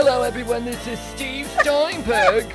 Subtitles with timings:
[0.00, 0.64] Hello, everyone.
[0.64, 2.46] This is Steve Steinberg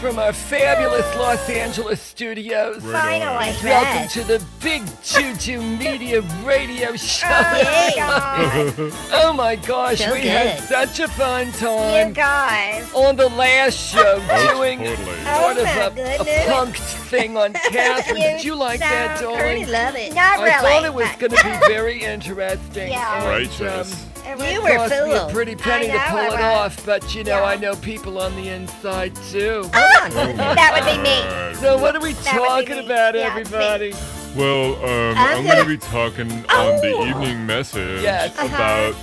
[0.00, 2.82] from our fabulous Los Angeles studios.
[2.82, 7.28] Finally, Welcome to the Big Juju Media Radio Show.
[7.30, 8.92] Oh, my God.
[9.12, 12.92] Oh my gosh, So we had such a fun You time guys.
[12.94, 14.18] on the last show
[14.54, 14.96] doing totally.
[14.96, 16.46] sort Oh, of a, a goodness.
[16.46, 18.20] punk thing on Catherine.
[18.22, 19.68] Did you like that, so darling?
[19.70, 20.14] love it.
[20.14, 20.50] Not really.
[20.50, 22.90] I thought it was but- going to be very interesting.
[22.90, 23.22] Yeah.
[23.22, 23.92] and, Righteous.
[23.94, 25.32] um, It was- It You were cost me a fooled.
[25.32, 26.40] pretty penny to know pull it it was.
[26.40, 27.44] off, but you know, Yeah.
[27.44, 29.68] I know people on the inside too.
[29.72, 31.54] Ah, that would be me.
[31.60, 32.84] So what are we That would be talking me.
[32.92, 33.94] about, Yeah, everybody?
[34.36, 37.06] Well, um, I'm I'm, gonna- going to be talking on the Oh.
[37.06, 38.36] evening message Yes.
[38.38, 38.54] Uh-huh.
[38.54, 38.94] about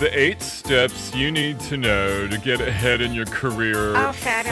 [0.00, 4.48] the eight steps you need to know to get ahead in your career Oh, fast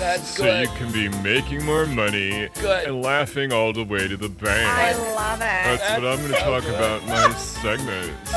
[0.00, 0.62] That's so good.
[0.68, 2.88] you can be making more money Good.
[2.88, 4.68] and laughing all the way to the bank.
[4.68, 5.44] I love it.
[5.78, 6.74] That's, what I'm going to so talk good.
[6.74, 8.34] about in my segment, Steve.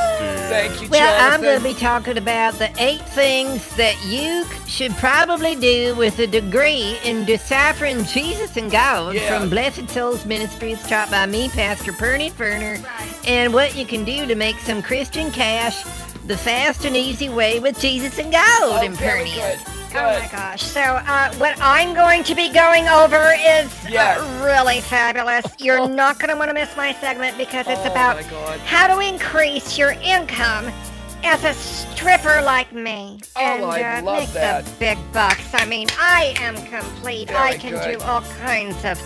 [0.52, 4.92] Thank you, Well, I'm going to be talking about the eight things that you should
[4.98, 9.40] probably do with a degree in deciphering Jesus and God Yeah.
[9.40, 12.78] from Blessed Souls Ministries, taught by me, Pastor Perny Ferner,
[13.28, 15.84] and what you can do to make some Christian cash
[16.26, 19.36] the fast and easy way with Jesus and gold Oh, in very Perny.
[19.36, 19.60] good.
[19.94, 20.64] Oh my gosh.
[20.64, 24.20] So, uh, what I'm going to be going over is Yes.
[24.20, 25.46] uh, really fabulous.
[25.60, 28.22] You're not going to want to miss my segment because it's Oh about
[28.66, 30.72] how to increase your income
[31.24, 33.20] as a stripper like me.
[33.36, 34.66] Oh, and I uh, love make that.
[34.66, 35.54] the big bucks.
[35.54, 37.30] I mean, I am complete.
[37.32, 38.00] I can good.
[38.00, 38.98] do all kinds of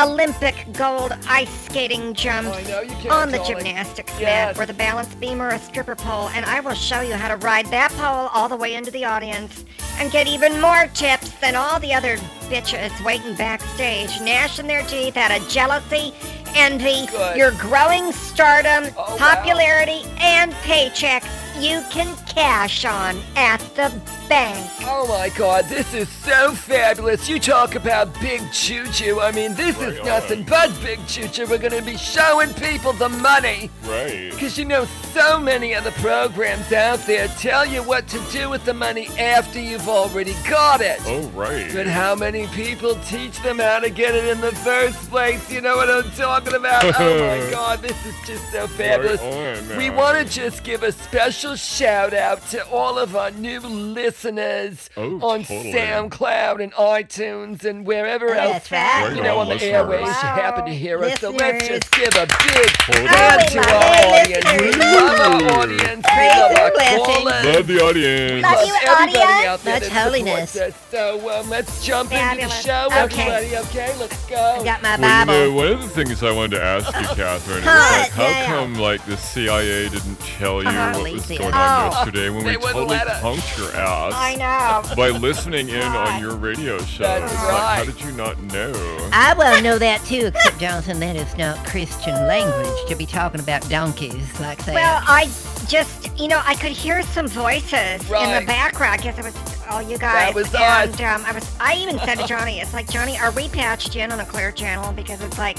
[0.00, 4.56] Olympic gold ice skating jumps oh, I know you can, on the gymnastics Yes.
[4.56, 7.28] mat or the balance beam or a stripper pole, and I will show you how
[7.28, 9.64] to ride that pole all the way into the audience
[9.98, 12.16] and get even more tips than all the other
[12.48, 16.14] bitches waiting backstage, gnashing their teeth out of jealousy,
[16.54, 17.36] envy, Good.
[17.36, 19.34] your growing stardom, Oh, wow.
[19.34, 21.26] popularity, and paychecks
[21.62, 23.92] you can cash on at the
[24.28, 24.58] bank.
[24.82, 27.28] Oh my god, this is so fabulous.
[27.28, 29.20] You talk about Big Juju.
[29.20, 30.44] I mean, this is Right nothing on.
[30.46, 31.46] but Big Juju.
[31.46, 33.70] We're going to be showing people the money.
[33.84, 34.30] Right.
[34.30, 38.50] Because you know, so many of the programs out there tell you what to do
[38.50, 41.00] with the money after you've already got it.
[41.06, 41.70] Oh, right.
[41.72, 45.50] But how many people teach them how to get it in the first place?
[45.50, 46.84] You know what I'm talking about?
[47.00, 49.20] Oh my god, this is just so fabulous.
[49.20, 53.60] on, we want to just give a special shout out to all of our new
[53.60, 55.72] listeners Oh, on totally.
[55.72, 58.52] SoundCloud and iTunes and wherever Oh, else.
[58.52, 59.04] that's right.
[59.08, 60.22] Right You know, on the on, airways, listeners.
[60.22, 61.20] you happen to hear us.
[61.20, 63.06] So let's just give a big Totally.
[63.08, 64.62] hand Oh, to we our love it, audience.
[64.62, 66.06] We love our audience.
[66.16, 67.06] We love our blessings.
[67.06, 67.44] callers.
[67.56, 68.42] Love the audience.
[68.42, 69.46] Love Love you, everybody audience.
[69.48, 70.56] out there Much that supports holiness.
[70.56, 70.74] us.
[70.90, 72.44] So um, let's jump Fabulous.
[72.44, 73.22] into the show, Okay.
[73.22, 73.56] everybody.
[73.68, 74.36] Okay, let's go.
[74.60, 75.32] I got my Well, you Bible.
[75.32, 78.46] know, one of the things I wanted to ask you, Catherine, is like, how yeah.
[78.46, 80.92] come, like, the CIA didn't tell you Uh-huh.
[80.98, 81.36] what was Lazy.
[81.36, 81.37] going.
[81.46, 84.94] On yesterday when They we totally let punked your ass I know.
[84.96, 87.04] by listening in on your radio show?
[87.04, 87.52] That's It's right.
[87.52, 89.08] like, how did you not know?
[89.12, 93.40] I well know that too, except Jonathan, that is not Christian language to be talking
[93.40, 94.74] about donkeys like that.
[94.74, 95.24] Well, I
[95.68, 99.00] just, you know, I could hear some voices in the background.
[99.00, 99.36] I guess it was
[99.68, 100.32] all you guys.
[100.32, 101.00] That was and us.
[101.00, 101.56] um, I was.
[101.60, 104.50] I even said to Johnny, "It's like Johnny, are we patched in on a clear
[104.50, 104.92] channel?
[104.92, 105.58] Because it's like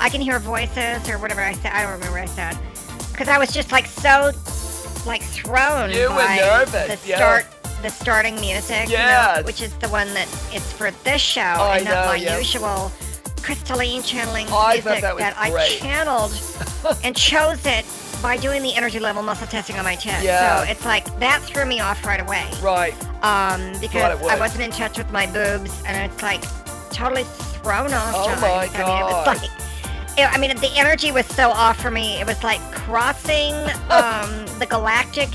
[0.00, 1.72] I can hear voices or whatever I said.
[1.72, 2.58] I don't remember what I said
[3.12, 4.32] because I was just like so,
[5.06, 7.16] like thrown You were by nervous, the yeah.
[7.16, 7.46] start,
[7.82, 11.76] the starting music, you know, which is the one that it's for this show I
[11.78, 12.38] and not know, my yeah.
[12.38, 12.90] usual
[13.42, 16.32] crystalline channeling Oh, music that was I channeled
[17.04, 17.84] and chose it
[18.22, 20.24] by doing the energy level muscle testing on my chest.
[20.24, 20.64] Yeah.
[20.64, 22.48] So it's like that threw me off right away.
[22.60, 22.94] Right.
[23.22, 24.20] Um, because.
[24.24, 26.42] I wasn't in touch with my boobs, and it's like
[26.90, 28.14] totally thrown off.
[28.16, 28.40] Oh John.
[28.40, 29.26] my I mean, it God.
[29.26, 29.50] was like.
[30.24, 32.20] I mean, the energy was so off for me.
[32.20, 33.52] It was like crossing
[33.90, 35.28] um, the galactic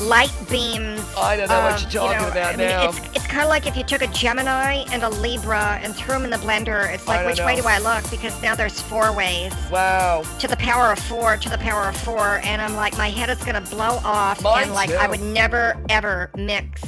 [0.00, 1.00] light beams.
[1.16, 2.88] I don't know what um, you're you talking know, about I mean, now.
[2.88, 6.14] It's, it's kind of like if you took a Gemini and a Libra and threw
[6.14, 6.92] them in the blender.
[6.92, 8.08] It's like, which way do I look?
[8.10, 10.22] Because now there's four ways Wow.
[10.38, 13.30] to the power of four to the power of four and i'm like my head
[13.30, 14.96] is gonna blow off Mine and like too.
[14.96, 16.82] i would never ever mix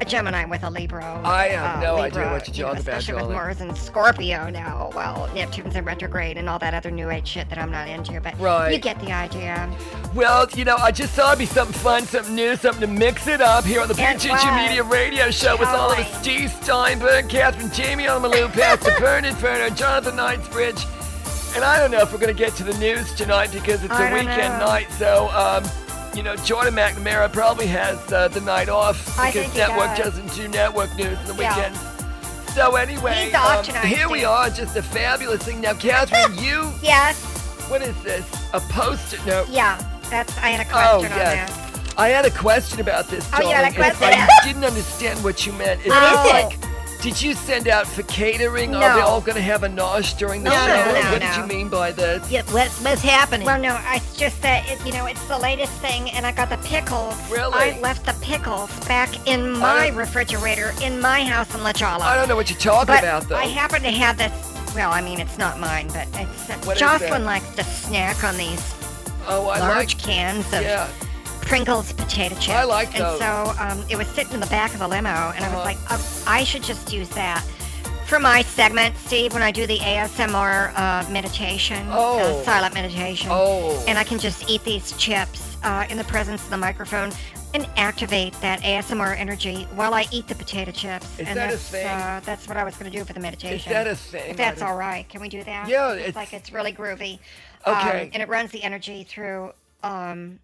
[0.00, 2.68] a gemini with a libra I have uh, no Libra, idea what you're you know,
[2.70, 6.90] about, especially with mars and scorpio now well neptune's in retrograde and all that other
[6.90, 8.72] new age shit that i'm not into but Right.
[8.72, 9.70] you get the idea
[10.14, 13.28] Well, you know, I just thought it'd be something fun, something new, something to mix
[13.28, 17.28] it up here on the It Media Radio Show with all of us Steve Steinberg,
[17.28, 20.84] Catherine Jamie on Malou, Pastor Bernard Ferner, Jonathan Knightsbridge.
[21.54, 23.92] And I don't know if we're going to get to the news tonight because it's
[23.92, 24.66] I a weekend know.
[24.66, 24.90] night.
[24.92, 25.62] So, um,
[26.14, 30.14] you know, Jordan McNamara probably has uh, the night off because network does.
[30.18, 31.56] doesn't do network news on the Yeah.
[31.56, 31.80] weekends.
[32.54, 35.60] So anyway, um, here we are, just a fabulous thing.
[35.60, 37.26] Now, Catherine, you, yes
[37.70, 38.26] what is this?
[38.52, 39.48] A post-it note.
[39.48, 39.78] yeah
[40.10, 41.50] that's i had a Oh, question on yes.
[41.56, 44.08] that I had a question about this, Oh, you had a question?
[44.10, 45.80] I didn't understand what you meant.
[45.82, 46.69] Is What like, it?
[47.02, 48.74] Did you send out for catering?
[48.74, 48.94] Are No.
[48.96, 50.66] they all going to have a nosh during the No, show?
[50.66, 51.26] no, no, what no.
[51.28, 52.30] did you mean by this?
[52.30, 53.46] Yeah, what, what's happening?
[53.46, 56.50] Well, no, it's just that it, you know it's the latest thing, and I got
[56.50, 57.14] the pickles.
[57.30, 57.52] Really?
[57.54, 62.04] I left the pickles back in my refrigerator in my house in La Jolla.
[62.04, 63.36] I don't know what you're talking but about, though.
[63.36, 64.32] I happen to have this.
[64.74, 67.26] Well, I mean, it's not mine, but it's uh, What is Jocelyn that?
[67.26, 68.74] likes to snack on these
[69.26, 69.98] oh, I large like.
[69.98, 70.88] cans of Yeah.
[71.50, 72.48] Pringles potato chips.
[72.50, 73.00] I like it.
[73.00, 75.56] And so um, it was sitting in the back of the limo, and I Uh-huh.
[75.56, 77.42] was like, oh, I should just use that.
[78.06, 82.18] For my segment, Steve, when I do the ASMR uh, meditation, Oh.
[82.40, 83.84] uh, silent meditation, Oh.
[83.88, 87.10] and I can just eat these chips uh, in the presence of the microphone
[87.52, 91.18] and activate that ASMR energy while I eat the potato chips.
[91.18, 91.84] Is and that a that's, thing?
[91.88, 93.56] Uh, that's what I was going to do for the meditation.
[93.58, 94.30] Is that a thing?
[94.30, 95.66] If that's all right, can we do that?
[95.68, 97.18] Yeah, it's, it's- like it's really groovy.
[97.66, 98.02] Okay.
[98.04, 99.52] Um, and it runs the energy through
[99.82, 100.38] um,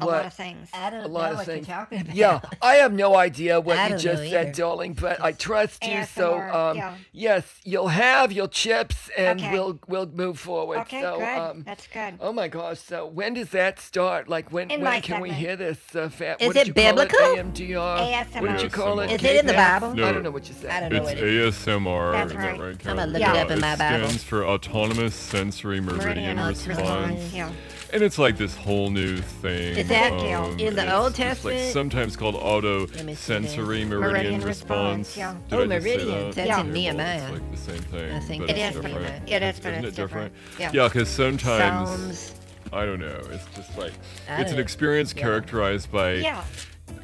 [0.00, 0.12] a What?
[0.16, 0.68] lot of things.
[0.72, 1.66] I don't a lot know of what things.
[1.66, 2.14] you're talking about.
[2.14, 4.52] Yeah, I have no idea what I you just said, either.
[4.52, 6.04] darling, but I trust you.
[6.04, 6.94] So, um, yeah.
[7.12, 9.52] yes, you'll have your chips, and Okay.
[9.52, 10.78] we'll we'll move forward.
[10.80, 11.38] Okay, so, good.
[11.38, 12.14] um, That's good.
[12.20, 12.78] oh my gosh!
[12.78, 14.28] So, when does that start?
[14.28, 15.78] Like, when In when my can we hear this?
[15.94, 17.18] Uh, fa- Is what it you call biblical?
[17.18, 17.54] It?
[17.54, 18.40] AMDR.
[18.40, 19.10] What did you call it?
[19.10, 19.14] ASMR.
[19.14, 19.94] Is it in the Bible?
[19.94, 20.08] No.
[20.08, 20.70] I don't know what you said.
[20.70, 21.54] I don't know It's what it is.
[21.56, 22.12] ASMR.
[22.12, 22.42] That's right.
[22.56, 23.12] that right, I'm gonna Karen?
[23.12, 24.06] look it up in my Bible.
[24.06, 27.32] stands for Autonomous Sensory Meridian, Meridian Response.
[27.34, 27.50] Yeah.
[27.90, 29.76] And it's like this whole new thing.
[29.78, 31.72] Is that um, in the Old it's like Testament?
[31.72, 35.08] sometimes called auto Let me see sensory meridian, Meridian response.
[35.08, 35.34] response, yeah.
[35.48, 36.08] Did Oh, meridian.
[36.08, 36.34] that?
[36.34, 36.60] That's Yeah.
[36.60, 37.22] in well, Nehemiah.
[37.22, 38.12] It's like the same thing.
[38.12, 38.96] I think but It is, different.
[39.30, 40.32] it- is, but Isn't it's it different?
[40.58, 40.74] different.
[40.74, 42.34] Yeah, because sometimes Psalms.
[42.74, 43.20] I don't know.
[43.30, 43.92] It's just like
[44.28, 45.22] it's an experience yeah.
[45.22, 46.44] characterized by Yeah.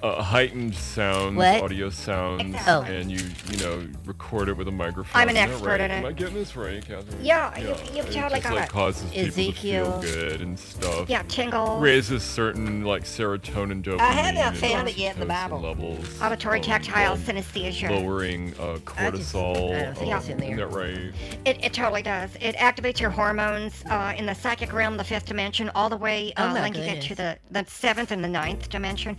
[0.03, 1.63] Uh, heightened sounds, What?
[1.63, 2.97] audio sounds, Exactly.
[2.97, 5.23] and you you know record it with a microphone.
[5.23, 5.81] I'm an Is that expert right?
[5.81, 5.95] in it.
[5.95, 7.25] Am I getting this right, Catherine?
[7.25, 8.71] Yeah, you've- you've it totally just got like it.
[8.71, 10.01] causes people Ezekiel.
[10.01, 11.09] to feel good and stuff.
[11.09, 11.79] Yeah, tingle.
[11.79, 15.61] Raises certain like serotonin, dopamine, I haven't and found it yet in the oxytocin Bible.
[15.61, 17.91] Levels, Auditory, um, tactile, while synesthesia.
[17.91, 19.75] lowering uh, I just- cortisol.
[19.75, 20.47] I don't think um, in there.
[20.53, 21.13] Isn't that right?
[21.45, 22.31] It, it totally does.
[22.41, 26.33] It activates your hormones uh, in the psychic realm, the fifth dimension, all the way
[26.37, 29.17] uh, Oh my linking it to the, the seventh and the ninth dimension.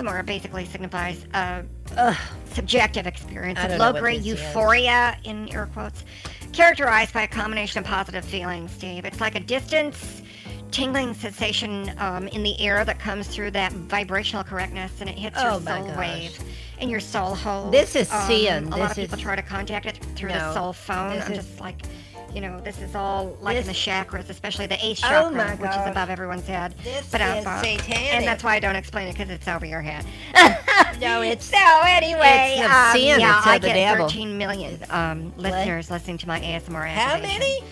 [0.00, 1.64] ASMR basically signifies a
[1.96, 2.14] uh,
[2.46, 4.40] subjective experience of don't know what low-grade this is.
[4.40, 6.04] euphoria, in air quotes,
[6.52, 9.04] characterized by a combination of positive feelings, Steve.
[9.04, 10.22] It's like a distance,
[10.70, 15.36] tingling sensation um, in the air that comes through that vibrational correctness, and it hits
[15.38, 15.96] Oh your soul gosh.
[15.98, 16.38] wave
[16.78, 17.70] and your soul hole.
[17.70, 18.64] This is um, sin.
[18.72, 21.16] A lot This of people try to contact it through the soul phone.
[21.16, 21.76] This I'm is- just like,
[22.34, 25.54] you know, this is all like in the chakras, especially the eighth Oh chakra, my
[25.56, 26.74] which is above everyone's head.
[26.84, 28.14] This but uh, is uh, satanic.
[28.14, 30.04] And that's why I don't explain it because it's over your head.
[31.00, 34.06] No, it's So anyway, It's um, sin, yeah, I get devil.
[34.08, 37.62] 13 million um, listeners listening to my ASMR how many?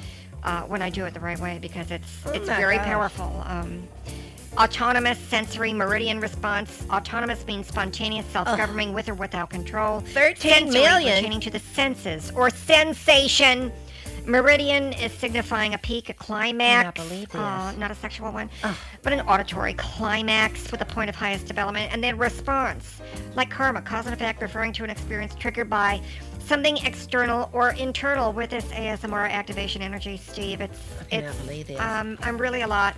[0.43, 2.87] Uh, when I do it the right way because it's Oh it's very gosh.
[2.87, 3.43] powerful.
[3.47, 3.89] Um,
[4.57, 6.85] autonomous sensory meridian response.
[6.91, 10.01] Autonomous means spontaneous, self-governing, with or without control.
[10.01, 11.15] 13 Sensory million?
[11.17, 13.73] pertaining to the senses or sensation.
[14.29, 18.51] Meridian is signifying a peak, a climax, believe uh, not a sexual one,
[19.03, 23.01] but an auditory climax with a point of highest development, and then response,
[23.35, 26.01] like karma, cause and effect, referring to an experience triggered by
[26.41, 30.61] something external or internal with this ASMR activation energy, Steve.
[30.61, 30.79] It's
[31.09, 31.81] cannot it's believe this.
[31.81, 32.97] um, I'm really a lot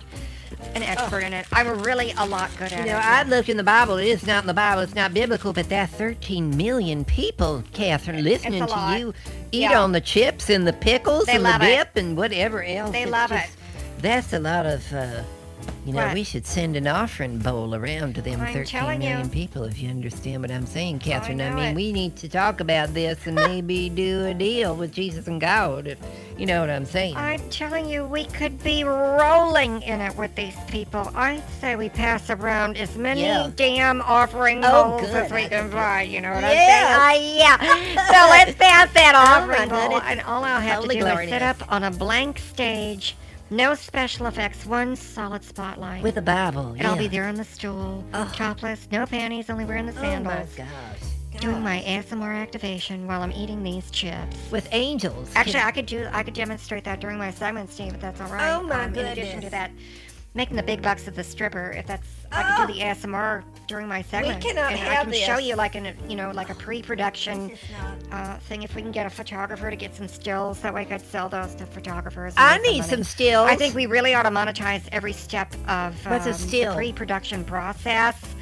[0.75, 1.45] an expert in it.
[1.51, 2.85] I'm really a lot good at You it.
[2.87, 3.97] know, I looked in the Bible.
[3.97, 4.81] It is not in the Bible.
[4.81, 9.13] It's not biblical, but that's 13 million people, Catherine, listening to you
[9.51, 9.81] eat Yeah.
[9.81, 11.65] on the chips and the pickles They and the love it.
[11.65, 12.91] dip and whatever else.
[12.91, 13.51] They It's love just- it.
[14.01, 15.21] That's a lot of, uh,
[15.85, 16.13] you know, What?
[16.13, 19.29] we should send an offering bowl around to them I'm 13 telling million you.
[19.29, 21.41] people, if you understand what I'm saying, Catherine.
[21.41, 21.75] I, know mean, it.
[21.75, 25.87] we need to talk about this and maybe do a deal with Jesus and God,
[25.87, 25.97] if
[26.37, 27.15] you know what I'm saying.
[27.17, 31.11] I'm telling you, we could be rolling in it with these people.
[31.15, 33.49] I say we pass around as many Yeah.
[33.55, 35.25] damn offering Oh, bowls good.
[35.25, 36.03] as we I can buy.
[36.03, 36.99] You know what Yes.
[36.99, 37.37] I'm saying?
[37.57, 37.81] Uh, yeah.
[38.11, 41.07] So let's pass that Oh, offering my bowl, and all I'll have Holy to do
[41.07, 43.15] is sit up on a blank stage,
[43.51, 46.01] no special effects, one solid spotlight.
[46.01, 46.89] with the Bible, and yeah.
[46.89, 48.31] I'll be there on the stool, Oh.
[48.33, 50.47] topless, no panties, only wearing the sandals.
[50.57, 51.41] Oh my gosh.
[51.41, 54.35] doing my ASMR activation while I'm eating these chips.
[54.51, 55.31] With angels.
[55.35, 56.07] Actually, I could do.
[56.11, 57.93] I could demonstrate that during my segment, Steve.
[57.93, 58.51] If that's all right.
[58.53, 59.71] Oh, my um, In addition to that,
[60.33, 61.71] making the big bucks of the stripper.
[61.71, 64.43] If that's, I can do the ASMR during my segment.
[64.43, 67.59] cannot and I have can show you like an, you know, like a pre-production This
[68.11, 68.63] uh, thing.
[68.63, 71.29] If we can get a photographer to get some stills, that way I could sell
[71.29, 72.33] those to photographers.
[72.37, 72.89] I need money.
[72.89, 73.49] some stills.
[73.49, 76.71] I think we really ought to monetize every step of What's a um, still?
[76.71, 78.35] the pre-production process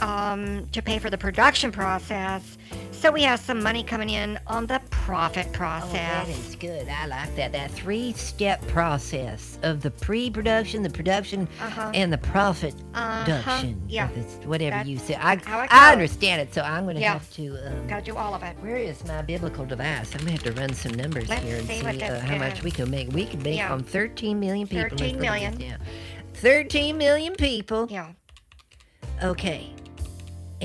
[0.00, 2.58] um, to pay for the production process.
[2.98, 5.90] So we have some money coming in on the profit process.
[5.92, 6.88] Oh, that is good.
[6.88, 7.52] I like that.
[7.52, 11.90] That three-step process of the pre-production, the production, Uh-huh.
[11.94, 13.24] and the profit Uh-huh.
[13.24, 13.80] production.
[13.86, 14.08] Yeah.
[14.16, 15.14] It's whatever That's you say.
[15.14, 15.70] I, I I call it.
[15.92, 17.12] understand it, so I'm going to Yeah.
[17.12, 17.68] have to.
[17.68, 18.56] Um, Gotta do all of it.
[18.60, 20.12] where is my biblical device?
[20.14, 22.38] I'm going to have to run some numbers Let's here and see see, uh, how
[22.38, 23.12] much we can make.
[23.12, 23.72] We can make Yeah.
[23.72, 24.82] on 13 million people.
[24.90, 25.70] Let's 13 look at this million.
[25.78, 25.86] now.
[26.34, 27.86] 13 million people.
[27.90, 28.08] Yeah.
[29.22, 29.72] Okay.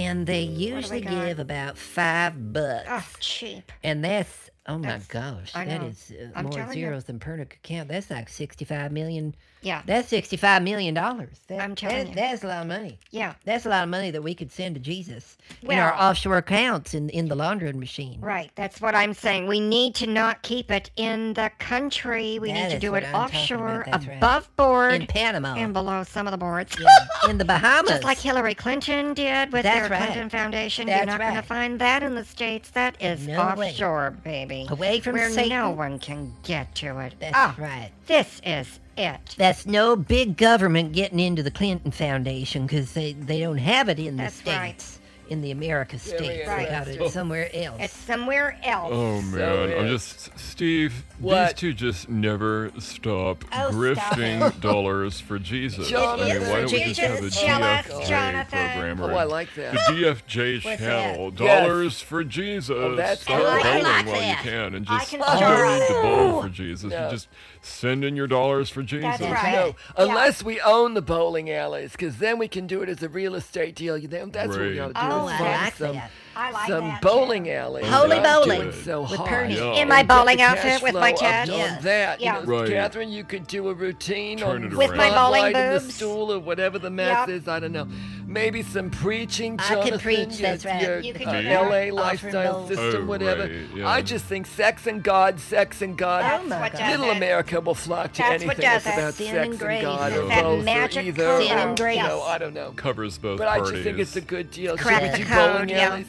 [0.01, 2.85] And they usually give about five bucks.
[2.87, 3.71] Oh, cheap.
[3.83, 6.85] And that's oh my gosh, that is uh, more telling you.
[6.85, 7.89] zeros than Perna could count.
[7.89, 9.35] That's like sixty-five million.
[9.61, 9.81] Yeah.
[9.85, 11.39] That's sixty-five million dollars.
[11.47, 12.15] That, I'm telling that- you.
[12.15, 12.97] that's a lot of money.
[13.11, 13.33] Yeah.
[13.45, 16.93] That's a lot of money that we could send to Jesus in our offshore accounts
[16.93, 18.19] in in the laundering machine.
[18.21, 18.51] Right.
[18.55, 19.47] That's what I'm saying.
[19.47, 22.39] We need to not keep it in the country.
[22.39, 23.83] We That need to do it I'm offshore.
[23.85, 24.17] That's right.
[24.17, 26.75] above board, In Panama, and below some of the boards.
[26.79, 30.05] yeah, in the Bahamas, Just like Hillary Clinton did with That's their right.
[30.07, 30.87] Clinton Foundation.
[30.87, 32.69] That's You're not going to find that in the States.
[32.71, 33.69] That is No way.
[33.69, 34.65] offshore, baby.
[34.69, 35.49] away from where Satan.
[35.49, 37.13] no one can get to it.
[37.19, 37.91] That's Ah, right.
[38.07, 39.35] This is it.
[39.37, 43.99] That's no big government getting into the Clinton Foundation because they, they don't have it
[43.99, 44.99] in the That's states, right.
[45.31, 46.47] In the America Very states.
[46.49, 47.77] They got it somewhere else.
[47.79, 48.91] It's somewhere else.
[48.93, 51.05] Oh So man, I'm just Steve.
[51.19, 51.51] What?
[51.55, 55.87] These two just never stop Oh, stop grifting dollars for Jesus.
[55.89, 58.69] Jonathan, I mean, why don't we just have a just jealous, DFJ Jonathan.
[58.71, 59.73] program Oh, or I a- like that.
[59.73, 61.31] the DFJ channel?
[61.31, 61.37] that?
[61.37, 62.75] Dollars for Jesus.
[62.77, 63.47] Oh, that's Start good.
[63.47, 64.29] I bowling like while that.
[64.43, 65.87] you can, and I just can you don't need it.
[65.87, 66.91] to bowl for Jesus.
[66.91, 67.05] No.
[67.05, 67.27] You just
[67.61, 69.17] send in your dollars for Jesus.
[69.19, 69.51] That's right.
[69.53, 69.73] No, Yeah.
[69.97, 73.35] unless we own the bowling alleys, because then we can do it as a real
[73.35, 73.97] estate deal.
[73.97, 74.79] You know, That's what we Right.
[74.79, 74.99] ought to do.
[75.15, 76.11] Oh, is I find like some, that.
[76.53, 77.51] Like some bowling too.
[77.51, 77.85] alleys.
[77.87, 79.51] Holy bowling doing so with hard.
[79.51, 79.73] Yeah.
[79.73, 81.49] In my bowling the outfit with my flow up Ted.
[81.49, 81.83] on Yes.
[81.83, 82.21] that.
[82.21, 82.39] Yeah.
[82.39, 82.69] You know, Right.
[82.69, 85.75] Catherine, you could do a routine Turn on it the With my bowling spotlight and
[85.87, 87.29] the stool or whatever the mess Yep.
[87.29, 87.47] is.
[87.49, 87.87] I don't know.
[88.33, 89.99] Maybe some preaching, I can Jonathan.
[89.99, 90.81] preach, your- that's right.
[90.81, 91.61] Your, You can uh, do that.
[91.61, 92.67] LA Offering lifestyle bowls.
[92.69, 93.41] system, Oh, whatever.
[93.43, 93.87] right, yeah.
[93.87, 96.23] I just think sex and God, sex and God.
[96.23, 96.79] That's Oh, my what God.
[96.79, 97.17] does Little it.
[97.17, 98.93] America will flock to That's anything what does that's it.
[98.99, 99.81] about Sin sex and and grace.
[99.81, 101.23] God or That both magic or either.
[101.25, 101.47] code.
[101.47, 101.97] Sin and grace.
[101.97, 102.71] No, I don't know.
[102.75, 103.71] Covers both But I parties.
[103.73, 104.77] just think it's a good deal.
[104.77, 106.03] Should Crack we the do code, bowling yeah.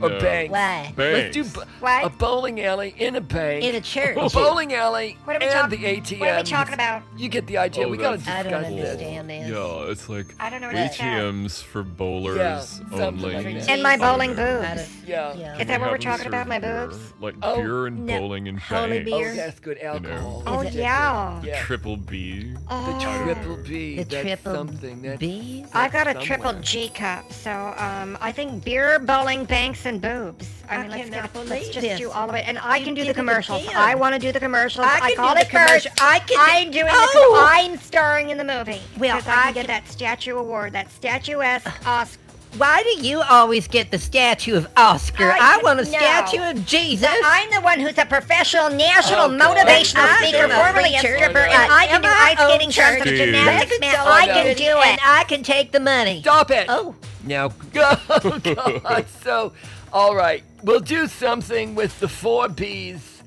[0.00, 0.02] Alleys?
[0.02, 0.20] Or No.
[0.20, 0.52] banks?
[0.52, 0.94] Why?
[0.96, 2.04] Let's do b- What?
[2.04, 3.64] a bowling alley in a bank.
[3.64, 4.16] In a church.
[4.20, 6.20] A bowling alley What are we and talk- the ATM.
[6.20, 7.02] what are we talking about?
[7.16, 7.86] You get the idea.
[7.86, 8.90] Oh, we gotta that's I don't discuss this.
[8.90, 9.48] understand this.
[9.50, 10.96] Yeah, it's like I don't know what it's.
[10.98, 13.34] ATMs for bowlers Yeah, something only.
[13.34, 13.68] like that.
[13.70, 14.60] And my bowling know.
[14.60, 14.66] boobs.
[14.66, 15.34] I don't- Yeah.
[15.34, 15.58] yeah.
[15.58, 17.12] Is that what we're talking about, my beer, boobs?
[17.20, 18.18] Like Oh, beer and no.
[18.18, 19.10] bowling and Holy banks.
[19.12, 19.34] Oh, beer.
[19.34, 20.42] that's good alcohol.
[20.46, 21.38] Oh, That's yeah.
[21.40, 21.48] good.
[21.48, 21.62] Yeah.
[21.62, 22.54] Triple B.
[22.70, 22.92] Oh.
[22.98, 23.96] The triple B.
[23.96, 25.02] The that's triple something.
[25.02, 25.66] That's B's?
[25.74, 26.24] I got a somewhere.
[26.26, 30.48] triple G cup, so um, I think beer, bowling, banks, and boobs.
[30.68, 31.98] I I mean, let's, cannot get, let's just this.
[31.98, 33.66] do all of it, and I You can do the commercials.
[33.74, 34.86] I want to do the commercials.
[34.88, 35.90] I can call do it the commercial.
[35.90, 36.02] first.
[36.02, 37.36] I can I'm do- doing Oh!
[37.36, 37.46] the.
[37.70, 38.80] I'm starring in the movie.
[38.98, 42.18] Well, I I can get that statue award, that statuesque Oscar.
[42.58, 45.30] Why do you always get the statue of Oscar?
[45.32, 45.90] I I, want a know.
[45.90, 47.08] statue of Jesus.
[47.24, 51.50] I'm the one who's a professional national Oh, motivational I'm speaker, formerly a stripper, and
[51.50, 53.80] and I can do ice own skating stunts with a gymnastics Steve.
[53.80, 53.94] man.
[54.06, 54.86] I can do it.
[54.86, 55.00] and it.
[55.02, 56.20] I can take the money.
[56.20, 56.66] Stop it.
[56.68, 57.96] Oh, Now go.
[58.44, 59.06] God.
[59.24, 59.54] so,
[59.92, 60.42] all right.
[60.62, 63.22] We'll do something with the four B's.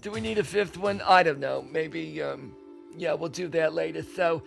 [0.00, 1.02] Do we need a fifth one?
[1.04, 1.66] I don't know.
[1.72, 2.52] Maybe, um,
[2.96, 4.04] yeah, we'll do that later.
[4.14, 4.42] So,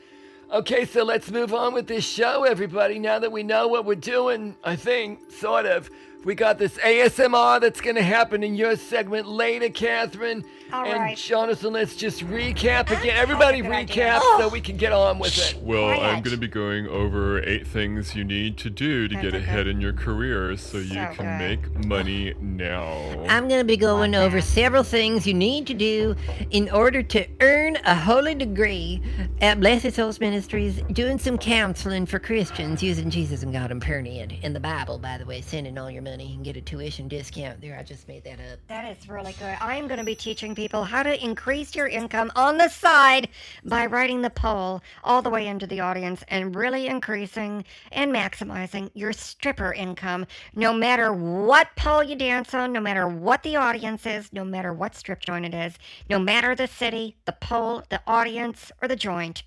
[0.54, 3.00] okay, so let's move on with this show, everybody.
[3.00, 5.90] Now that we know what we're doing, I think, sort of.
[6.26, 10.44] We got this ASMR that's going to happen in your segment later, Catherine.
[10.74, 11.16] All and right.
[11.18, 13.16] Jonathan, let's just recap again.
[13.16, 14.22] Everybody recap idea.
[14.38, 15.58] so we can get on with it.
[15.62, 19.28] Well, I'm going to be going over eight things you need to do to get
[19.28, 19.38] Okay.
[19.38, 21.72] ahead in your career so you So can good.
[21.72, 22.86] make money now.
[23.30, 24.46] I'm going to be going Love over that.
[24.48, 26.14] several things you need to do
[26.52, 29.02] in order to earn a holy degree
[29.40, 34.34] at Blessed Souls Ministries, doing some counseling for Christians using Jesus and God and Period
[34.42, 37.60] in the Bible, by the way, sending all your money and get a tuition discount
[37.62, 37.78] there.
[37.78, 38.60] I just made that up.
[38.68, 39.58] That is really good.
[39.60, 43.30] I'm going to be teaching people how to increase your income on the side
[43.66, 48.90] by writing the poll all the way into the audience and really increasing and maximizing
[48.94, 54.06] your stripper income no matter what pole you dance on, no matter what the audience
[54.06, 55.78] is, no matter what strip joint it is,
[56.10, 59.44] no matter the city, the pole, the audience, or the joint.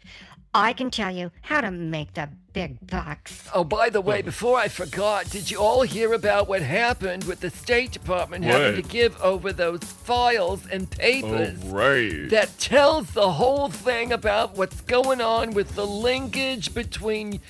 [0.52, 3.48] I can tell you how to make the big bucks.
[3.54, 7.40] Oh, by the way, before I forgot, did you all hear about what happened with
[7.40, 11.58] the State Department having to give over those files and oh, papers?
[11.64, 12.28] right.
[12.30, 17.40] That tells the whole thing about what's going on with the linkage between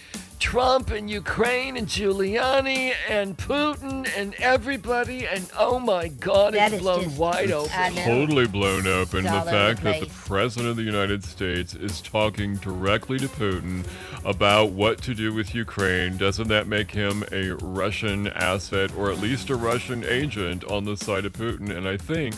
[0.41, 6.83] Trump and Ukraine and Giuliani and Putin and everybody, and oh my God, That it's
[6.83, 7.95] blown just- wide open.
[7.95, 9.27] Totally blown open.
[9.27, 13.29] and the fact the that the president of the United States is talking directly to
[13.29, 13.85] Putin
[14.25, 19.19] about what to do with Ukraine, doesn't that make him a Russian asset or at
[19.21, 21.71] least a Russian agent on the side of Putin?
[21.71, 22.35] And I think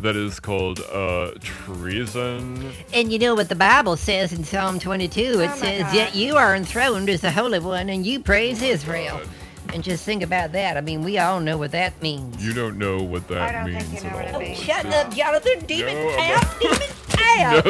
[0.00, 2.72] that is called uh, treason.
[2.92, 5.20] And you know what the Bible says in Psalm 22?
[5.20, 5.94] It Oh says, God.
[5.94, 9.20] Yet you are enthroned as the Holy One, and you praise Israel.
[9.74, 10.76] And just think about that.
[10.76, 12.42] I mean, we all know what that means.
[12.44, 14.40] You don't know what I that don't think means you know at what all.
[14.40, 14.60] it means.
[14.60, 15.66] Oh, shut up, Jonathan.
[15.66, 16.60] Demon No, out.
[16.60, 17.64] Demon out.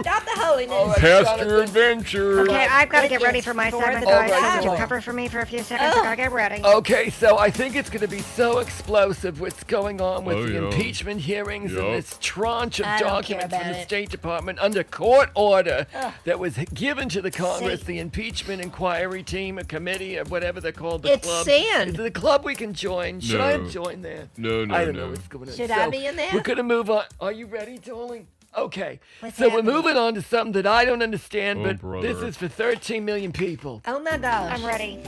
[0.00, 0.72] Stop the holiness.
[0.72, 1.62] All right, Pastor Jonathan.
[1.62, 2.40] Adventure.
[2.40, 4.30] Okay, I've got to get ready for my for segment, the guys.
[4.30, 4.62] Bible.
[4.62, 5.94] Could you cover for me for a few seconds?
[5.94, 6.02] I Oh.
[6.02, 6.62] gotta get ready.
[6.62, 10.42] Okay, so I think it's going to be so explosive what's going on with Oh,
[10.46, 10.58] the yeah.
[10.60, 11.82] impeachment hearings Yup.
[11.84, 13.84] and this tranche of I don't care documents from about the it.
[13.84, 16.12] State Department under court order Ugh.
[16.24, 20.60] that was given to the Congress, Say- the impeachment inquiry team, a committee, or whatever
[20.60, 20.97] they're called.
[21.02, 21.44] The It's club.
[21.46, 21.90] sand.
[21.90, 23.20] Is it the club we can join?
[23.20, 24.28] Should I join there?
[24.36, 25.04] No, no, I don't no.
[25.06, 25.54] know what's going on.
[25.56, 26.30] Should So, I be in there?
[26.32, 27.04] We're going to move on.
[27.20, 28.26] Are you ready, darling?
[28.56, 28.98] Okay.
[29.20, 29.66] What's so happening?
[29.66, 32.12] we're moving on to something that I don't understand, Oh, but brother.
[32.14, 33.82] this is for 13 million people.
[33.86, 34.58] Oh my gosh.
[34.58, 35.00] I'm ready.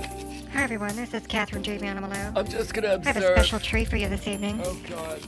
[0.53, 0.95] Hi, everyone.
[0.95, 1.79] This is Catherine J.
[1.79, 2.37] Manimalou.
[2.37, 4.61] I'm just going to I have a special treat for you this evening.
[4.65, 5.21] Oh, God.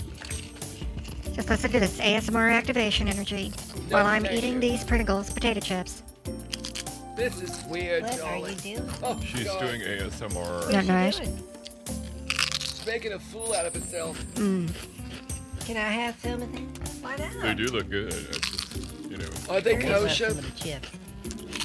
[1.33, 3.51] Just listen to this ASMR activation energy
[3.89, 4.61] while I'm eating you.
[4.61, 6.03] these Pringles potato chips.
[7.17, 8.57] This is weird, What are darling.
[8.65, 8.91] you doing?
[9.03, 9.61] Oh, She's God.
[9.61, 10.73] doing ASMR.
[10.73, 11.19] Not nice.
[11.19, 14.17] She's making a fool out of itself.
[14.19, 14.89] herself.
[15.67, 16.73] Can I have some of them?
[17.03, 17.43] Why not?
[17.43, 18.13] They do look good.
[18.13, 18.77] It's just,
[19.11, 19.27] you know.
[19.51, 20.31] Are they Let me kosher?
[20.31, 20.89] some of the chips.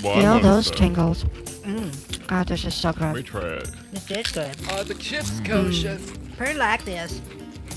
[0.04, 0.75] Well, I Feel those some.
[0.75, 1.24] tingles.
[1.24, 3.25] Mm, God, this is so Let me good.
[3.25, 3.70] try it.
[3.92, 4.56] this is good.
[4.72, 5.98] Are the chips kosher?
[6.38, 7.20] Pretty like this.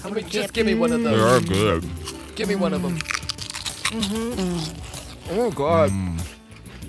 [0.05, 0.33] I mean, chip.
[0.33, 1.47] just give me one of those.
[1.49, 1.89] They are good.
[2.37, 2.99] Give me one of them.
[2.99, 5.31] Mm-hmm.
[5.41, 5.91] Oh God.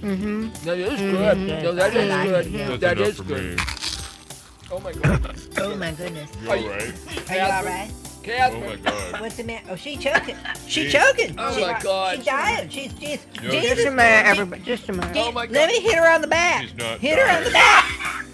[0.01, 0.65] Mm-hmm.
[0.65, 1.37] No, that is good.
[1.63, 2.45] No, that is I like good.
[2.47, 2.67] it, yeah.
[2.67, 3.57] That's That enough is for good.
[3.57, 3.63] me.
[4.71, 5.35] Oh my God.
[5.57, 6.31] Oh my goodness.
[6.41, 7.29] You Are you- alright?
[7.29, 7.91] Are you alright?
[8.23, 8.63] Catherine.
[8.63, 9.21] Oh my god.
[9.21, 9.65] What's the matter?
[9.71, 10.37] Oh, she choking.
[10.67, 10.91] She Jeez.
[10.91, 11.35] choking.
[11.39, 12.15] Oh she, my God.
[12.17, 12.69] She's dying.
[12.69, 13.25] She's she's.
[13.41, 13.69] Yo, Jesus.
[13.77, 14.61] Just a minute, everybody.
[14.61, 15.17] Just a minute.
[15.17, 15.55] Oh my God.
[15.55, 16.61] Let me hit her on the back.
[16.63, 17.85] She's not hit her on the back.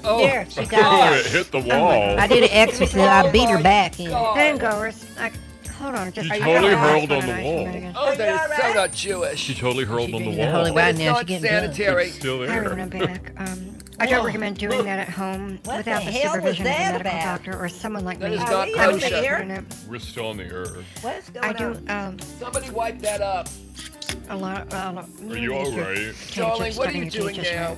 [0.03, 0.19] Oh.
[0.19, 1.19] There, she Oh, died.
[1.19, 2.19] it hit the wall.
[2.19, 3.00] I did an exorcism.
[3.09, 4.09] I beat her back in.
[4.09, 4.38] God.
[4.38, 5.05] Hangovers.
[5.19, 5.31] I,
[5.77, 7.93] hold on, just You I totally got hurled on the wall.
[7.96, 9.39] Oh, that is so not Jewish.
[9.39, 10.77] She totally hurled on the did the holy wall.
[10.79, 11.63] Right It's now, not she getting drunk.
[11.75, 12.05] sanitary.
[12.07, 12.79] It's still Hi, everyone.
[12.81, 13.07] I'm there.
[13.07, 13.34] back.
[13.38, 16.65] Um, I don't recommend doing that at home What without the the, hell was supervision
[16.67, 17.24] of a that medical about?
[17.46, 18.36] doctor or someone like That me.
[18.38, 19.15] is Are not we on the kosher.
[19.15, 19.65] air?
[19.89, 20.65] We're still on the air.
[21.01, 21.90] What's going I do on?
[21.90, 23.48] um, Somebody wipe that up.
[24.29, 24.72] a lot.
[24.72, 26.13] A lot Are you alright?
[26.35, 27.75] Darling, what are you doing now?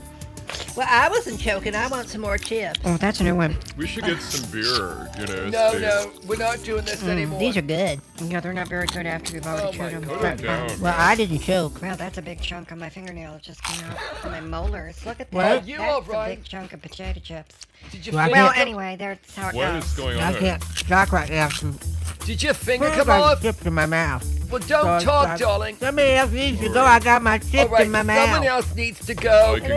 [0.75, 1.75] Well, I wasn't choking.
[1.75, 2.79] I want some more chips.
[2.85, 3.57] Oh, that's a new one.
[3.77, 5.49] We should get some beer, you know.
[5.49, 7.37] No, stay- no, we're not doing this anymore.
[7.37, 8.01] Mm, These are good.
[8.23, 10.09] Yeah, they're not very good after you've Oh already my chewed them.
[10.09, 10.19] God.
[10.19, 10.81] Put 'em But, down.
[10.81, 11.81] Well, I didn't choke.
[11.81, 15.05] Well, that's a big chunk of my fingernail that just came out from my molars.
[15.05, 15.35] Look at that.
[15.35, 15.67] What?
[15.67, 17.55] You that's all a big chunk of potato chips.
[17.91, 19.85] Did you Well, I finger, Well, can't- anyway, that's how it What goes.
[19.85, 20.23] is going on?
[20.23, 20.39] I on?
[20.39, 21.49] can't talk right now.
[21.49, 21.79] Some
[22.25, 23.41] did your finger I come got off?
[23.41, 24.25] chips in my mouth.
[24.51, 25.77] Well, don't So, talk, I- darling.
[25.79, 26.83] Somebody else needs to go.
[26.83, 28.29] I got my All chips right, in my someone mouth.
[28.29, 29.53] Someone else needs to go.
[29.55, 29.69] I can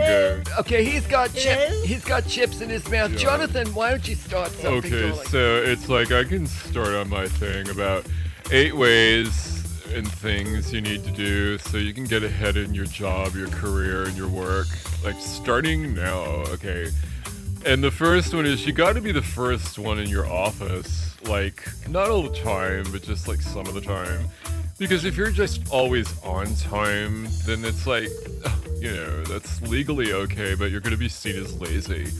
[0.43, 0.62] go.
[0.63, 1.83] Okay, he's got chips.
[1.83, 3.11] He's got chips in his mouth.
[3.11, 3.17] Yeah.
[3.17, 5.27] Jonathan, why don't you start something, Okay, darling?
[5.27, 8.05] so it's like I can start on my thing about
[8.49, 9.61] eight ways
[9.93, 13.49] and things you need to do so you can get ahead in your job, your
[13.49, 14.67] career, and your work.
[15.03, 16.21] Like starting now,
[16.53, 16.87] okay.
[17.65, 21.13] And the first one is you got to be the first one in your office.
[21.27, 24.29] Like not all the time, but just like some of the time.
[24.77, 28.09] Because if you're just always on time, then it's like,
[28.79, 32.11] you know, that's legally okay, but you're gonna be seen as lazy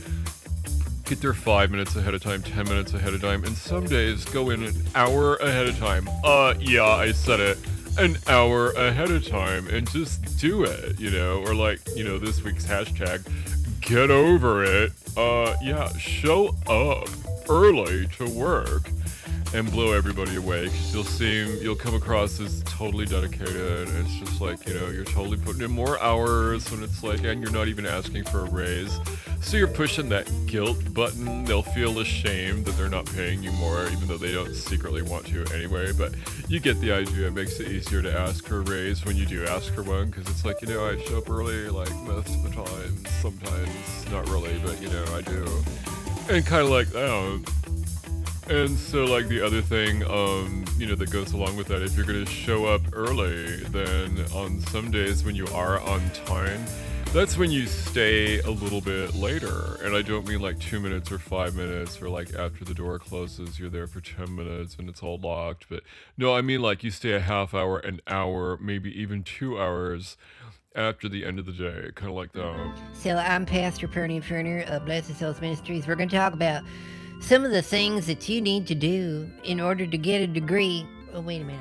[1.04, 4.24] get there five minutes ahead of time, ten minutes ahead of time, and some days
[4.24, 6.08] go in an hour ahead of time.
[6.24, 7.58] Uh, yeah, I said it.
[7.98, 12.18] An hour ahead of time and just do it, you know, or like, you know,
[12.18, 13.22] this week's hashtag,
[13.80, 14.92] get over it.
[15.16, 17.08] Uh, yeah, show up
[17.48, 18.88] early to work
[19.54, 24.14] and blow everybody away because you'll seem you'll come across as totally dedicated and it's
[24.16, 27.52] just like you know you're totally putting in more hours when it's like and you're
[27.52, 28.98] not even asking for a raise.
[29.40, 31.44] So you're pushing that guilt button.
[31.44, 35.26] They'll feel ashamed that they're not paying you more even though they don't secretly want
[35.26, 36.12] to anyway but
[36.48, 37.28] you get the idea.
[37.28, 40.10] It makes it easier to ask for a raise when you do ask for one
[40.10, 44.10] because it's like you know i show up early like most of the time sometimes
[44.10, 45.46] not really but you know i do.
[46.28, 47.40] And kind of like oh
[48.48, 51.96] and so, like the other thing, um, you know, that goes along with that, if
[51.96, 56.64] you're gonna show up early, then on some days when you are on time,
[57.12, 59.78] that's when you stay a little bit later.
[59.82, 62.98] And I don't mean like two minutes or five minutes, or like after the door
[62.98, 65.66] closes, you're there for 10 minutes and it's all locked.
[65.68, 65.84] But
[66.18, 70.16] no, I mean like you stay a half hour, an hour, maybe even two hours.
[70.76, 72.72] after the end of the day, kind of like that.
[72.94, 75.86] So I'm Pastor Perny Ferner of Blessed Souls Ministries.
[75.86, 76.64] We're going to talk about
[77.20, 80.86] some of the things that you need to do in order to get a degree.
[81.12, 81.60] Oh, wait a minute.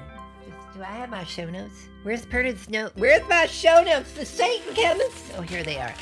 [0.73, 1.87] Do I have my show notes?
[2.01, 2.93] Where's Pernod's note?
[2.95, 4.11] Where's my show notes?
[4.13, 5.31] The Satan chemists?
[5.37, 5.93] Oh, here they are.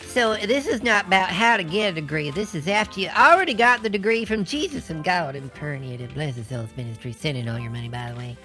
[0.00, 2.32] So this is not about how to get a degree.
[2.32, 6.12] This is after you already got the degree from Jesus and God and Perny at
[6.12, 7.12] Blessed Souls Ministry.
[7.12, 8.36] Send in all your money, by the way.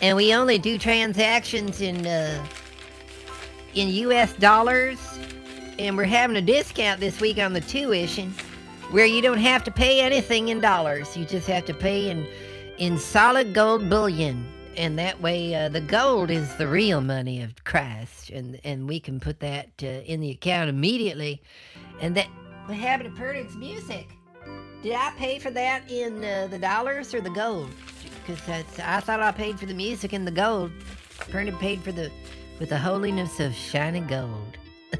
[0.00, 2.44] And we only do transactions in uh,
[3.74, 4.32] in U.S.
[4.32, 4.98] dollars,
[5.78, 8.34] and we're having a discount this week on the tuition,
[8.90, 11.16] where you don't have to pay anything in dollars.
[11.16, 12.26] You just have to pay in
[12.78, 14.46] in solid gold bullion,
[14.76, 19.00] and that way uh, the gold is the real money of Christ, and and we
[19.00, 21.42] can put that uh, in the account immediately.
[22.00, 22.26] And that
[22.66, 24.08] what happened to Perdix Music?
[24.82, 27.70] Did I pay for that in uh, the dollars or the gold?
[28.26, 28.48] Because
[28.78, 30.70] I thought I paid for the music in the gold.
[31.18, 32.10] Pernod paid for the
[32.60, 34.56] with the holiness of shiny gold.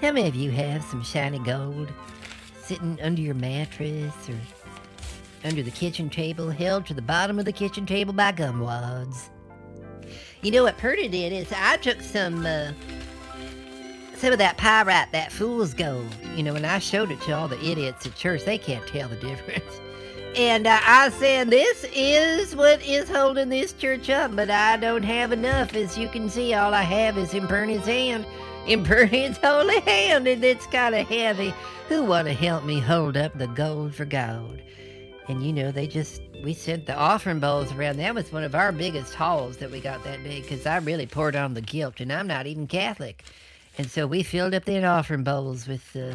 [0.00, 1.92] How many of you have some shiny gold
[2.64, 4.38] sitting under your mattress or
[5.44, 9.28] under the kitchen table, held to the bottom of the kitchen table by gumwads?
[10.42, 12.72] You know what Purdy did is I took some uh,
[14.16, 17.48] some of that pyrite, that fool's gold, you know, and I showed it to all
[17.48, 18.44] the idiots at church.
[18.44, 19.64] They can't tell the difference.
[20.36, 25.04] And uh, I said, This is what is holding this church up, but I don't
[25.04, 25.76] have enough.
[25.76, 28.26] As you can see, all I have is in Bernie's hand,
[28.66, 31.54] in Bernie's holy hand, and it's kind of heavy.
[31.88, 34.60] Who want to help me hold up the gold for gold?
[35.28, 37.96] And you know, they just, we sent the offering bowls around.
[37.96, 41.06] That was one of our biggest hauls that we got that day because I really
[41.06, 43.24] poured on the guilt, and I'm not even Catholic.
[43.76, 46.14] And so we filled up the offering bowls with, uh,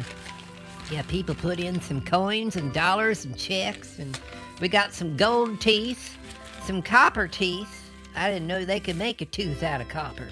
[0.90, 4.18] yeah, people put in some coins and dollars and checks, and
[4.60, 6.16] we got some gold teeth,
[6.64, 7.90] some copper teeth.
[8.16, 10.28] I didn't know they could make a tooth out of copper.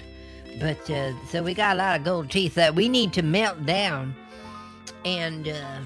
[0.59, 3.65] But, uh, so we got a lot of gold teeth that we need to melt
[3.65, 4.15] down.
[5.05, 5.79] And, uh,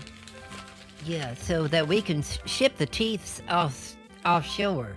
[1.06, 3.95] yeah, so that we can ship the teeth off
[4.26, 4.95] offshore.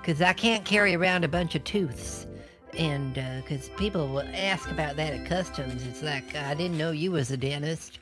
[0.00, 2.26] Because I can't carry around a bunch of tooths.
[2.78, 5.84] And, because people will ask about that at customs.
[5.86, 7.98] It's like, I didn't know you was a dentist.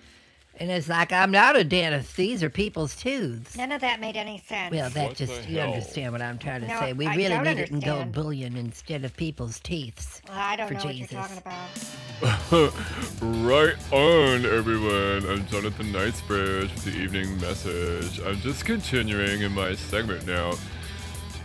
[0.58, 2.16] And it's like, I'm not a dentist.
[2.16, 3.56] These are people's tooths.
[3.58, 4.72] None of that made any sense.
[4.74, 5.72] Well, that What just, the you hell?
[5.72, 6.92] understand what I'm trying to No, say.
[6.94, 8.12] We I really don't need it in gold understand.
[8.12, 10.22] bullion instead of people's teeths.
[10.28, 11.12] Well, I don't for know what Jesus.
[11.12, 12.72] you're talking about.
[13.46, 15.30] right on, everyone.
[15.30, 18.18] I'm Jonathan Knightsbridge with the evening message.
[18.20, 20.54] I'm just continuing in my segment now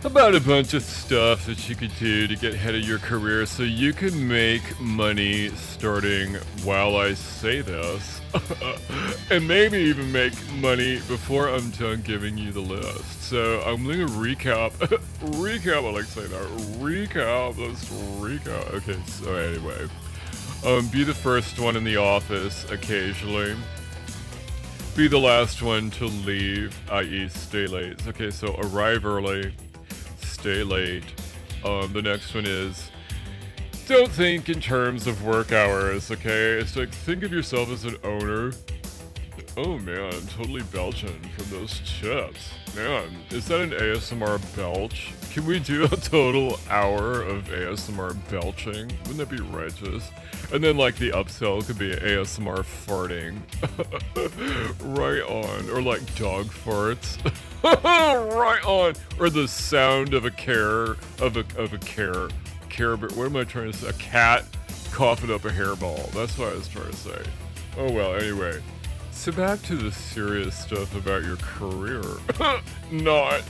[0.04, 3.46] about a bunch of stuff that you could do to get ahead of your career
[3.46, 6.34] so you can make money starting
[6.64, 8.20] while I say this.
[9.30, 13.22] and maybe even make money before I'm done giving you the list.
[13.22, 14.72] So I'm going to recap.
[15.20, 16.48] recap, I like to say that.
[16.80, 17.58] Recap.
[17.58, 17.84] Let's
[18.18, 18.74] recap.
[18.74, 19.88] Okay, so anyway.
[20.64, 23.54] Um, be the first one in the office occasionally.
[24.96, 28.06] Be the last one to leave, i.e., stay late.
[28.08, 29.52] Okay, so arrive early,
[30.42, 31.04] stay late.
[31.64, 32.90] Um, the next one is
[33.86, 36.54] don't think in terms of work hours, okay?
[36.54, 38.50] It's like think of yourself as an owner.
[39.56, 42.50] Oh man, totally belching from those chips.
[42.74, 45.12] Man, is that an ASMR belch?
[45.32, 48.92] Can we do a total hour of ASMR belching?
[49.06, 50.10] Wouldn't that be righteous?
[50.52, 53.38] And then like the upsell could be ASMR farting.
[54.98, 55.70] right on.
[55.70, 57.16] Or like dog farts.
[57.64, 58.92] right on.
[59.18, 62.28] Or the sound of a care of a of a care
[62.68, 62.94] care.
[62.94, 63.88] What am I trying to say?
[63.88, 64.44] A cat
[64.90, 66.10] coughing up a hairball.
[66.10, 67.22] That's what I was trying to say.
[67.78, 68.60] Oh well, anyway.
[69.12, 72.02] So back to the serious stuff about your career.
[72.90, 73.42] Not.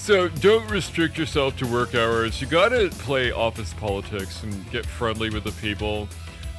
[0.00, 2.40] So don't restrict yourself to work hours.
[2.40, 6.08] You gotta play office politics and get friendly with the people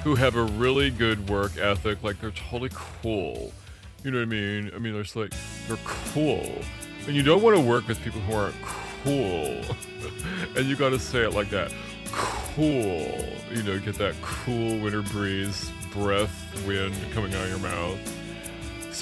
[0.04, 2.04] who have a really good work ethic.
[2.04, 3.52] Like they're totally cool.
[4.04, 4.72] You know what I mean?
[4.76, 5.34] I mean, there's like
[5.68, 6.54] they're cool,
[7.08, 8.56] and you don't want to work with people who aren't
[9.04, 9.76] cool.
[10.56, 11.74] and you gotta say it like that.
[12.12, 13.26] Cool.
[13.52, 18.21] You know, get that cool winter breeze, breath, wind coming out of your mouth.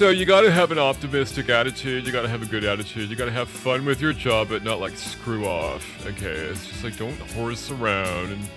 [0.00, 2.06] So you got to have an optimistic attitude.
[2.06, 3.10] You got to have a good attitude.
[3.10, 5.84] You got to have fun with your job, but not like screw off.
[6.06, 8.48] Okay, it's just like don't horse around and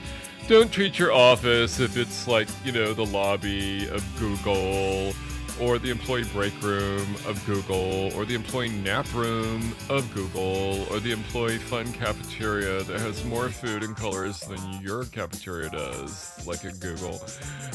[0.47, 5.11] don't treat your office if it's like you know the lobby of Google
[5.59, 10.99] or the employee break room of Google or the employee nap room of Google or
[10.99, 16.65] the employee fun cafeteria that has more food and colors than your cafeteria does, like
[16.65, 17.17] at Google.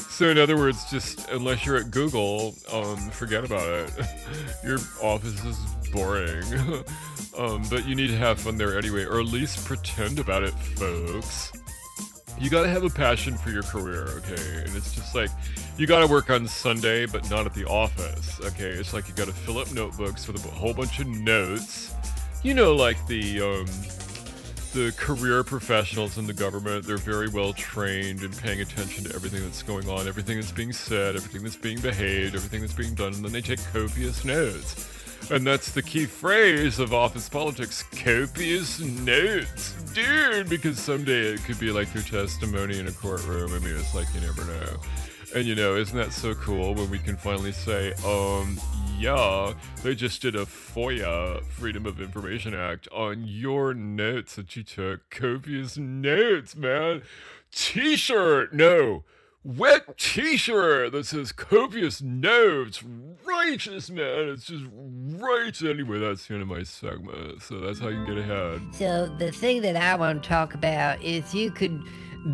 [0.09, 3.91] So in other words, just unless you're at Google, um, forget about it.
[4.63, 5.57] Your office is
[5.91, 6.43] boring.
[7.37, 10.53] um, but you need to have fun there anyway, or at least pretend about it,
[10.53, 11.51] folks.
[12.39, 14.63] you got to have a passion for your career, okay?
[14.65, 15.29] And it's just like
[15.79, 18.69] you got to work on Sunday, but not at the office, okay?
[18.69, 21.95] It's like you got to fill up notebooks with a whole bunch of notes.
[22.43, 23.65] You know, like the um,
[24.73, 26.85] the career professionals in the government.
[26.85, 30.73] They're very well trained in paying attention to everything that's going on, everything that's being
[30.73, 34.95] said, everything that's being behaved, everything that's being done, and then they take copious notes.
[35.31, 39.73] And that's the key phrase of office politics copious notes.
[39.93, 43.53] Dude, because someday it could be like your testimony in a courtroom.
[43.53, 44.79] I mean, it's like you never know.
[45.35, 48.59] And you know, isn't that so cool when we can finally say, um,
[48.97, 54.63] yeah, they just did a FOIA, Freedom of Information Act, on your notes that you
[54.63, 55.09] took.
[55.09, 57.03] Copious notes, man.
[57.51, 59.03] T shirt, no
[59.43, 62.83] wet t-shirt that says copious notes
[63.23, 67.87] righteous man it's just right anyway that's the end of my segment so that's how
[67.87, 71.81] you get ahead So the thing that I want to talk about is you could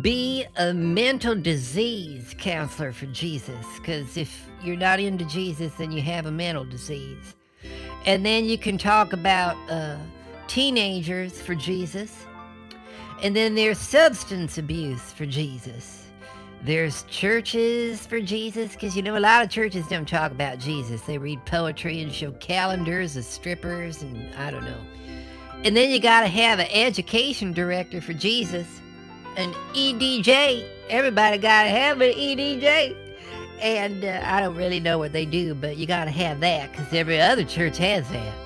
[0.00, 6.02] be a mental disease counselor for Jesus, because if you're not into Jesus, then you
[6.02, 7.34] have a mental disease.
[8.04, 9.96] And then you can talk about uh,
[10.48, 12.26] teenagers for Jesus,
[13.22, 16.06] and then there's substance abuse for Jesus.
[16.62, 21.00] There's churches for Jesus, because you know, a lot of churches don't talk about Jesus.
[21.02, 24.80] They read poetry and show calendars of strippers, and I don't know.
[25.62, 28.66] And then you gotta have an education director for Jesus,
[29.36, 30.66] an EDJ.
[30.88, 32.96] Everybody gotta have an EDJ.
[33.60, 36.92] And uh, I don't really know what they do, but you gotta have that, because
[36.92, 38.45] every other church has that.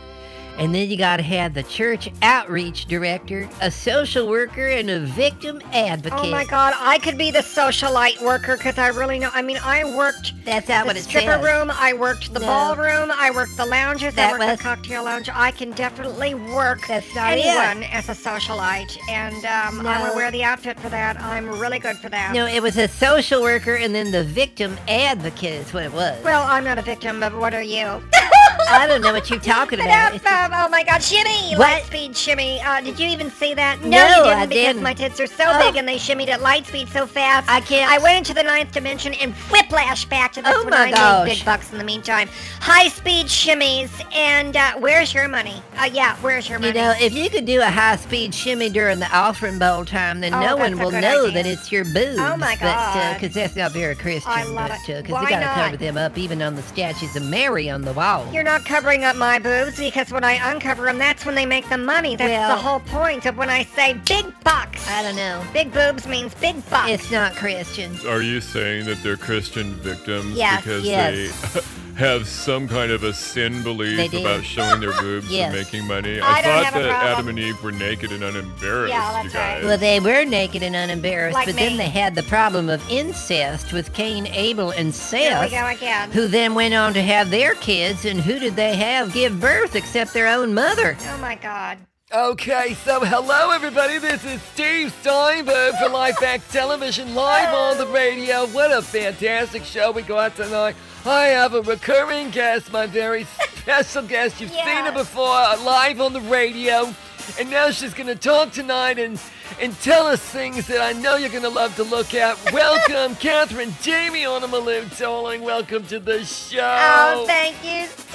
[0.60, 5.62] And then you gotta have the church outreach director, a social worker, and a victim
[5.72, 6.18] advocate.
[6.22, 9.30] Oh my God, I could be the socialite worker because I really know.
[9.32, 11.44] I mean, I worked That's not the what it stripper says.
[11.44, 12.46] room, I worked the No.
[12.46, 15.30] ballroom, I worked the lounges, That I worked was- the cocktail lounge.
[15.32, 20.04] I can definitely work That's not anyone as a socialite, and um, I No.
[20.08, 21.18] would wear the outfit for that.
[21.22, 22.34] I'm really good for that.
[22.34, 26.22] No, it was a social worker and then the victim advocate is what it was.
[26.22, 28.02] Well, I'm not a victim, but what are you?
[28.70, 30.12] I don't know what you're talking about.
[30.12, 31.54] Just- Um, oh my God, shimmy!
[31.56, 31.82] What?
[31.84, 32.60] Lightspeed shimmy.
[32.62, 33.82] Uh, did you even see that?
[33.82, 34.82] No, you didn't I because didn't.
[34.82, 35.58] my tits are so Oh.
[35.66, 37.48] big and they shimmied at light speed so fast.
[37.50, 40.70] I can't- I went into the ninth dimension and whiplash back to this Oh when
[40.70, 41.26] my I gosh.
[41.28, 42.28] made big bucks in the meantime.
[42.60, 45.62] High speed shimmies and uh, where's your money?
[45.78, 46.68] Uh, yeah, where's your money?
[46.68, 50.20] You know, if you could do a high speed shimmy during the offering bowl time,
[50.20, 51.42] then Oh, no one will know idea.
[51.42, 52.18] that it's your boobs.
[52.18, 53.14] Oh, my God.
[53.14, 54.30] Because that's not very Christian.
[54.32, 55.02] I love but, it.
[55.02, 57.82] Because Why you got to cover them up even on the statues of Mary on
[57.82, 58.26] the wall.
[58.32, 61.68] You're not covering up my boobs because when I uncover them, that's when they make
[61.68, 62.16] the money.
[62.16, 64.88] That's Well- the whole point of when I say big bucks.
[64.88, 65.42] I don't know.
[65.52, 66.90] Big boobs means big bucks.
[66.90, 67.96] It's not Christian.
[68.08, 71.52] are you saying that they're christian victims Yes, because yes.
[71.54, 71.60] they
[72.00, 75.52] have some kind of a sin belief about showing their boobs Yes.
[75.52, 79.12] and making money I don't thought that adam and eve were naked and unembarrassed Yeah,
[79.12, 79.64] that's you guys right.
[79.64, 81.62] Well, they were naked and unembarrassed, Like but me.
[81.62, 85.50] then they had the problem of incest with Cain, Abel, and Here we Seth.
[85.50, 86.10] go again.
[86.12, 89.76] Who then went on to have their kids, and who did they have give birth
[89.76, 90.96] except their own mother?
[91.06, 91.76] Oh my God.
[92.12, 93.98] Okay, so hello everybody.
[93.98, 98.46] This is Steve Steinberg for Lifehack Television live on the radio.
[98.46, 100.74] What a fantastic show we got tonight.
[101.06, 104.40] I have a recurring guest, my very special guest.
[104.40, 106.94] You've seen her before live on the radio,
[107.38, 109.18] and now she's going to talk tonight and
[109.60, 112.38] and tell us things that I know you're going to love to look at.
[112.52, 115.42] Welcome, Catherine Jamie on the Malou darling.
[115.42, 116.60] Welcome to the show.
[116.62, 118.14] Oh, thank you, Steve.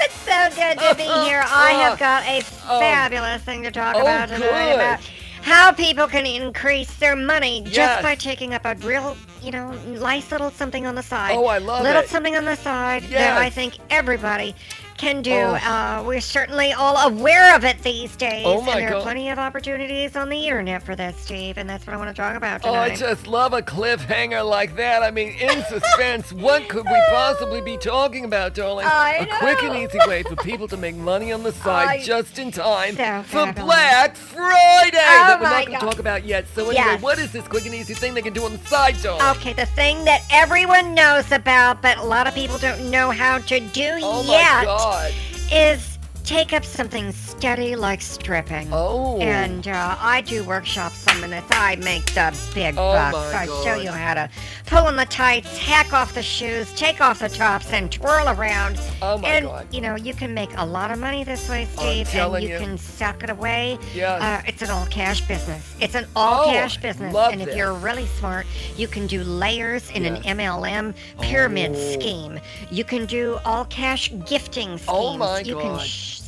[0.00, 1.44] It's so good to be here.
[1.46, 1.96] I have oh.
[1.98, 2.80] got a oh.
[2.80, 4.74] fabulous thing to talk Oh, about tonight good.
[4.74, 5.00] about
[5.42, 7.74] how people can increase their money Yes.
[7.74, 11.32] just by taking up a real, you know, nice little something on the side.
[11.36, 11.94] Oh, I love little it.
[12.02, 14.54] Little something on the side that I think everybody
[15.02, 15.32] can do.
[15.32, 15.54] Oh.
[15.54, 18.44] Uh, we're certainly all aware of it these days.
[18.46, 18.98] Oh, my and there God.
[18.98, 22.14] are plenty of opportunities on the internet for this, Steve, and that's what I want
[22.14, 25.02] to talk about Oh, I just love a cliffhanger like that.
[25.02, 28.86] I mean, in suspense, what could we possibly be talking about, darling?
[28.86, 32.02] I a quick and easy way for people to make money on the side I-
[32.04, 33.52] just in time So for.
[33.54, 36.46] Black Friday that we're not going to talk about yet.
[36.54, 37.02] So anyway, Yes.
[37.02, 39.36] what is this quick and easy thing they can do on the side, darling?
[39.38, 43.38] Okay, the thing that everyone knows about, but a lot of people don't know how
[43.38, 44.91] to do oh yet, my God.
[45.50, 45.91] Is
[46.24, 48.68] take up something steady like stripping.
[48.72, 49.18] Oh.
[49.20, 51.44] And uh, I do workshops on this.
[51.50, 53.34] I make the big Oh bucks.
[53.34, 54.30] I show you how to
[54.66, 58.80] pull on the tights, hack off the shoes, take off the tops, and twirl around.
[59.00, 59.66] Oh my and, God.
[59.74, 62.58] you know, you can make a lot of money this way, Steve, and you, you.
[62.58, 63.78] can suck it away.
[63.94, 64.22] Yes.
[64.22, 65.74] Uh, it's an all cash business.
[65.80, 67.12] It's an all cash Oh, business.
[67.12, 67.56] love and if this.
[67.56, 70.18] you're really smart, you can do layers in Yes.
[70.24, 71.92] an MLM pyramid Oh.
[71.98, 72.40] scheme.
[72.70, 74.84] You can do all cash gifting schemes.
[74.88, 75.80] Oh my you can God.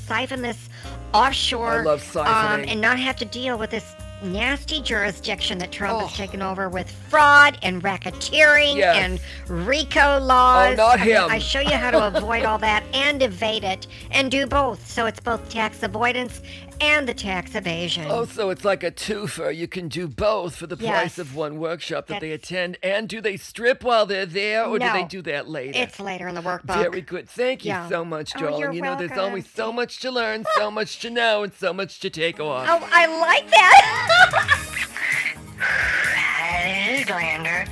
[0.07, 0.69] Siphon this
[1.13, 1.87] offshore
[2.17, 6.17] um, and not have to deal with this nasty jurisdiction that Trump has Oh.
[6.17, 8.97] taken over with fraud and racketeering Yes.
[8.97, 10.73] and RICO laws.
[10.79, 11.17] Oh, not I mean.
[11.17, 14.87] I show you how to avoid all that and evade it and do both.
[14.91, 16.41] So it's both tax avoidance
[16.81, 18.07] and the tax evasion.
[18.09, 19.55] Oh, so it's like a twofer.
[19.55, 20.91] You can do both for the Yes.
[20.91, 22.79] price of one workshop that they attend.
[22.83, 25.79] And do they strip while they're there, or do they do that later?
[25.79, 26.77] It's later in the workbook.
[26.83, 27.29] Very good.
[27.29, 27.89] Thank you Yeah.
[27.89, 28.59] so much, Oh, Joel.
[28.61, 31.73] you're and know, there's always so much to learn, so much to know, and so
[31.73, 32.67] much to take off.
[32.69, 34.61] Oh, I like that.
[36.65, 37.69] Hi, this is Glander.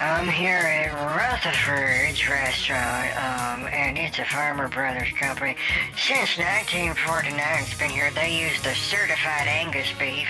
[0.00, 5.56] I'm here at Rutherford's restaurant, um, and it's a Farmer Brothers company.
[5.96, 8.10] Since 1949, it's been here.
[8.10, 10.28] They use the certified Angus beef.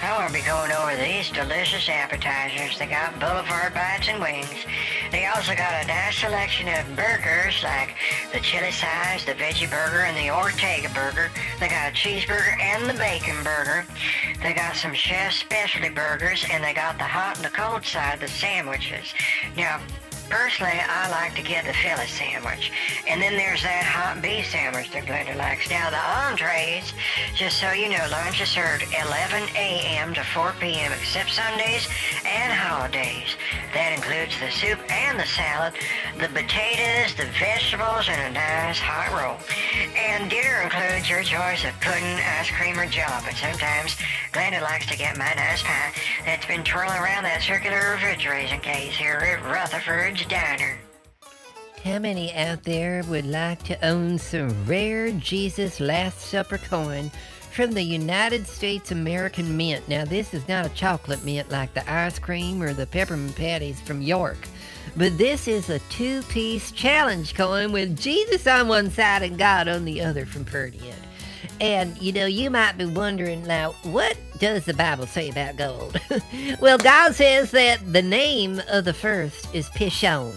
[0.00, 2.78] I want to be going over these delicious appetizers.
[2.78, 4.64] They got boulevard bites and wings.
[5.10, 7.96] They also got a nice selection of burgers like
[8.32, 11.30] the chili size, the veggie burger, and the Ortega burger.
[11.58, 13.86] They got a cheeseburger and the bacon burger.
[14.40, 18.18] They got some chef specialty burgers, and they got the hot and the cold side
[18.18, 19.14] the sandwiches.
[19.56, 19.80] Now,
[20.28, 22.70] Personally, I like to get the Philly sandwich.
[23.08, 25.70] And then there's that hot beef sandwich that Glenda likes.
[25.70, 26.92] Now, the entrees,
[27.34, 30.12] just so you know, lunch is served 11 a.m.
[30.14, 30.92] to 4 p.m.
[30.92, 31.88] except Sundays
[32.28, 33.40] and holidays.
[33.72, 35.72] That includes the soup and the salad,
[36.20, 39.40] the potatoes, the vegetables, and a nice hot roll.
[39.96, 43.16] And dinner includes your choice of pudding, ice cream, or jello.
[43.24, 43.96] But sometimes
[44.32, 45.92] Glenda likes to get my nice pie
[46.24, 49.40] that's been twirling around that circular refrigeration case here at
[50.18, 50.78] Rutherford's Diner.
[51.84, 57.10] How many out there would like to own some rare Jesus Last Supper coin
[57.52, 59.88] from the United States American Mint?
[59.88, 63.80] Now, this is not a chocolate mint like the ice cream or the peppermint patties
[63.80, 64.38] from York,
[64.96, 69.68] but this is a two piece challenge coin with Jesus on one side and God
[69.68, 70.96] on the other from Perdian.
[71.60, 76.00] And you know, you might be wondering now, what does the Bible say about gold?
[76.60, 80.34] well, God says that the name of the first is Pishon,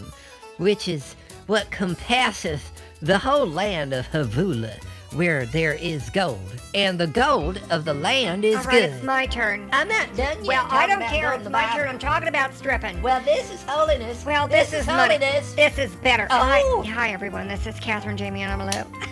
[0.58, 1.16] which is
[1.48, 4.74] what compasseth the whole land of Havula,
[5.14, 6.40] where there is gold.
[6.74, 8.90] And the gold of the land is All right, good.
[8.92, 9.70] it's my turn.
[9.72, 10.46] I'm not done yet.
[10.46, 11.34] Well, I don't care.
[11.34, 11.78] It's my Bible.
[11.78, 11.90] turn.
[11.90, 13.02] I'm talking about stripping.
[13.02, 14.26] Well, this is holiness.
[14.26, 15.16] Well, this, is money.
[15.16, 15.54] holiness.
[15.54, 16.28] This is better.
[16.32, 16.84] Oh.
[16.86, 17.48] Hi, hi, everyone.
[17.48, 19.08] This is Catherine Jamie and I'm Amalou.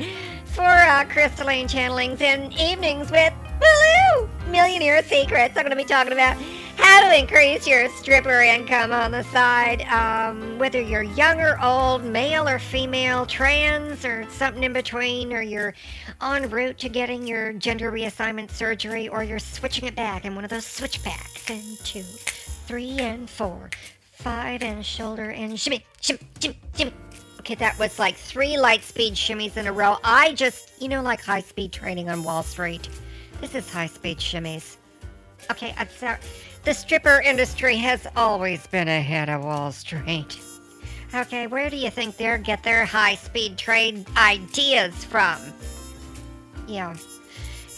[0.60, 5.56] For uh, crystalline channelings and evenings with Baloo, Millionaire Secrets.
[5.56, 6.36] I'm going to be talking about
[6.76, 9.80] how to increase your stripper income on the side.
[9.84, 15.40] Um, whether you're young or old, male or female, trans or something in between, or
[15.40, 15.72] you're
[16.20, 20.44] en route to getting your gender reassignment surgery, or you're switching it back in one
[20.44, 21.48] of those switchbacks.
[21.48, 23.70] And two, three, and four,
[24.12, 26.92] five, and shoulder, and shimmy, shimmy, shimmy, shimmy.
[27.40, 29.96] Okay, that was like three light speed shimmies in a row.
[30.04, 32.86] I just, you know, like high speed training on Wall Street.
[33.40, 34.76] This is high speed shimmies.
[35.50, 36.18] Okay, I'm sorry.
[36.64, 40.38] The stripper industry has always been ahead of Wall Street.
[41.14, 45.38] Okay, where do you think they get their high speed trade ideas from?
[46.68, 46.94] Yeah,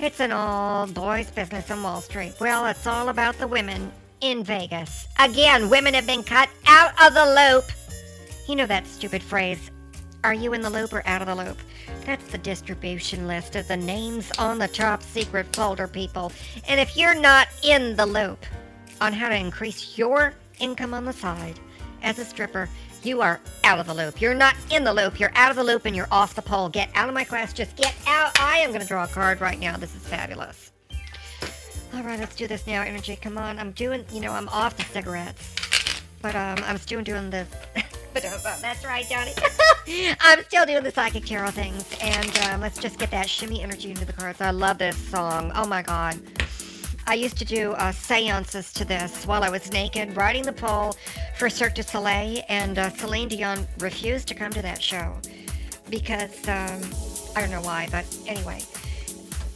[0.01, 2.35] it's an old boys' business on Wall Street.
[2.41, 5.07] Well, it's all about the women in Vegas.
[5.21, 7.71] Again, women have been cut out of the loop.
[8.49, 9.71] You know that stupid phrase,
[10.25, 11.59] are you in the loop or out of the loop?
[12.05, 16.33] That's the distribution list of the names on the top secret folder, people.
[16.69, 18.45] And if you're not in the loop
[19.01, 21.59] on how to increase your income on the side
[22.03, 22.69] as a stripper,
[23.03, 24.21] you are out of the loop.
[24.21, 25.19] You're not in the loop.
[25.19, 26.69] You're out of the loop and you're off the pole.
[26.69, 27.53] Get out of my class.
[27.53, 28.39] Just get out.
[28.41, 29.77] I am going to draw a card right now.
[29.77, 30.71] This is fabulous.
[31.95, 33.17] All right, let's do this now, Energy.
[33.17, 33.59] Come on.
[33.59, 35.55] I'm doing, you know, I'm off the cigarettes.
[36.23, 37.49] But um, I'm still doing this.
[38.15, 39.33] that's right, Johnny.
[40.21, 43.91] I'm still doing the psychic tarot things, and um, let's just get that shimmy energy
[43.91, 44.41] into the cards.
[44.41, 45.53] I love this song.
[45.55, 46.21] Oh my god.
[47.07, 50.95] I used to do uh, seances to this while I was naked, riding the pole
[51.37, 55.17] for Cirque du Soleil, and uh, Celine Dion refused to come to that show
[55.91, 56.81] because um,
[57.35, 58.61] I don't know why, but anyway.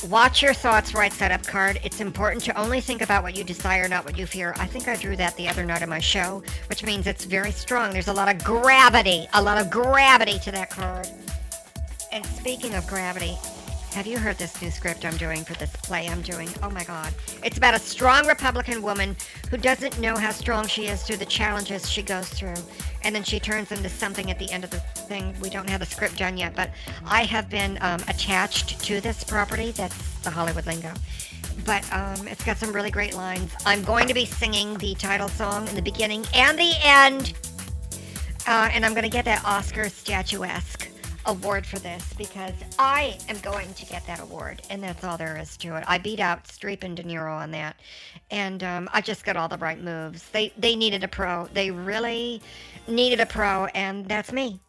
[0.04, 1.80] Watch your thoughts, right side up card.
[1.82, 4.54] It's important to only think about what you desire, not what you fear.
[4.58, 7.50] I think I drew that the other night on my show, which means it's very
[7.50, 7.92] strong.
[7.92, 11.08] There's a lot of gravity, a lot of gravity to that card.
[12.12, 13.36] And speaking of gravity,
[13.96, 16.50] have you heard this new script I'm doing for this play I'm doing?
[16.62, 17.14] Oh my god.
[17.42, 19.16] It's about a strong Republican woman
[19.50, 22.56] who doesn't know how strong she is through the challenges she goes through.
[23.04, 25.34] And then she turns into something at the end of the thing.
[25.40, 26.72] We don't have the script done yet, but
[27.06, 29.70] I have been um, attached to this property.
[29.70, 30.92] That's the Hollywood lingo.
[31.64, 33.50] But um, it's got some really great lines.
[33.64, 37.32] I'm going to be singing the title song in the beginning and the end.
[38.46, 40.90] Uh, and I'm going to get that Oscar statuesque.
[41.26, 45.36] Award for this because I am going to get that award, and that's all there
[45.36, 45.84] is to it.
[45.86, 47.76] I beat out Streep and De Niro on that,
[48.30, 50.28] and um, I just got all the right moves.
[50.30, 51.48] They they needed a pro.
[51.52, 52.40] They really
[52.88, 54.60] needed a pro, and that's me.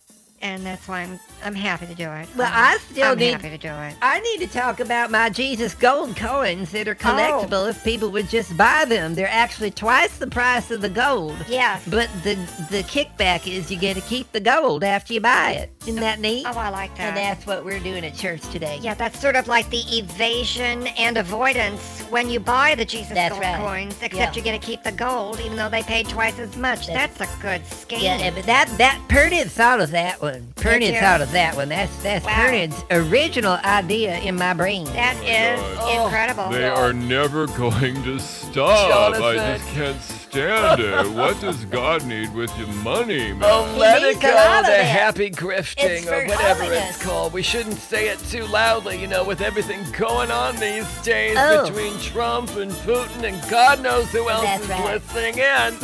[0.42, 2.28] And that's why I'm I'm happy to do it.
[2.36, 3.96] Well, I still I'm need- happy to do it.
[4.02, 7.04] I need to talk about my Jesus gold coins that are Oh.
[7.04, 9.16] collectible if people would just buy them.
[9.16, 11.36] They're actually twice the price of the gold.
[11.48, 11.82] Yes.
[11.88, 12.36] But the
[12.70, 15.72] the kickback is you get to keep the gold after you buy it.
[15.88, 16.46] Isn't that neat?
[16.48, 17.10] Oh, I like that.
[17.10, 18.80] And that's what we're doing at church today.
[18.82, 23.32] Yeah, that's sort of like the evasion and avoidance when you buy the Jesus That's
[23.34, 23.58] gold right.
[23.60, 24.32] coins, except Yeah.
[24.34, 26.88] you get to keep the gold, even though they paid twice as much.
[26.88, 28.02] That's- That's, a good scheme.
[28.02, 30.54] Yeah, but that that Pernod thought of that one.
[30.56, 31.00] Pernod you.
[31.00, 31.70] thought of that one.
[31.70, 32.32] That's that's Wow.
[32.48, 34.86] Pernod's original idea in my brain.
[34.86, 36.50] that is Oh, incredible.
[36.50, 39.14] They are never going to stop.
[39.16, 41.08] I just can't stand it.
[41.16, 43.44] What does God need with your money, man?
[43.44, 44.30] Oh, let it go.
[44.30, 44.84] lot of The that.
[44.84, 46.96] happy grifting or whatever holiness.
[46.96, 47.34] it's called.
[47.34, 51.66] We shouldn't say it too loudly, you know, with everything going on these days Oh.
[51.68, 54.94] between Trump and Putin and God knows who else That's is right.
[54.94, 55.78] listening in.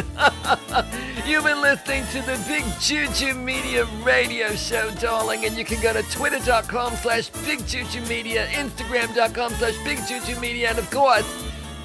[1.25, 5.93] You've been listening to the Big Juju Media radio show, darling, and you can go
[5.93, 11.23] to twitter.com slash Big Juju Media, Instagram.com slash Big Juju Media, and of course,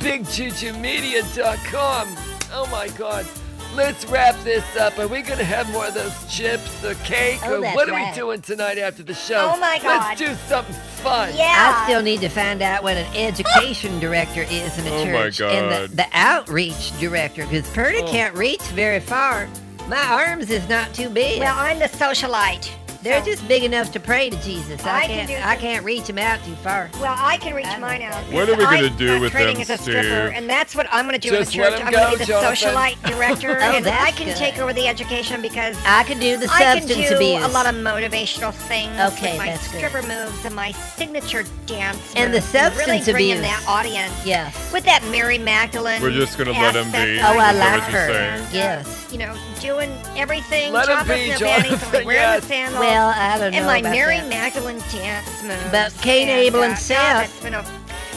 [0.00, 2.08] BigJujuMedia.com.
[2.52, 3.26] Oh my God.
[3.74, 4.98] Let's wrap this up.
[4.98, 7.38] Are we going to have more of those chips or cake?
[7.44, 8.10] Oh, or what are right.
[8.14, 9.52] we doing tonight after the show?
[9.54, 10.18] Oh, my God.
[10.18, 11.34] Let's do something fun.
[11.36, 11.76] yeah.
[11.76, 15.30] I still need to find out what an education director is in a Oh my
[15.30, 18.06] church and the, the outreach director because Purdy Oh.
[18.10, 19.48] can't reach very far.
[19.86, 21.38] My arms is not too big.
[21.40, 22.70] Well, I'm the socialite.
[23.02, 24.84] They're so- just big enough to pray to Jesus.
[24.84, 25.28] I, I can can't.
[25.28, 26.90] do I can't reach them out too far.
[27.00, 28.22] Well, I can reach I mine out.
[28.32, 30.36] What are we gonna do start with trading them, as a stripper, Steve?
[30.36, 31.80] and that's what I'm going to do Just in the let church.
[31.80, 32.68] him I'm going to go, be the Jonathan.
[32.74, 34.36] socialite director, Oh, and I can good.
[34.36, 37.44] take over the education because I can do the substance I can substance do abuse.
[37.44, 39.78] a lot of motivational things Okay, with my that's good.
[39.78, 43.48] stripper moves and my signature dance And the moves, really substance bring in abuse.
[43.50, 44.72] that audience yes.
[44.72, 46.02] with that Mary Magdalene.
[46.02, 47.20] We're just gonna let him be.
[47.20, 48.08] Oh, I like her.
[48.52, 48.94] Yes.
[49.12, 50.72] You know, doing everything.
[50.72, 52.40] Let him be, no Jonathan, wearing yes.
[52.42, 52.80] the sandals.
[52.98, 54.28] Well, I don't know and my about Mary that.
[54.28, 55.70] Magdalene dance moves.
[55.70, 57.64] But Cain, Abel, and God, Seth- it's been a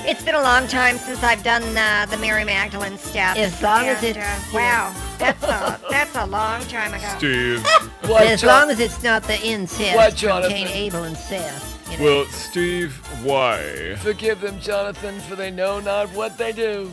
[0.04, 3.38] it's been a long time since I've done uh, the Mary Magdalene steps.
[3.40, 7.08] As long as and, it's- uh, wow, that's a that's a long time ago.
[7.20, 7.64] Steve.
[8.10, 10.52] What, as Jon- long as it's not the incest What, from Jonathan?
[10.54, 11.92] Cain, Abel, and Seth.
[11.92, 12.04] You know?
[12.04, 13.96] Well, Steve, why?
[14.00, 16.92] Forgive them, Jonathan, for they know not what they do.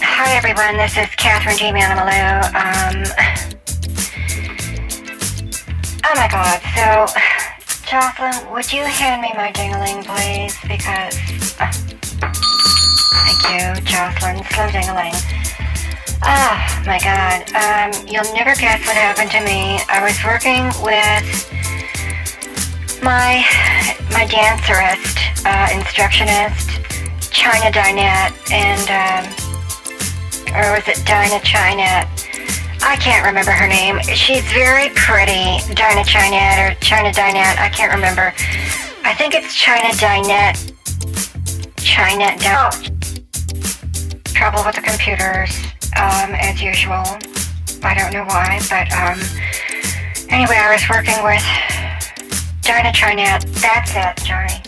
[0.00, 1.72] Hi everyone, this is Catherine G.
[1.72, 2.44] Manimalou.
[2.54, 3.02] Um,
[6.04, 7.06] oh my god, so,
[7.88, 10.56] Jocelyn, would you hand me my dingling, please?
[10.62, 11.16] Because,
[11.58, 11.72] uh,
[13.26, 15.14] thank you, Jocelyn, slow dingling.
[16.22, 19.80] Oh my god, um, you'll never guess what happened to me.
[19.88, 21.26] I was working with
[23.02, 23.44] my,
[24.10, 26.68] my dancerist, uh, instructionist,
[27.30, 29.47] China Dinette, and, um,
[30.54, 32.08] or was it Dinah Chinette?
[32.82, 34.00] I can't remember her name.
[34.02, 37.58] She's very pretty, Dinah Chinette or China Dinette.
[37.58, 38.32] I can't remember.
[39.04, 40.72] I think it's China Dinette.
[41.76, 42.36] China.
[42.42, 42.70] Oh.
[44.32, 45.50] Trouble with the computers,
[45.96, 47.04] um, as usual.
[47.82, 49.18] I don't know why, but um.
[50.30, 51.42] Anyway, I was working with
[52.62, 53.44] Dinah Chinette.
[53.60, 54.60] That's it, Johnny.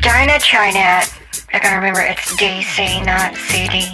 [0.00, 1.21] Dinah Chinette.
[1.52, 3.84] I gotta remember it's DC, not CD.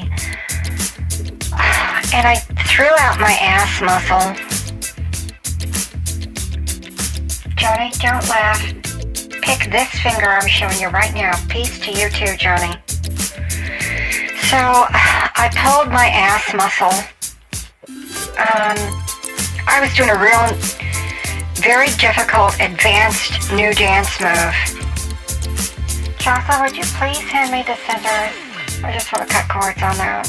[2.14, 2.36] And I
[2.68, 4.32] threw out my ass muscle.
[7.56, 8.62] Johnny, don't laugh.
[9.42, 11.32] Pick this finger I'm showing you right now.
[11.48, 12.74] Peace to you too, Johnny.
[14.46, 16.94] So I pulled my ass muscle.
[18.38, 18.76] Um,
[19.66, 20.54] I was doing a real,
[21.56, 24.77] very difficult, advanced new dance move.
[26.18, 28.84] Jocelyn, would you please hand me the scissors?
[28.84, 30.26] I just want to cut cords on that.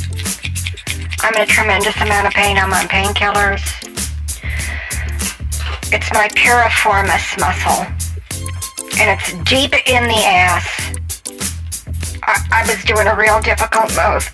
[1.22, 2.58] I'm in a tremendous amount of pain.
[2.58, 3.62] I'm on painkillers.
[5.92, 7.86] It's my piriformis muscle.
[9.00, 10.94] And it's deep in the ass.
[12.24, 14.30] I, I was doing a real difficult move.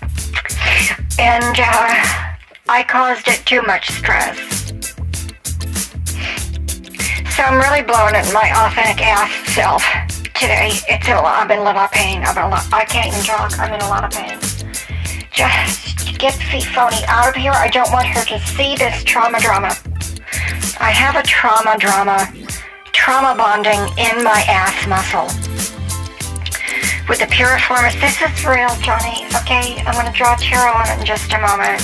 [1.18, 2.36] And uh,
[2.68, 4.36] I caused it too much stress.
[7.34, 9.82] So I'm really blowing it my authentic ass self
[10.38, 10.70] today.
[10.88, 12.22] It's a lot, I'm in a lot of pain.
[12.22, 13.58] I'm in a lot, I can't even talk.
[13.58, 14.38] I'm in a lot of pain.
[15.32, 16.34] Just get
[16.72, 17.52] Phony out of here.
[17.52, 19.72] I don't want her to see this trauma drama.
[20.78, 22.28] I have a trauma drama,
[22.92, 25.28] trauma bonding in my ass muscle.
[27.08, 29.24] With the piriformis, this is real, Johnny.
[29.40, 31.80] Okay, I'm gonna draw a tear on it in just a moment.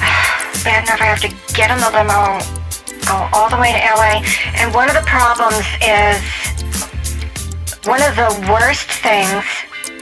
[0.64, 2.40] bad enough I have to get in the limo,
[3.06, 4.24] go all the way to LA.
[4.56, 6.18] And one of the problems is
[7.86, 9.44] one of the worst things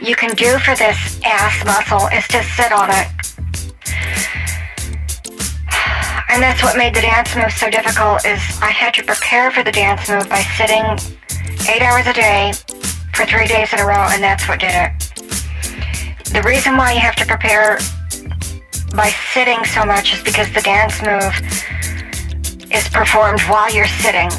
[0.00, 3.08] you can do for this ass muscle is to sit on it.
[6.32, 9.62] And that's what made the dance move so difficult is I had to prepare for
[9.62, 10.82] the dance move by sitting
[11.68, 12.52] eight hours a day
[13.14, 14.90] for three days in a row, and that's what did it.
[16.32, 17.78] The reason why you have to prepare
[18.96, 21.34] by sitting so much is because the dance move
[22.74, 24.30] is performed while you're sitting.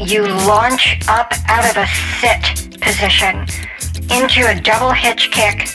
[0.00, 1.86] You launch up out of a
[2.20, 3.46] sit position
[4.10, 5.68] into a double hitch kick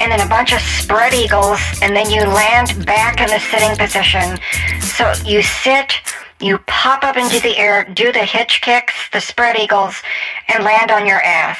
[0.00, 3.76] and then a bunch of spread eagles and then you land back in the sitting
[3.76, 4.38] position.
[4.80, 5.94] So you sit,
[6.40, 10.02] you pop up into the air, do the hitch kicks, the spread eagles,
[10.48, 11.58] and land on your ass.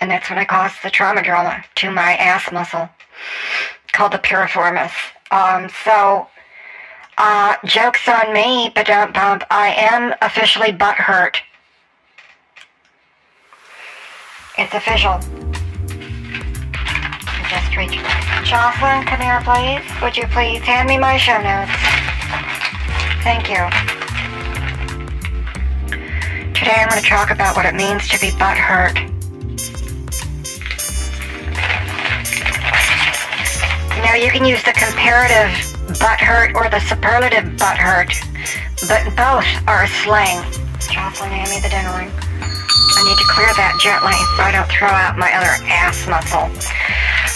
[0.00, 2.88] And that's what I caused the trauma drama to my ass muscle
[3.92, 4.92] called the piriformis.
[5.30, 6.28] Um, so,
[7.18, 9.44] uh, joke's on me, but don't bump.
[9.50, 11.42] I am officially butt hurt.
[14.56, 15.20] It's official.
[17.26, 18.04] I just reached.
[18.46, 20.02] Jocelyn, come here, please.
[20.02, 21.70] Would you please hand me my show notes?
[23.22, 23.68] Thank you.
[26.54, 29.17] Today I'm going to talk about what it means to be butt hurt.
[34.04, 35.50] Now you can use the comparative
[35.98, 38.14] butt hurt or the superlative butt hurt,
[38.86, 40.38] but both are slang.
[40.78, 42.10] Jocelyn, hand me the dinner ring.
[42.10, 46.46] I need to clear that gently so I don't throw out my other ass muscle.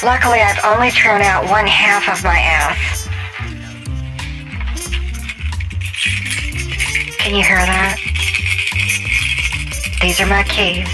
[0.07, 3.09] Luckily, I've only thrown out one half of my ass.
[7.19, 7.99] Can you hear that?
[10.01, 10.89] These are my keys.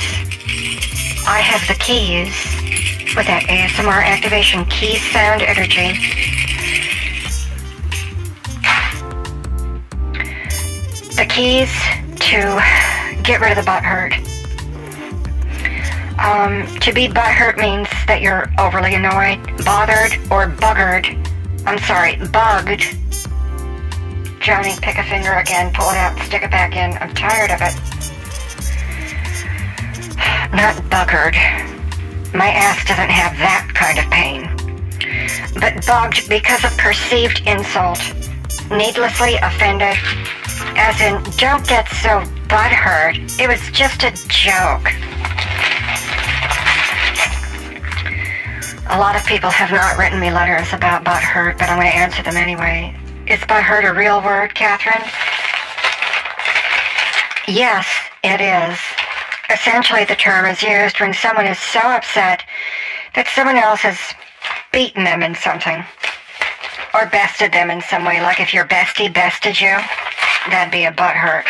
[1.27, 2.33] I have the keys
[3.17, 5.99] with that ASMR activation key sound energy.
[11.17, 11.71] The keys
[12.21, 12.61] to
[13.23, 14.15] get rid of the butt hurt.
[16.19, 21.15] Um, to be butt hurt means that you're overly annoyed, bothered, or buggered.
[21.67, 22.83] I'm sorry, bugged.
[24.41, 26.97] Johnny, pick a finger again, pull it out, stick it back in.
[26.99, 27.75] I'm tired of it.
[30.53, 31.68] Not buggered.
[32.35, 34.47] My ass doesn't have that kind of pain.
[35.61, 37.99] But bugged because of perceived insult.
[38.71, 39.97] Needlessly offended.
[40.77, 43.17] As in, don't get so butthurt.
[43.41, 44.93] It was just a joke.
[48.91, 51.97] A lot of people have not written me letters about butthurt, but I'm going to
[51.97, 52.95] answer them anyway.
[53.27, 55.05] Is butthurt a real word, Catherine?
[57.47, 57.87] Yes,
[58.23, 58.79] it is.
[59.51, 62.45] Essentially, the term is used when someone is so upset
[63.15, 63.99] that someone else has
[64.73, 65.83] beaten them in something.
[66.95, 69.77] Or bested them in some way, like if your bestie bested you,
[70.49, 71.45] that'd be a butthurt.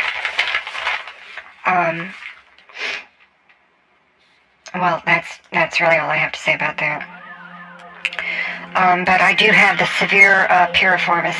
[1.66, 2.12] Um,
[4.74, 7.06] well, that's that's really all I have to say about that.
[8.74, 11.38] Um, but I do have the severe uh, piriformis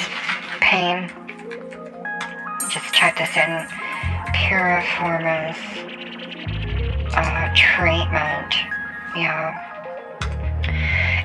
[0.60, 1.10] pain.
[2.70, 3.66] Just type this in.
[4.32, 6.07] Piriformis
[7.14, 8.54] uh, treatment.
[9.16, 9.64] Yeah.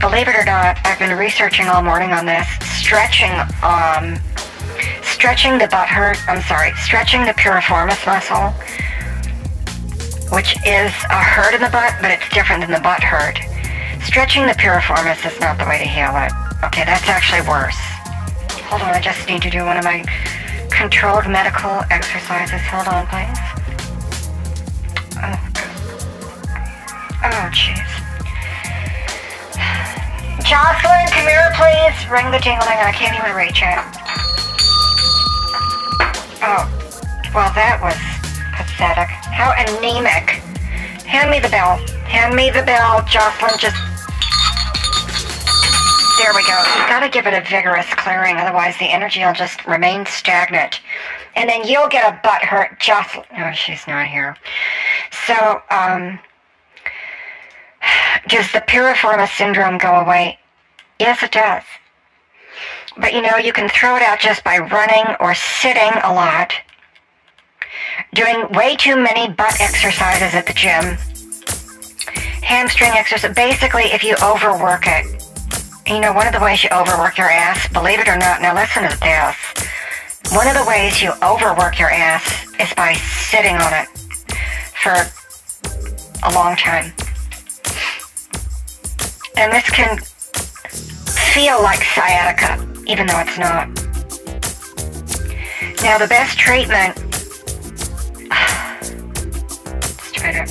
[0.00, 2.48] Believe it or not, I've been researching all morning on this.
[2.80, 4.16] Stretching, um,
[5.04, 8.48] stretching the butt hurt, I'm sorry, stretching the piriformis muscle,
[10.32, 13.36] which is a hurt in the butt, but it's different than the butt hurt.
[14.00, 16.32] Stretching the piriformis is not the way to heal it.
[16.64, 17.76] Okay, that's actually worse.
[18.72, 20.00] Hold on, I just need to do one of my
[20.72, 22.60] controlled medical exercises.
[22.68, 23.38] Hold on, please.
[25.22, 25.52] Oh,
[27.24, 27.78] Oh, jeez.
[30.42, 32.10] Jocelyn, come here, please.
[32.10, 32.82] Ring the jingling.
[32.82, 33.78] I can't even reach it.
[36.42, 36.66] Oh,
[37.32, 37.94] well, that was
[38.56, 39.08] pathetic.
[39.08, 40.42] How anemic.
[41.06, 41.76] Hand me the bell.
[42.04, 43.52] Hand me the bell, Jocelyn.
[43.58, 43.91] Just.
[46.22, 46.56] There we go.
[46.56, 50.80] You gotta give it a vigorous clearing, otherwise the energy will just remain stagnant.
[51.34, 53.16] And then you'll get a butt hurt, just...
[53.36, 54.36] No, she's not here.
[55.26, 56.20] So, um.
[58.28, 60.38] Does the piriformis syndrome go away?
[61.00, 61.64] Yes, it does.
[62.96, 66.52] But you know, you can throw it out just by running or sitting a lot,
[68.14, 70.96] doing way too many butt exercises at the gym,
[72.44, 73.34] hamstring exercise.
[73.34, 75.31] Basically, if you overwork it,
[75.86, 78.54] you know, one of the ways you overwork your ass, believe it or not, now
[78.54, 79.36] listen to this.
[80.32, 83.88] One of the ways you overwork your ass is by sitting on it
[84.82, 84.94] for
[86.24, 86.92] a long time.
[89.36, 89.98] And this can
[91.34, 93.68] feel like sciatica, even though it's not.
[95.82, 96.96] Now, the best treatment.
[99.74, 100.46] Let's try to.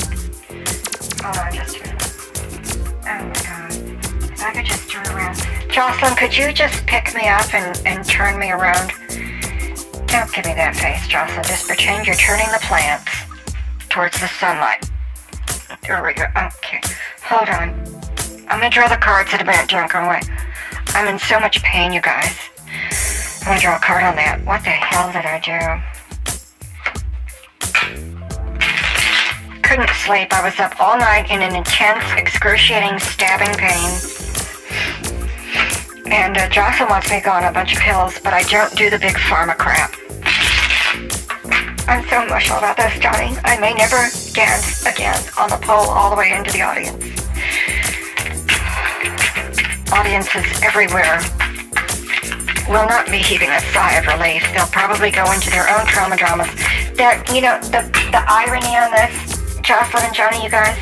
[1.24, 1.70] Hold on just
[4.44, 5.38] I could just turn around.
[5.70, 8.92] Jocelyn, could you just pick me up and, and turn me around?
[10.08, 11.44] Don't give me that face, Jocelyn.
[11.44, 13.10] Just pretend you're turning the plants
[13.88, 14.89] towards the sunlight.
[15.88, 16.26] There we go.
[16.36, 16.82] Okay.
[17.24, 17.70] Hold on.
[18.50, 19.70] I'm gonna draw the cards in a minute.
[19.70, 20.22] Don't go away.
[20.89, 22.36] I'm in so much pain, you guys.
[23.42, 24.44] I'm gonna draw a card on that.
[24.44, 25.58] What the hell did I do?
[29.64, 30.34] Couldn't sleep.
[30.34, 34.20] I was up all night in an intense, excruciating, stabbing pain.
[36.12, 38.76] And uh, Jocelyn wants me to go on a bunch of pills, but I don't
[38.76, 39.95] do the big pharma crap.
[41.88, 43.36] I'm so emotional about this, Johnny.
[43.43, 47.22] I may never dance again on the pole all the way into the audience
[49.91, 51.20] audiences everywhere
[52.70, 54.41] will not be heaving a sigh of relief.
[54.53, 56.47] They'll probably go into their own trauma dramas.
[56.95, 59.12] That you know, the the irony on this,
[59.62, 60.78] Jocelyn and Johnny, you guys,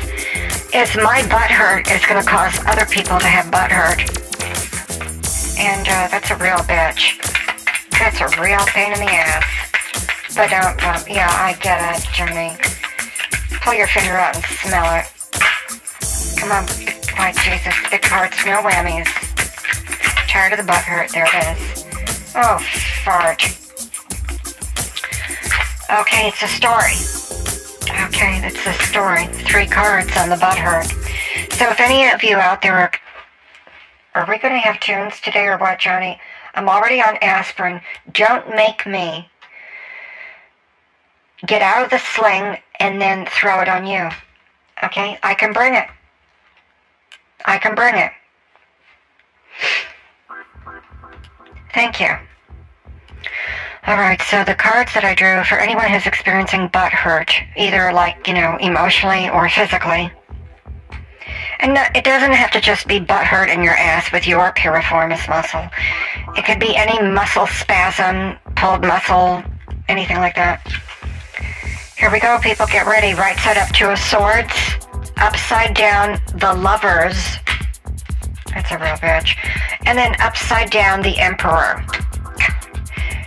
[0.70, 3.98] is my butt hurt is going to cause other people to have butt hurt,
[5.58, 7.18] and uh, that's a real bitch.
[7.98, 9.44] That's a real pain in the ass.
[10.34, 12.56] But don't, um, yeah, I get it, Johnny.
[13.62, 15.06] Pull your finger out and smell it.
[16.38, 16.64] Come on.
[17.18, 19.06] My Jesus, thick hearts, no whammies.
[20.28, 21.84] Tired of the butt hurt, there it is.
[22.34, 22.58] Oh,
[23.04, 23.42] fart.
[26.00, 26.96] Okay, it's a story.
[28.06, 29.26] Okay, it's a story.
[29.44, 30.86] Three cards on the butt hurt.
[31.52, 32.90] So if any of you out there are...
[34.14, 36.20] Are we going to have tunes today or what, Johnny?
[36.54, 37.80] I'm already on aspirin.
[38.12, 39.28] Don't make me
[41.46, 44.08] get out of the sling and then throw it on you.
[44.82, 45.18] Okay?
[45.22, 45.86] I can bring it.
[47.44, 48.10] I can bring it.
[51.72, 52.10] Thank you.
[53.88, 58.26] Alright, so the cards that I drew for anyone who's experiencing butt hurt, either like,
[58.28, 60.12] you know, emotionally or physically.
[61.60, 65.28] And it doesn't have to just be butt hurt in your ass with your piriformis
[65.28, 65.68] muscle.
[66.34, 69.42] It could be any muscle spasm, pulled muscle,
[69.88, 70.66] anything like that.
[71.98, 72.66] Here we go, people.
[72.66, 73.12] Get ready.
[73.12, 74.54] Right side up, two of swords
[75.18, 77.36] upside down the lovers.
[78.54, 79.36] That's a real bitch.
[79.84, 81.84] And then upside down the emperor.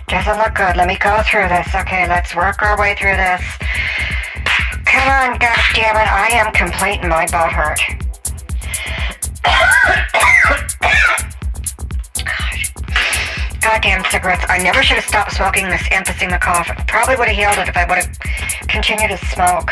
[0.08, 0.76] Doesn't look good.
[0.76, 1.72] Let me go through this.
[1.72, 3.42] Okay, let's work our way through this.
[4.84, 6.08] Come on, goddammit.
[6.10, 8.03] I am complete my butt hurt.
[13.60, 14.44] Goddamn cigarettes.
[14.48, 16.68] I never should have stopped smoking this emphysema cough.
[16.86, 18.18] Probably would have healed it if I would have
[18.68, 19.70] continued to smoke.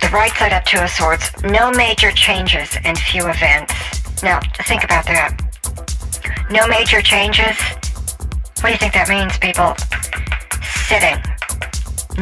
[0.00, 1.30] The right side up two of swords.
[1.42, 3.74] No major changes and few events.
[4.22, 5.36] Now, think about that.
[6.50, 7.58] No major changes.
[8.60, 9.74] What do you think that means, people?
[10.86, 11.20] Sitting.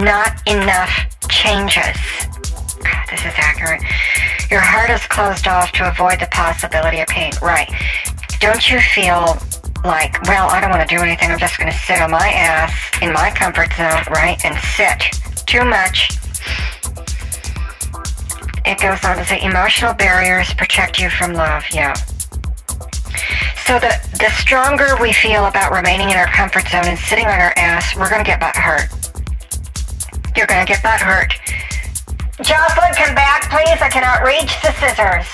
[0.02, 0.90] Not enough
[1.28, 1.96] changes.
[3.10, 3.82] This is accurate.
[4.50, 7.32] Your heart is closed off to avoid the possibility of pain.
[7.40, 7.70] Right.
[8.40, 9.38] Don't you feel
[9.84, 11.30] like, well, I don't want to do anything.
[11.30, 14.38] I'm just going to sit on my ass in my comfort zone, right?
[14.44, 15.18] And sit.
[15.46, 16.18] Too much
[18.64, 21.64] it goes on to say emotional barriers protect you from love.
[21.72, 21.94] Yeah.
[23.66, 27.40] So the, the stronger we feel about remaining in our comfort zone and sitting on
[27.40, 28.88] our ass, we're going to get butt hurt.
[30.36, 31.32] You're going to get butt hurt.
[32.42, 33.80] Jocelyn, come back, please.
[33.80, 35.28] I cannot reach the scissors.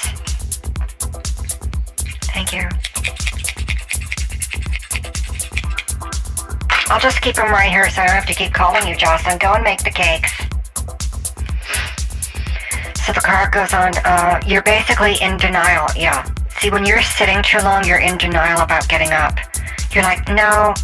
[2.35, 2.69] Thank you.
[6.91, 9.39] I'll just keep them right here so I don't have to keep calling you, Jocelyn.
[9.39, 10.33] Go and make the cakes.
[13.05, 16.29] So the card goes on, uh, you're basically in denial, yeah.
[16.61, 19.39] See, when you're sitting too long, you're in denial about getting up.
[19.93, 20.75] You're like, no,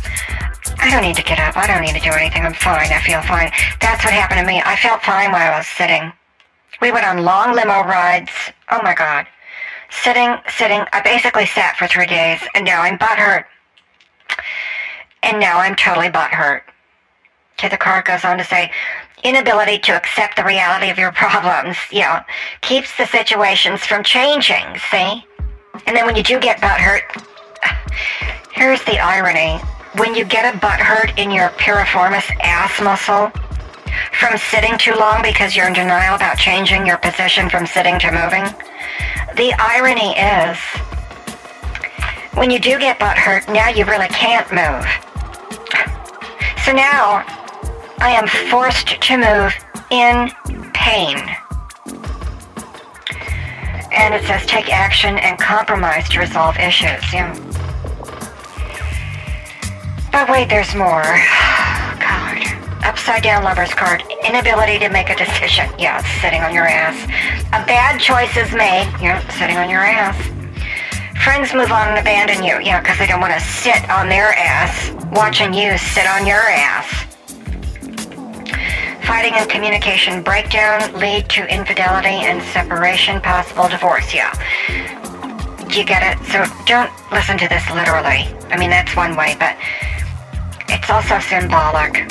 [0.78, 1.56] I don't need to get up.
[1.56, 2.42] I don't need to do anything.
[2.42, 2.90] I'm fine.
[2.92, 3.50] I feel fine.
[3.80, 4.62] That's what happened to me.
[4.64, 6.12] I felt fine while I was sitting.
[6.80, 8.32] We went on long limo rides.
[8.70, 9.26] Oh my God.
[9.90, 10.84] Sitting, sitting.
[10.92, 13.44] I basically sat for three days, and now I'm butthurt.
[15.22, 16.62] And now I'm totally butthurt.
[17.58, 18.70] Okay, the card goes on to say,
[19.22, 22.20] inability to accept the reality of your problems, you know,
[22.60, 25.24] keeps the situations from changing, see?
[25.86, 27.02] And then when you do get butthurt,
[28.52, 29.60] here's the irony.
[29.96, 33.30] When you get a butt hurt in your piriformis ass muscle
[34.18, 38.10] from sitting too long because you're in denial about changing your position from sitting to
[38.10, 38.42] moving,
[39.36, 40.58] the irony is
[42.36, 44.84] when you do get butt hurt, now you really can't move.
[46.64, 47.22] So now
[47.98, 49.54] I am forced to move
[49.90, 50.28] in
[50.72, 51.18] pain.
[53.92, 57.12] And it says take action and compromise to resolve issues.
[57.12, 57.53] Yeah.
[60.14, 61.02] But wait, there's more.
[61.98, 62.38] God.
[62.86, 64.04] Upside down lover's card.
[64.24, 65.66] Inability to make a decision.
[65.76, 66.94] Yeah, it's sitting on your ass.
[67.48, 68.86] A bad choice is made.
[69.02, 70.14] You're sitting on your ass.
[71.24, 72.62] Friends move on and abandon you.
[72.62, 76.46] Yeah, because they don't want to sit on their ass watching you sit on your
[76.46, 76.86] ass.
[79.02, 84.14] Fighting and communication breakdown lead to infidelity and separation, possible divorce.
[84.14, 84.30] Yeah.
[85.74, 86.24] You get it?
[86.30, 88.30] So don't listen to this literally.
[88.54, 89.58] I mean, that's one way, but
[90.68, 92.10] it's also symbolic.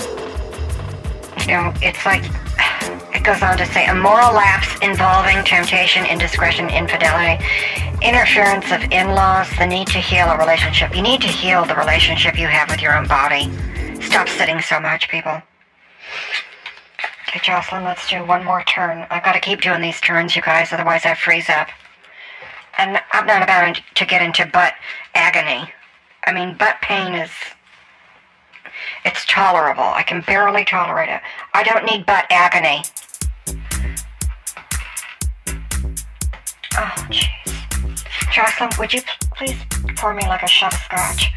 [1.48, 2.24] You know, it's like,
[3.14, 7.44] it goes on to say, a moral lapse involving temptation, indiscretion, infidelity,
[8.02, 10.96] interference of in-laws, the need to heal a relationship.
[10.96, 13.52] You need to heal the relationship you have with your own body.
[14.02, 15.42] Stop sitting so much, people.
[17.30, 19.08] Okay, Jocelyn, let's do one more turn.
[19.10, 21.68] I've got to keep doing these turns, you guys, otherwise I freeze up.
[22.78, 24.74] And I'm not about to get into butt
[25.16, 25.72] agony.
[26.26, 27.32] I mean, butt pain is.
[29.06, 29.84] It's tolerable.
[29.84, 31.22] I can barely tolerate it.
[31.54, 32.84] I don't need butt agony.
[36.76, 37.30] Oh, jeez.
[38.32, 39.02] Jocelyn, would you
[39.36, 39.58] please
[39.96, 41.32] pour me like a shot of scotch?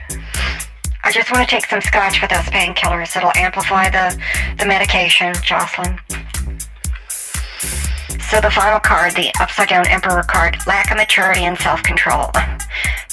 [1.04, 3.16] I just want to take some scotch for those painkillers.
[3.16, 4.20] It'll amplify the,
[4.58, 6.00] the medication, Jocelyn.
[8.28, 12.32] So the final card, the upside down emperor card, lack of maturity and self-control.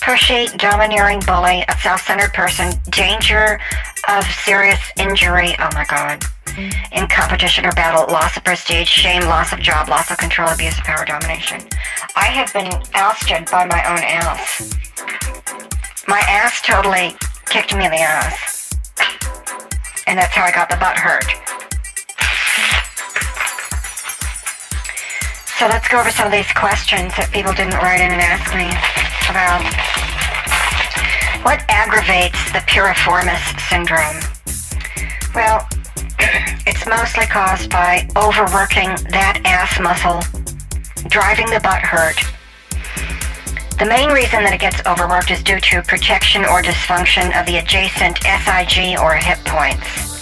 [0.01, 3.59] Pushy, domineering bully, a self-centered person, danger
[4.09, 5.55] of serious injury.
[5.59, 6.23] Oh my god.
[6.91, 10.77] In competition or battle, loss of prestige, shame, loss of job, loss of control, abuse
[10.77, 11.61] of power, domination.
[12.15, 14.75] I have been ousted by my own ass.
[16.07, 18.75] My ass totally kicked me in the ass.
[20.05, 21.25] And that's how I got the butt hurt.
[25.63, 28.51] So let's go over some of these questions that people didn't write in and ask
[28.51, 28.67] me
[29.31, 29.63] about.
[31.39, 33.39] What aggravates the piriformis
[33.71, 34.19] syndrome?
[35.31, 35.63] Well,
[36.67, 40.19] it's mostly caused by overworking that ass muscle,
[41.07, 42.19] driving the butt hurt.
[43.79, 47.63] The main reason that it gets overworked is due to protection or dysfunction of the
[47.63, 50.12] adjacent SIG or hip points.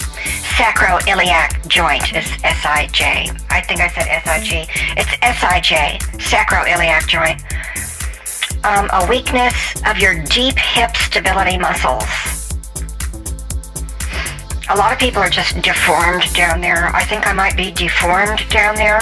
[0.56, 3.40] Sacroiliac joint is SIJ.
[3.50, 4.68] I think I said SIG.
[4.96, 7.42] It's SIJ, sacroiliac joint.
[8.64, 12.04] Um, a weakness of your deep hip stability muscles.
[14.70, 16.86] A lot of people are just deformed down there.
[16.94, 19.00] I think I might be deformed down there.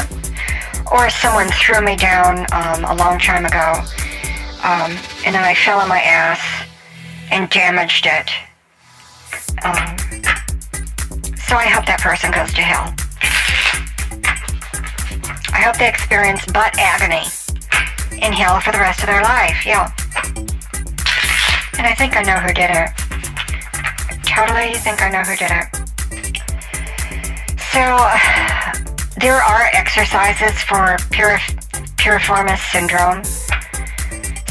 [0.90, 3.82] Or someone threw me down um, a long time ago.
[4.64, 6.66] Um, and then I fell on my ass
[7.30, 8.30] and damaged it.
[11.50, 12.94] So I hope that person goes to hell.
[15.50, 17.26] I hope they experience butt agony
[18.22, 19.66] in hell for the rest of their life.
[19.66, 19.90] Yeah.
[21.74, 22.94] And I think I know who did it.
[24.22, 25.66] Totally think I know who did it.
[27.74, 27.98] So,
[29.18, 31.50] there are exercises for purif-
[31.98, 33.26] piriformis syndrome.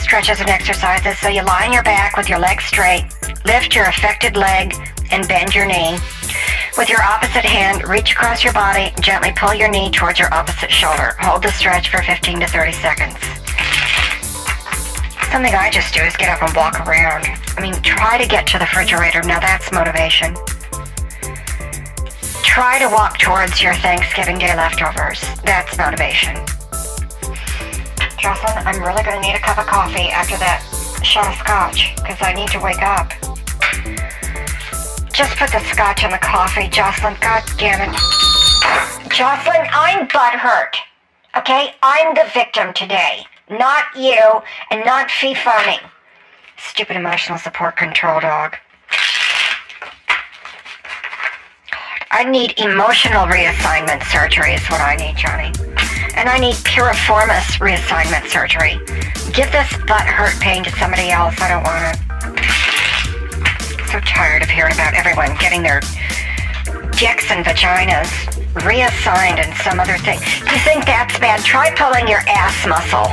[0.04, 1.18] Stretches and exercises.
[1.20, 3.08] So you lie on your back with your legs straight,
[3.46, 4.76] lift your affected leg,
[5.12, 5.98] and bend your knee.
[6.80, 10.72] With your opposite hand, reach across your body, gently pull your knee towards your opposite
[10.72, 11.14] shoulder.
[11.20, 13.20] Hold the stretch for 15 to 30 seconds.
[15.28, 17.28] Something I just do is get up and walk around.
[17.58, 19.22] I mean, try to get to the refrigerator.
[19.24, 20.34] Now that's motivation.
[22.48, 25.20] Try to walk towards your Thanksgiving Day leftovers.
[25.44, 26.38] That's motivation.
[28.16, 30.64] Jocelyn, I'm really going to need a cup of coffee after that
[31.04, 33.12] shot of scotch, because I need to wake up.
[35.20, 37.14] Just put the scotch in the coffee, Jocelyn.
[37.20, 37.94] God damn it.
[39.12, 40.76] Jocelyn, I'm butthurt.
[41.36, 41.76] Okay?
[41.84, 43.26] I'm the victim today.
[43.50, 44.18] Not you
[44.72, 45.78] and not Fee Phony.
[46.58, 48.56] Stupid emotional support control dog.
[52.12, 55.52] I need emotional reassignment surgery is what I need, Johnny.
[56.16, 58.80] And I need piriformis reassignment surgery.
[59.34, 61.36] Give this butt hurt pain to somebody else.
[61.42, 62.69] I don't want it.
[63.92, 65.82] So tired of hearing about everyone getting their
[66.94, 68.06] dicks and vaginas
[68.64, 70.20] reassigned and some other thing.
[70.46, 71.42] You think that's bad?
[71.42, 73.10] Try pulling your ass muscle.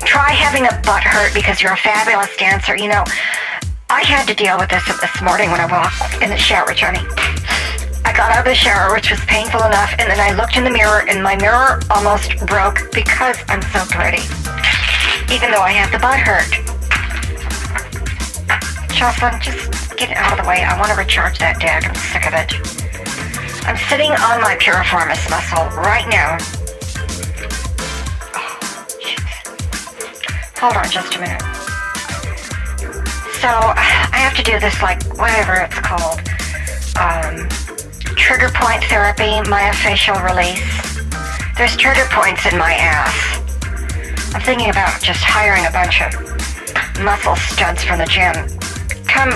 [0.00, 2.76] Try having a butt hurt because you're a fabulous dancer.
[2.76, 3.04] You know,
[3.90, 7.06] I had to deal with this this morning when I walked in the shower, Johnny.
[8.04, 10.64] I got out of the shower, which was painful enough, and then I looked in
[10.64, 14.26] the mirror, and my mirror almost broke because I'm so pretty.
[15.32, 16.71] Even though I have the butt hurt.
[18.92, 20.62] Jocelyn, just get it out of the way.
[20.62, 21.84] I want to recharge that dag.
[21.84, 22.52] I'm sick of it.
[23.66, 26.36] I'm sitting on my piriformis muscle right now.
[28.36, 28.58] Oh.
[30.60, 31.42] Hold on just a minute.
[33.40, 36.20] So, I have to do this, like, whatever it's called.
[37.00, 37.48] Um,
[38.14, 40.62] trigger point therapy, myofascial release.
[41.56, 43.40] There's trigger points in my ass.
[44.34, 46.14] I'm thinking about just hiring a bunch of
[47.02, 48.46] muscle studs from the gym.
[49.12, 49.30] Come,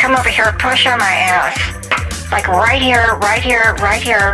[0.00, 1.52] come over here, push on my ass.
[2.32, 4.32] Like right here, right here, right here.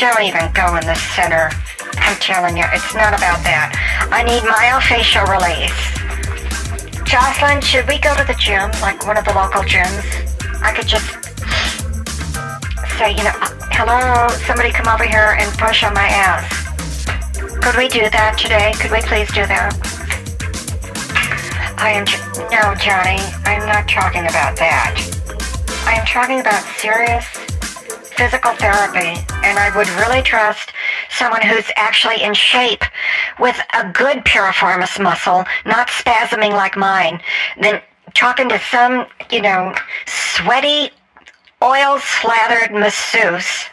[0.00, 1.50] Don't even go in the center.
[2.00, 3.76] I'm telling you, it's not about that.
[4.10, 5.76] I need myofascial release.
[7.04, 10.00] Jocelyn, should we go to the gym, like one of the local gyms?
[10.64, 11.04] I could just
[12.96, 13.36] say, you know,
[13.76, 16.48] hello, somebody come over here and push on my ass.
[17.60, 18.72] Could we do that today?
[18.80, 19.97] Could we please do that?
[21.80, 22.04] I am,
[22.50, 24.98] no, Johnny, I'm not talking about that.
[25.86, 27.24] I am talking about serious
[28.18, 30.72] physical therapy, and I would really trust
[31.08, 32.82] someone who's actually in shape
[33.38, 37.20] with a good piriformis muscle, not spasming like mine,
[37.62, 37.80] than
[38.12, 39.72] talking to some, you know,
[40.06, 40.90] sweaty,
[41.62, 43.66] oil slathered masseuse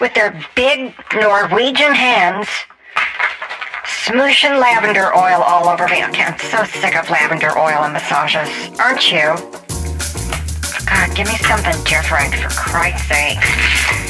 [0.00, 2.48] with their big Norwegian hands
[4.02, 6.02] smooshing lavender oil all over me.
[6.10, 8.50] Okay, I'm so sick of lavender oil and massages.
[8.82, 9.30] Aren't you?
[10.82, 13.38] God, give me something different, for Christ's sake.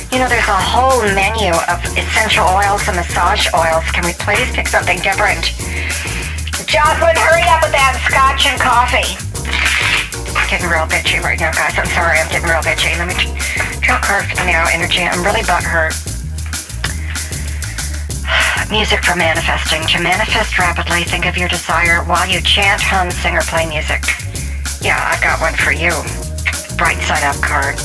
[0.09, 3.85] You know, there's a whole menu of essential oils and massage oils.
[3.93, 5.53] Can we please pick something different?
[6.65, 9.13] Jocelyn, hurry up with that scotch and coffee.
[10.33, 11.77] I'm getting real bitchy right now, guys.
[11.77, 12.97] I'm sorry, I'm getting real bitchy.
[12.97, 13.17] Let me
[13.85, 15.05] draw a card for now energy.
[15.05, 16.12] I'm really butthurt.
[18.71, 19.83] Music for manifesting.
[19.89, 24.01] To manifest rapidly, think of your desire while you chant, hum, sing, or play music.
[24.81, 25.93] Yeah, I've got one for you.
[26.77, 27.77] Bright side up card.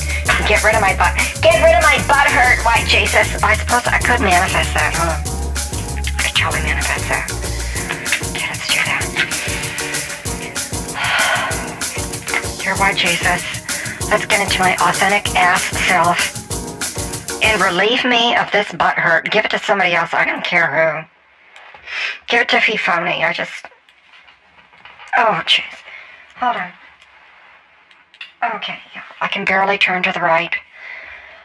[0.48, 1.12] Get rid of my butt.
[1.42, 3.36] Get rid of my butt hurt, white Jesus.
[3.42, 5.20] I suppose I could manifest that, huh?
[6.16, 7.28] I could totally manifest that.
[8.32, 9.04] Okay, let's do that.
[12.64, 13.44] Dear white Jesus,
[14.08, 16.47] let's get into my authentic ass self
[17.42, 19.30] and relieve me of this butt hurt.
[19.30, 20.12] Give it to somebody else.
[20.12, 21.08] I don't care who.
[22.28, 23.24] Give it to Fifoni.
[23.24, 23.66] I just.
[25.16, 25.62] Oh, jeez.
[26.36, 26.72] Hold on.
[28.56, 29.02] Okay, yeah.
[29.20, 30.54] I can barely turn to the right.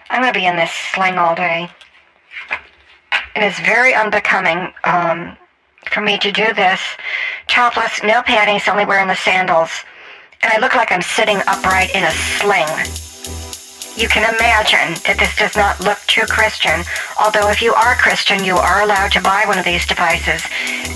[0.09, 1.69] I'm going to be in this sling all day.
[3.35, 5.35] It is very unbecoming um,
[5.91, 6.79] for me to do this.
[7.47, 9.71] Topless, no panties, only wearing the sandals.
[10.43, 13.02] And I look like I'm sitting upright in a sling.
[13.95, 16.81] You can imagine that this does not look too Christian,
[17.21, 20.41] although if you are Christian, you are allowed to buy one of these devices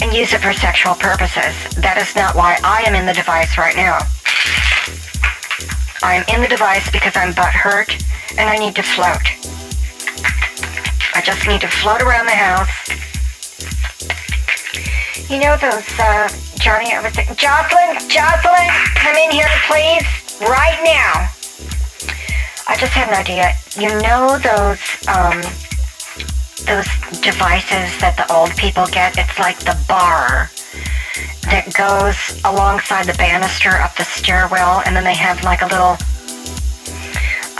[0.01, 1.53] and use it for sexual purposes.
[1.77, 3.99] That is not why I am in the device right now.
[6.01, 7.93] I'm in the device because I'm butt hurt
[8.33, 9.29] and I need to float.
[11.13, 12.73] I just need to float around the house.
[15.29, 20.05] You know those, uh, Johnny, I was Jocelyn, Jocelyn, come in here, please,
[20.41, 21.36] right now.
[22.69, 23.53] I just had an idea.
[23.79, 25.39] You know those, um,
[26.67, 26.87] those
[27.23, 29.17] devices that the old people get?
[29.17, 30.51] It's like the bar
[31.47, 35.95] that goes alongside the banister up the stairwell, and then they have like a little,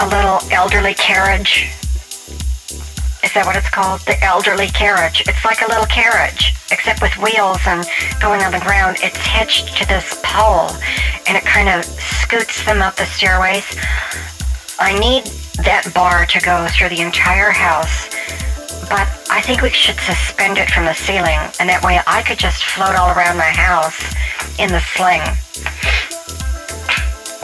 [0.04, 1.72] a little elderly carriage.
[3.24, 4.02] Is that what it's called?
[4.02, 5.24] The elderly carriage.
[5.26, 7.88] It's like a little carriage, except with wheels and
[8.20, 8.98] going on the ground.
[9.00, 10.68] It's hitched to this pole,
[11.28, 13.64] and it kind of scoots them up the stairways.
[14.80, 15.26] I need
[15.66, 18.14] that bar to go through the entire house,
[18.86, 22.38] but I think we should suspend it from the ceiling, and that way I could
[22.38, 23.98] just float all around my house
[24.62, 25.26] in the sling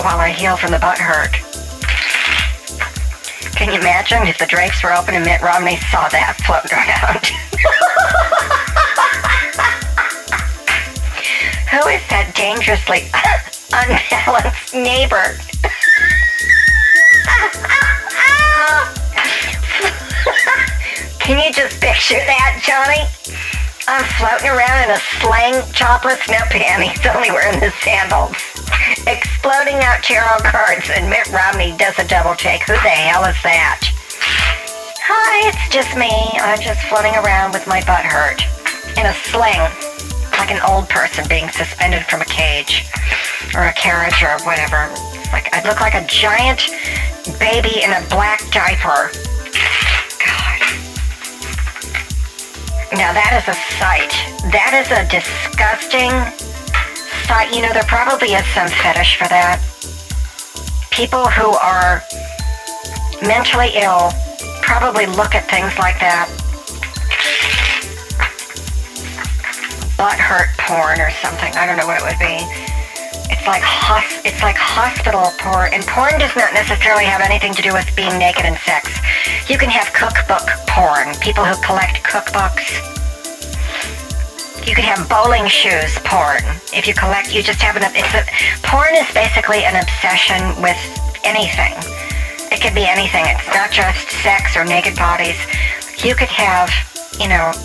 [0.05, 1.33] while I heal from the butt hurt.
[3.57, 7.25] Can you imagine if the drapes were open and Mitt Romney saw that floating around?
[11.73, 13.09] Who is that dangerously
[13.73, 15.37] unbalanced neighbor?
[21.19, 23.07] Can you just picture that, Johnny?
[23.87, 28.35] I'm floating around in a slang topless no panties, only wearing the sandals.
[29.07, 32.63] Exploding out tarot cards and Mitt Romney does a double take.
[32.63, 33.81] Who the hell is that?
[35.03, 36.11] Hi, it's just me.
[36.39, 38.41] I'm just floating around with my butt hurt.
[38.95, 39.59] In a sling.
[40.37, 42.85] Like an old person being suspended from a cage.
[43.55, 44.89] Or a carriage or whatever.
[45.31, 46.69] Like I look like a giant
[47.39, 49.11] baby in a black diaper.
[50.19, 50.59] God.
[52.93, 54.13] Now that is a sight.
[54.51, 56.11] That is a disgusting
[57.25, 57.53] sight.
[57.55, 59.61] You know, there probably is some fetish for that.
[60.91, 62.03] People who are
[63.25, 64.11] mentally ill
[64.61, 66.29] probably look at things like that.
[70.03, 71.55] Butt hurt porn or something.
[71.55, 72.43] I don't know what it would be.
[73.31, 77.61] It's like hos- it's like hospital porn, and porn does not necessarily have anything to
[77.63, 78.91] do with being naked and sex.
[79.47, 81.15] You can have cookbook porn.
[81.23, 82.67] People who collect cookbooks.
[84.67, 86.43] You can have bowling shoes porn.
[86.75, 87.87] If you collect, you just have an.
[87.95, 88.27] It's a
[88.67, 90.75] porn is basically an obsession with
[91.23, 91.79] anything.
[92.51, 93.23] It could be anything.
[93.23, 95.39] It's not just sex or naked bodies.
[96.03, 96.67] You could have,
[97.23, 97.55] you know,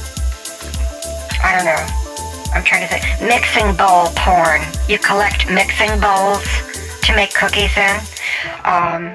[1.43, 2.08] I don't know.
[2.55, 4.61] I'm trying to say Mixing bowl porn.
[4.89, 6.45] You collect mixing bowls
[7.03, 7.97] to make cookies in.
[8.65, 9.15] Um,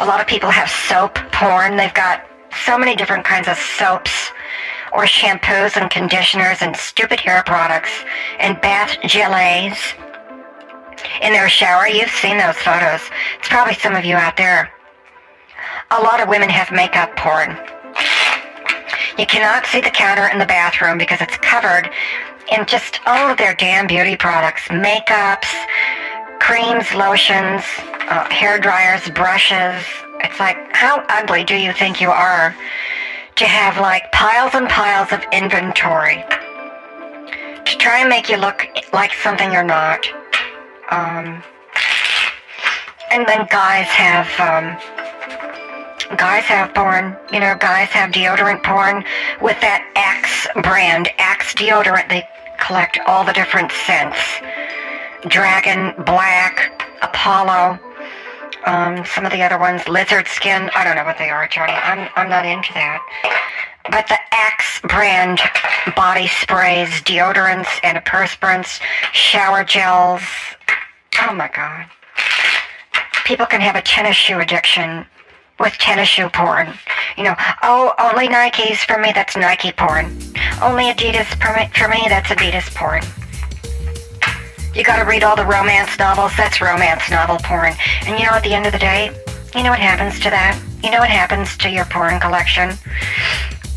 [0.00, 1.76] a lot of people have soap porn.
[1.76, 2.26] They've got
[2.64, 4.30] so many different kinds of soaps
[4.92, 7.90] or shampoos and conditioners and stupid hair products
[8.38, 9.94] and bath gelées
[11.22, 11.88] in their shower.
[11.88, 13.00] You've seen those photos.
[13.38, 14.72] It's probably some of you out there.
[15.90, 17.56] A lot of women have makeup porn.
[19.18, 21.90] You cannot see the counter in the bathroom because it's covered
[22.52, 24.62] in just all of their damn beauty products.
[24.68, 25.48] Makeups,
[26.40, 27.62] creams, lotions,
[28.08, 29.82] uh, hair dryers, brushes.
[30.20, 32.54] It's like, how ugly do you think you are
[33.36, 36.24] to have like piles and piles of inventory
[37.64, 40.06] to try and make you look like something you're not?
[40.90, 41.42] Um,
[43.10, 45.03] and then guys have, um,
[46.16, 49.04] guys have porn, you know, guys have deodorant porn
[49.40, 52.08] with that Axe brand, Axe deodorant.
[52.08, 52.26] They
[52.58, 54.18] collect all the different scents.
[55.28, 57.78] Dragon, Black, Apollo,
[58.66, 60.70] um, some of the other ones, Lizard Skin.
[60.74, 61.72] I don't know what they are, Johnny.
[61.72, 63.00] I'm, I'm not into that.
[63.90, 65.40] But the Axe brand
[65.96, 68.80] body sprays, deodorants, antiperspirants,
[69.12, 70.22] shower gels.
[71.22, 71.86] Oh my God.
[73.24, 75.06] People can have a tennis shoe addiction
[75.58, 76.72] with tennis shoe porn.
[77.16, 80.06] You know, oh, only Nikes for me, that's Nike porn.
[80.62, 81.26] Only Adidas
[81.76, 83.02] for me, that's Adidas porn.
[84.74, 87.74] You gotta read all the romance novels, that's romance novel porn.
[88.06, 89.14] And you know, at the end of the day,
[89.54, 90.60] you know what happens to that?
[90.82, 92.76] You know what happens to your porn collection?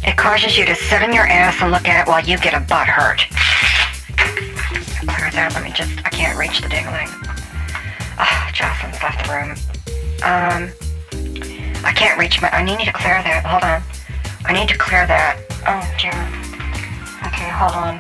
[0.04, 2.56] It causes you to sit in your ass and look at it while you get
[2.56, 3.20] a butt hurt.
[5.06, 7.10] Clear that, let me just, I can't reach the dingling.
[8.18, 9.52] Oh, Jocelyn's left the room.
[10.24, 10.87] Um,
[11.84, 12.50] I can't reach my.
[12.50, 13.46] I need to clear that.
[13.46, 13.82] Hold on.
[14.46, 15.38] I need to clear that.
[15.68, 16.16] Oh dear.
[17.28, 18.00] Okay, hold on.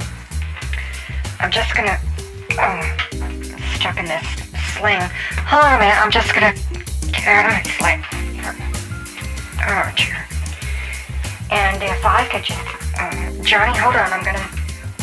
[1.39, 1.97] I'm just gonna.
[2.57, 2.81] Oh,
[3.75, 4.25] stuck in this
[4.77, 5.01] sling.
[5.45, 5.97] Hold on a minute.
[5.99, 6.53] I'm just gonna
[7.11, 8.03] get out of this sling.
[9.67, 10.17] Oh dear.
[11.49, 12.59] And if I could just,
[12.99, 14.11] uh, Johnny, hold on.
[14.11, 14.49] I'm gonna.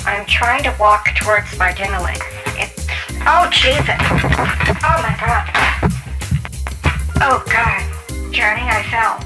[0.07, 2.21] I'm trying to walk towards my dingling.
[2.61, 2.71] It.
[3.27, 4.01] Oh Jesus.
[4.85, 5.45] Oh my God.
[7.21, 8.04] Oh God.
[8.35, 9.23] Johnny, I fell.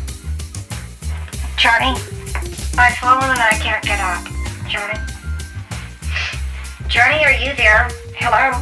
[1.56, 1.96] Johnny,
[2.76, 4.20] I've fallen and I can't get up.
[4.68, 5.00] Johnny?
[6.88, 7.88] Johnny, are you there?
[8.20, 8.52] Hello?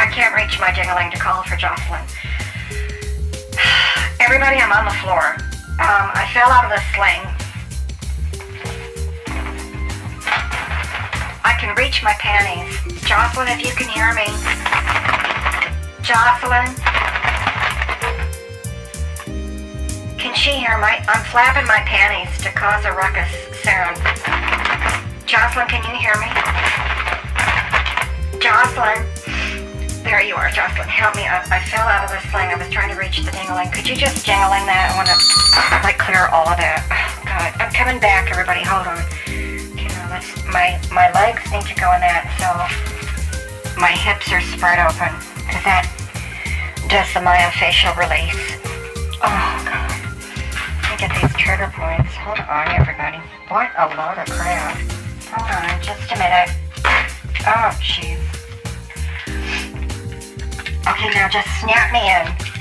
[0.00, 2.00] I can't reach my jingling to call for Jocelyn.
[4.24, 5.36] Everybody, I'm on the floor.
[5.76, 7.20] Um, I fell out of the sling.
[11.44, 12.72] I can reach my panties.
[13.04, 14.24] Jocelyn, if you can hear me.
[16.00, 16.72] Jocelyn?
[20.22, 21.02] Can she hear my...
[21.10, 23.26] I'm flapping my panties to cause a ruckus
[23.58, 23.98] sound.
[25.26, 26.30] Jocelyn, can you hear me?
[28.38, 29.02] Jocelyn?
[30.06, 30.86] There you are, Jocelyn.
[30.86, 31.50] Help me up.
[31.50, 32.54] I fell out of the sling.
[32.54, 33.74] I was trying to reach the dingling.
[33.74, 34.94] Could you just jingling that?
[34.94, 35.18] I want to,
[35.82, 36.86] like, clear all of that.
[36.86, 37.50] Oh, God.
[37.58, 38.62] I'm coming back, everybody.
[38.62, 39.02] Hold on.
[40.54, 42.46] My, my legs need to go in that, so
[43.74, 45.10] my hips are spread open.
[45.50, 45.90] Because that
[46.86, 48.38] does the myofascial release.
[49.18, 50.11] Oh, God
[50.96, 52.14] get these trigger points.
[52.16, 53.18] Hold on, everybody.
[53.48, 54.76] What a load of crap.
[55.32, 56.50] Hold on, just a minute.
[57.46, 58.20] Oh, jeez.
[60.88, 62.52] Okay, now just snap me in.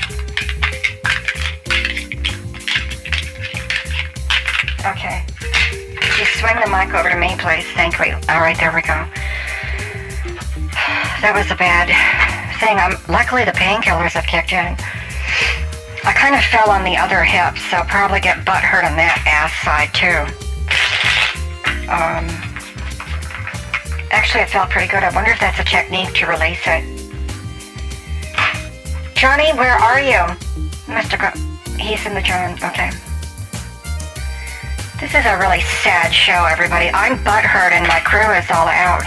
[4.85, 5.25] Okay.
[6.17, 7.65] You swing the mic over to me, please.
[7.73, 8.13] Thank you.
[8.29, 8.93] All right, there we go.
[11.21, 11.85] That was a bad
[12.57, 12.79] thing.
[12.79, 14.75] Um, luckily, the painkillers have kicked in.
[16.03, 19.21] I kind of fell on the other hip, so probably get butt hurt on that
[19.29, 20.25] ass side too.
[21.85, 22.25] Um,
[24.09, 25.03] actually, it felt pretty good.
[25.03, 26.81] I wonder if that's a technique to release it.
[29.13, 30.25] Johnny, where are you?
[30.89, 31.21] Mr.
[31.77, 32.57] He's in the drone.
[32.57, 32.89] Okay.
[34.99, 36.89] This is a really sad show, everybody.
[36.89, 39.05] I'm butt hurt and my crew is all out.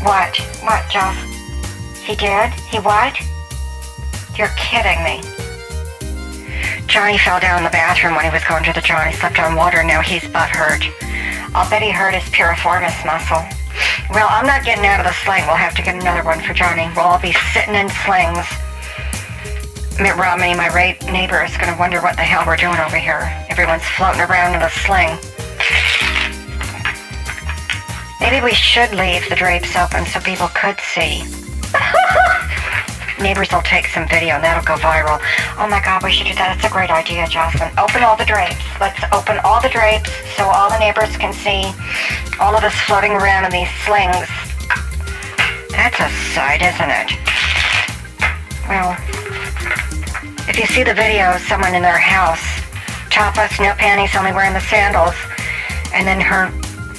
[0.00, 0.36] What?
[0.64, 1.16] What, Joss?
[2.04, 2.52] He did?
[2.72, 3.16] He what?
[4.36, 5.22] You're kidding me.
[6.86, 9.56] Johnny fell down in the bathroom when he was going to the Johnny slept on
[9.56, 9.78] water.
[9.78, 10.84] And now he's butt hurt.
[11.54, 13.40] I'll bet he hurt his piriformis muscle.
[14.12, 15.46] Well, I'm not getting out of the sling.
[15.46, 16.86] We'll have to get another one for Johnny.
[16.94, 18.44] We'll all be sitting in slings.
[19.98, 22.98] Mitt Romney, my ra- neighbor, is going to wonder what the hell we're doing over
[22.98, 23.24] here.
[23.48, 25.16] Everyone's floating around in a sling.
[28.20, 31.24] Maybe we should leave the drapes open so people could see.
[33.20, 35.16] Neighbors will take some video and that'll go viral.
[35.56, 36.56] Oh my god, we should do that.
[36.56, 37.72] That's a great idea, Jocelyn.
[37.80, 38.60] Open all the drapes.
[38.78, 41.72] Let's open all the drapes so all the neighbors can see
[42.38, 44.28] all of us floating around in these slings.
[45.72, 47.08] That's a sight, isn't it?
[48.68, 48.92] Well,
[50.48, 52.44] if you see the video of someone in their house,
[53.08, 55.16] topless, no panties, only wearing the sandals,
[55.94, 56.52] and then her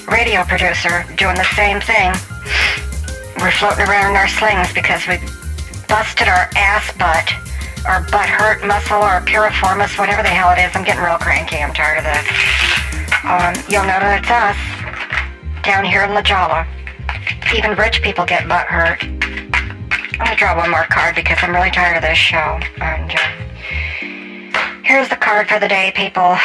[0.09, 2.09] radio producer doing the same thing.
[3.37, 5.19] We're floating around in our slings because we
[5.87, 7.27] busted our ass butt,
[7.85, 10.75] our butt hurt muscle, or piriformis, whatever the hell it is.
[10.75, 11.57] I'm getting real cranky.
[11.57, 12.27] I'm tired of this.
[13.23, 14.59] Um, you'll know that it's us
[15.63, 16.67] down here in La Jolla.
[17.55, 19.03] Even rich people get butt hurt.
[19.03, 22.59] I'm gonna draw one more card because I'm really tired of this show.
[22.81, 26.37] And uh, here's the card for the day, people.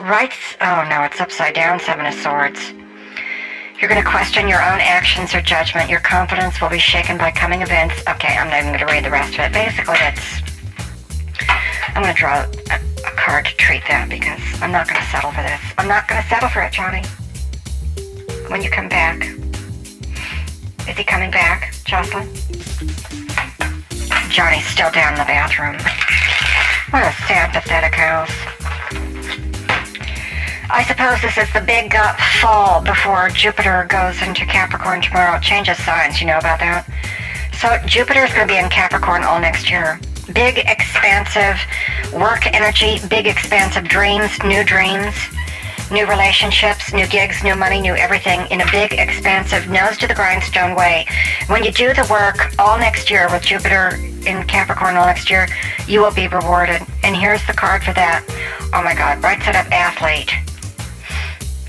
[0.00, 0.56] Rights.
[0.60, 1.80] Oh no, it's upside down.
[1.80, 2.74] Seven of Swords.
[3.84, 5.90] You're going to question your own actions or judgment.
[5.90, 7.92] Your confidence will be shaken by coming events.
[8.08, 9.52] Okay, I'm not even going to read the rest of it.
[9.52, 10.40] Basically, it's.
[11.94, 15.06] I'm going to draw a, a card to treat that because I'm not going to
[15.08, 15.60] settle for this.
[15.76, 17.04] I'm not going to settle for it, Johnny.
[18.48, 19.28] When you come back.
[20.88, 22.24] Is he coming back, Jocelyn?
[24.32, 25.76] Johnny's still down in the bathroom.
[26.88, 28.32] What a sad, pathetic house.
[30.70, 35.36] I suppose this is the big uh, fall before Jupiter goes into Capricorn tomorrow.
[35.36, 36.88] It changes signs, you know about that?
[37.60, 40.00] So Jupiter's going to be in Capricorn all next year.
[40.32, 41.60] Big, expansive
[42.18, 45.14] work energy, big, expansive dreams, new dreams,
[45.92, 50.14] new relationships, new gigs, new money, new everything in a big, expansive, nose to the
[50.14, 51.04] grindstone way.
[51.48, 55.46] When you do the work all next year with Jupiter in Capricorn all next year,
[55.86, 56.80] you will be rewarded.
[57.02, 58.24] And here's the card for that.
[58.72, 60.32] Oh my God, right set up athlete.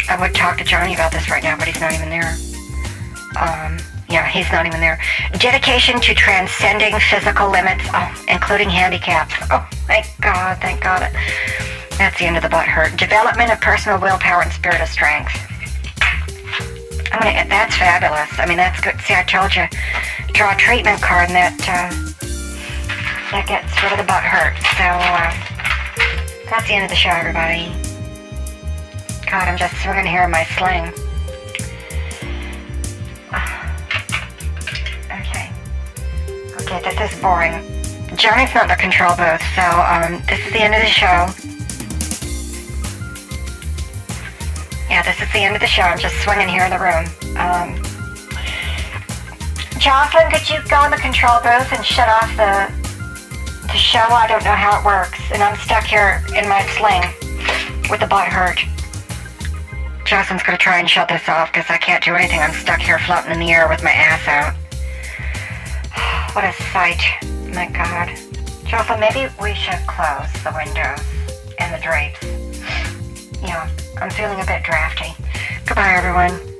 [0.07, 2.35] I would talk to Johnny about this right now, but he's not even there.
[3.39, 3.79] Um,
[4.09, 4.99] yeah, he's not even there.
[5.39, 9.33] Dedication to transcending physical limits, oh, including handicaps.
[9.49, 11.09] Oh, thank God, thank God.
[11.97, 12.97] That's the end of the butt hurt.
[12.97, 15.31] Development of personal willpower and spirit of strength.
[17.11, 18.29] I mean, that's fabulous.
[18.37, 18.99] I mean, that's good.
[19.01, 19.65] See, I told you,
[20.33, 21.89] draw a treatment card and that, uh,
[23.31, 24.55] that gets rid of the butt hurt.
[24.75, 25.31] So, uh,
[26.49, 27.84] that's the end of the show, everybody.
[29.35, 30.85] God, I'm just swinging here in my sling.
[35.11, 35.51] Okay.
[36.61, 37.51] Okay, this is boring.
[38.15, 41.27] Johnny's not in the control booth, so um, this is the end of the show.
[44.89, 45.81] Yeah, this is the end of the show.
[45.81, 47.03] I'm just swinging here in the room.
[47.35, 47.75] Um,
[49.81, 52.71] Jocelyn, could you go in the control booth and shut off the
[53.67, 53.99] the show?
[53.99, 57.03] I don't know how it works, and I'm stuck here in my sling
[57.89, 58.63] with the butt hurt.
[60.05, 62.39] Jocelyn's gonna try and shut this off because I can't do anything.
[62.39, 64.55] I'm stuck here floating in the air with my ass out.
[66.35, 67.01] What a sight.
[67.53, 68.11] My God.
[68.65, 70.99] Jocelyn, maybe we should close the windows
[71.59, 72.21] and the drapes.
[73.41, 73.69] Yeah,
[74.01, 75.15] I'm feeling a bit drafty.
[75.65, 76.54] Goodbye, everyone.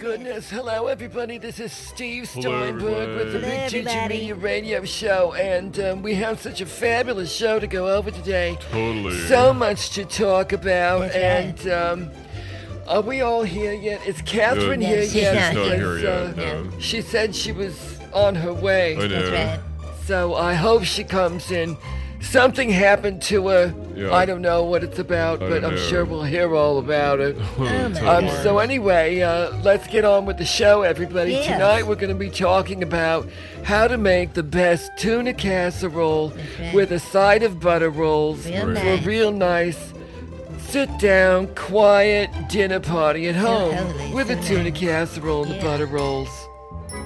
[0.00, 0.48] Goodness.
[0.48, 1.36] Hello, everybody.
[1.36, 3.70] This is Steve Hello, Steinberg with the everybody.
[3.70, 4.08] Big Juju.
[4.08, 8.56] Media Radio Show, and um, we have such a fabulous show to go over today.
[8.70, 9.18] Totally.
[9.26, 12.10] So much to talk about, That's and um,
[12.88, 14.00] are we all here yet?
[14.06, 15.34] Is Catherine Yeah, here she's yet?
[15.34, 15.96] not She's not here.
[15.98, 16.38] here yet.
[16.38, 16.70] uh, No.
[16.80, 18.96] She said she was on her way.
[18.96, 19.30] I know.
[19.30, 19.96] That's right.
[20.06, 21.76] So I hope she comes in.
[22.20, 23.74] Something happened to her.
[23.94, 24.12] Yeah.
[24.14, 25.80] I don't know what it's about, I but I'm know.
[25.80, 27.36] sure we'll hear all about it.
[27.58, 31.32] my Um, so anyway, uh, let's get on with the show, everybody.
[31.32, 31.46] Yes.
[31.46, 33.28] Tonight we're going to be talking about
[33.64, 36.30] how to make the best tuna casserole
[36.60, 36.74] right.
[36.74, 39.02] with a side of butter rolls Real for nice.
[39.02, 39.92] a real nice
[40.58, 44.78] sit down, quiet dinner party at home holy, with so a tuna nice.
[44.78, 45.58] casserole and Yeah.
[45.58, 46.28] the butter rolls.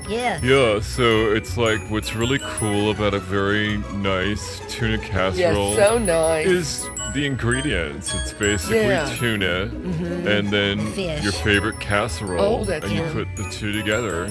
[0.09, 0.43] Yes.
[0.43, 5.99] Yeah, so it's like what's really cool about a very nice tuna Yes, casserole so
[5.99, 6.47] nice.
[6.47, 8.15] is the ingredients.
[8.15, 9.07] It's basically Yeah.
[9.09, 9.19] Mm-hmm.
[9.19, 11.23] tuna and then Fish.
[11.23, 12.41] your favorite casserole.
[12.61, 14.27] Oh, that's and you put the two together.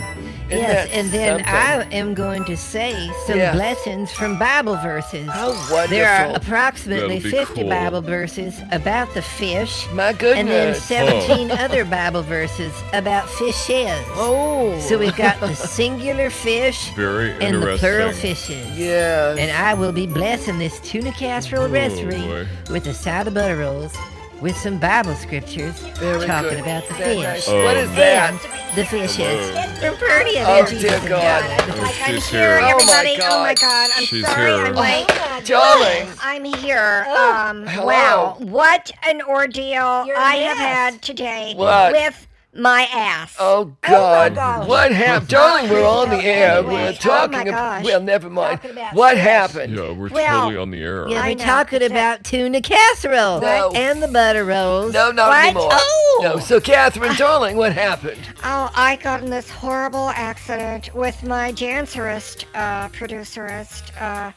[0.53, 1.53] Isn't yes, and then something?
[1.53, 3.53] I am going to say some Yeah.
[3.53, 5.27] blessings from Bible verses.
[5.29, 5.87] How wonderful.
[5.87, 7.69] There are approximately 50 cool.
[7.69, 10.37] Bible verses about the fish, My goodness!
[10.39, 11.27] and then goodness.
[11.27, 13.91] 17 other Bible verses about fishes.
[14.15, 14.79] Oh.
[14.79, 18.35] So we've got the singular fish Very and the plural interesting.
[18.35, 18.77] fishes.
[18.79, 19.35] Yeah.
[19.37, 22.47] And I will be blessing this tuna casserole Oh, recipe boy.
[22.69, 23.95] with a side of butter rolls
[24.43, 26.59] with some Bible scriptures Very talking good.
[26.59, 27.23] about the Very fish.
[27.23, 27.47] nice.
[27.47, 27.95] Oh, what is man.
[27.95, 28.45] that?
[28.45, 29.49] And the fishes.
[29.79, 31.43] From Purdy and Oh, Jesus dear and God.
[31.69, 32.57] Oh, I'm she's here, here.
[32.57, 33.17] Oh, my everybody.
[33.23, 33.61] Oh my God.
[33.61, 34.51] God, I'm She's sorry.
[34.51, 34.65] here.
[34.65, 35.45] I'm late.
[35.45, 36.07] Darling.
[36.21, 37.05] I'm here.
[37.07, 37.85] Um, Hello.
[37.87, 41.93] wow, what an ordeal You're a I have had today What?
[41.93, 43.35] with my ass.
[43.39, 44.35] Oh God!
[44.35, 44.67] gosh.
[44.67, 45.69] what happened, darling?
[45.69, 46.59] We're on the air.
[46.59, 47.51] Anyway, We're oh, talking my about.
[47.81, 47.85] gosh.
[47.85, 48.59] Well, never mind.
[48.93, 49.75] What happened?
[49.75, 51.07] Yeah, we're Well, totally on the air.
[51.09, 53.71] Yeah, I we're talking about tuna casserole No.
[53.75, 54.93] and the butter rolls.
[54.93, 55.45] No, not What?
[55.45, 55.69] anymore.
[55.71, 56.19] Oh.
[56.23, 56.39] No.
[56.39, 58.21] So, Catherine, darling, what happened?
[58.43, 64.31] Oh, I got in this horrible accident with my dancerist, uh, producerist, uh,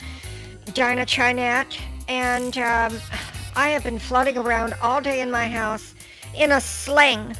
[0.72, 1.78] Dinah Chinette,
[2.09, 2.98] and um,
[3.55, 5.94] I have been floating around all day in my house
[6.34, 7.36] in a sling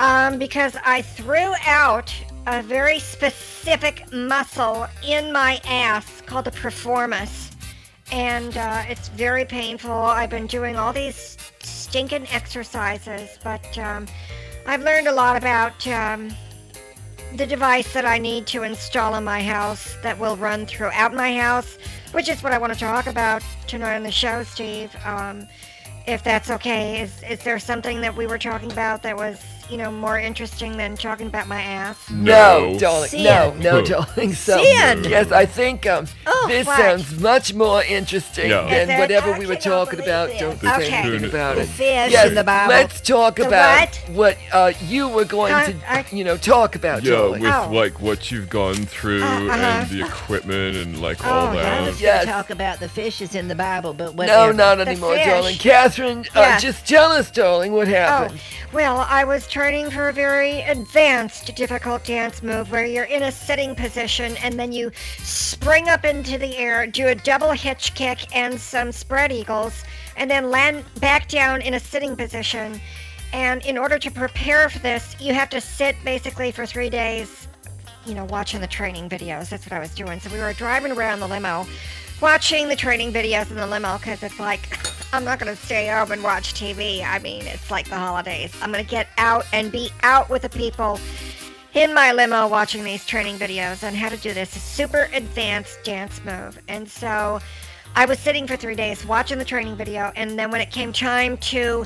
[0.00, 2.14] um, because I threw out
[2.46, 7.50] a very specific muscle in my ass called the performus.
[8.12, 9.92] And uh, it's very painful.
[9.92, 14.06] I've been doing all these stinking exercises, but um,
[14.66, 16.30] I've learned a lot about um,
[17.36, 21.36] the device that I need to install in my house that will run throughout my
[21.36, 21.78] house,
[22.12, 24.94] which is what I want to talk about tonight on the show, Steve.
[25.04, 25.48] Um,
[26.06, 29.76] if that's okay, is is there something that we were talking about that was, you
[29.76, 32.10] know, more interesting than talking about my ass?
[32.10, 33.08] No, darling.
[33.08, 33.24] Sin.
[33.24, 34.32] No, no, darling.
[34.34, 35.04] So, Sin.
[35.04, 36.78] yes, I think um, Oh, this what?
[36.78, 38.62] sounds much more interesting Yeah.
[38.68, 38.98] than it?
[38.98, 40.28] whatever I we were talking about.
[40.28, 40.40] this.
[40.40, 41.68] Don't say anything about The it.
[41.68, 42.72] fish Yes, in the Bible.
[42.74, 44.36] let's talk The about what?
[44.52, 45.66] uh, you were going Huh?
[45.66, 47.02] to, I- you know, talk about.
[47.02, 47.40] Yeah, darling.
[47.42, 47.70] with Oh.
[47.72, 49.52] like what you've gone through Uh, uh-huh.
[49.52, 51.60] and the equipment and like all Oh, yeah.
[51.60, 51.82] I that.
[51.82, 52.24] was Yes.
[52.26, 55.26] talk about the fishes in the Bible, but No, not The anymore, fish.
[55.26, 55.56] darling.
[55.56, 56.62] Catherine, uh, Yes.
[56.62, 58.40] just tell us, darling, what Oh, happened.
[58.72, 63.30] well, I was training for a very advanced, difficult dance move where you're in a
[63.30, 68.34] sitting position and then you spring up into the air, do a double hitch kick
[68.34, 69.84] and some spread eagles,
[70.16, 72.80] and then land back down in a sitting position.
[73.32, 77.46] And in order to prepare for this, you have to sit basically for three days,
[78.06, 79.50] you know, watching the training videos.
[79.50, 80.18] That's what I was doing.
[80.18, 81.64] So we were driving around the limo,
[82.20, 84.78] watching the training videos in the limo because it's like,
[85.12, 87.04] I'm not going to stay home and watch TV.
[87.04, 88.54] I mean, it's like the holidays.
[88.62, 90.98] I'm going to get out and be out with the people
[91.74, 96.20] in my limo watching these training videos on how to do this super advanced dance
[96.24, 96.58] move.
[96.68, 97.40] And so
[97.96, 100.92] I was sitting for three days watching the training video, and then when it came
[100.92, 101.84] time to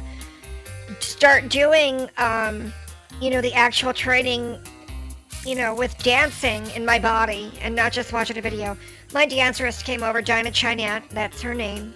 [1.01, 2.73] start doing, um,
[3.21, 4.59] you know, the actual training,
[5.45, 8.77] you know, with dancing in my body and not just watching a video,
[9.13, 11.95] my dancerist came over, Dinah Chinette, that's her name.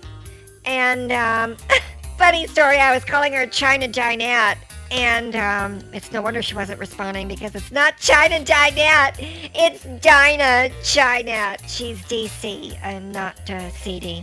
[0.65, 1.57] And, um,
[2.19, 4.59] funny story, I was calling her China Dinette.
[4.91, 9.17] And um, it's no wonder she wasn't responding because it's not China Dinette,
[9.55, 11.61] it's Dinah Chinette.
[11.67, 14.23] She's DC and not uh, CD.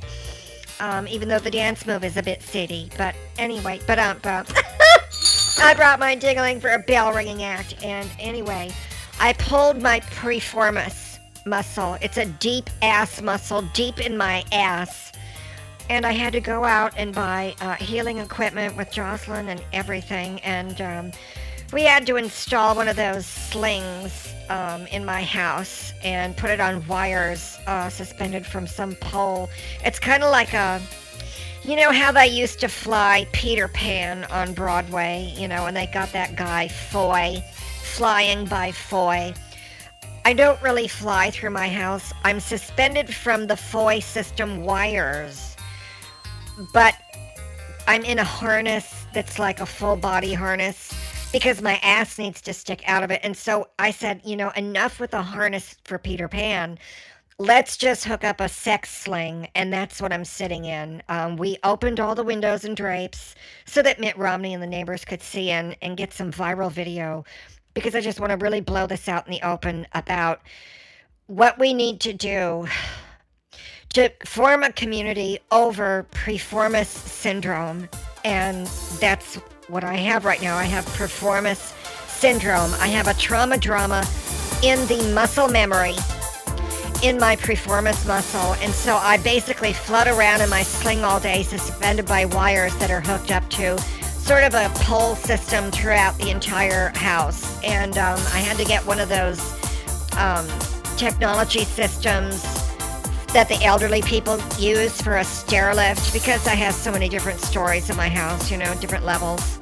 [0.79, 2.89] Um, even though the dance move is a bit CD.
[2.97, 8.71] But anyway, but um, I brought my diggling for a bell ringing act, and anyway,
[9.19, 11.08] I pulled my preformis
[11.45, 11.97] muscle.
[12.01, 15.11] It's a deep ass muscle, deep in my ass.
[15.89, 20.39] And I had to go out and buy uh, healing equipment with Jocelyn and everything.
[20.41, 21.11] And um,
[21.73, 26.59] we had to install one of those slings um, in my house and put it
[26.59, 29.49] on wires uh, suspended from some pole.
[29.83, 30.81] It's kind of like a
[31.63, 35.87] You know how they used to fly Peter Pan on Broadway, you know, and they
[35.87, 37.43] got that guy Foy
[37.83, 39.33] flying by Foy.
[40.25, 42.13] I don't really fly through my house.
[42.23, 45.55] I'm suspended from the Foy system wires.
[46.73, 46.95] But
[47.87, 50.93] I'm in a harness that's like a full body harness
[51.31, 53.21] because my ass needs to stick out of it.
[53.23, 56.77] And so I said, you know, enough with the harness for Peter Pan.
[57.37, 61.01] Let's just hook up a sex sling, and that's what I'm sitting in.
[61.07, 63.33] Um, we opened all the windows and drapes
[63.65, 67.23] so that Mitt Romney and the neighbors could see in and get some viral video
[67.73, 70.41] because I just want to really blow this out in the open about
[71.27, 72.67] what we need to do
[73.93, 77.89] to form a community over preformis syndrome.
[78.23, 78.67] And
[78.99, 79.35] that's
[79.67, 80.57] what I have right now.
[80.57, 81.73] I have performance
[82.07, 82.73] syndrome.
[82.75, 84.05] I have a trauma drama
[84.63, 85.95] in the muscle memory
[87.01, 88.55] in my preformis muscle.
[88.61, 92.91] And so I basically float around in my sling all day, suspended by wires that
[92.91, 93.81] are hooked up to
[94.29, 97.59] sort of a pole system throughout the entire house.
[97.63, 99.39] And um, I had to get one of those
[100.17, 100.47] um,
[100.97, 102.43] technology systems
[103.33, 107.39] that the elderly people use for a stair lift because I have so many different
[107.39, 109.57] stories in my house, you know, different levels.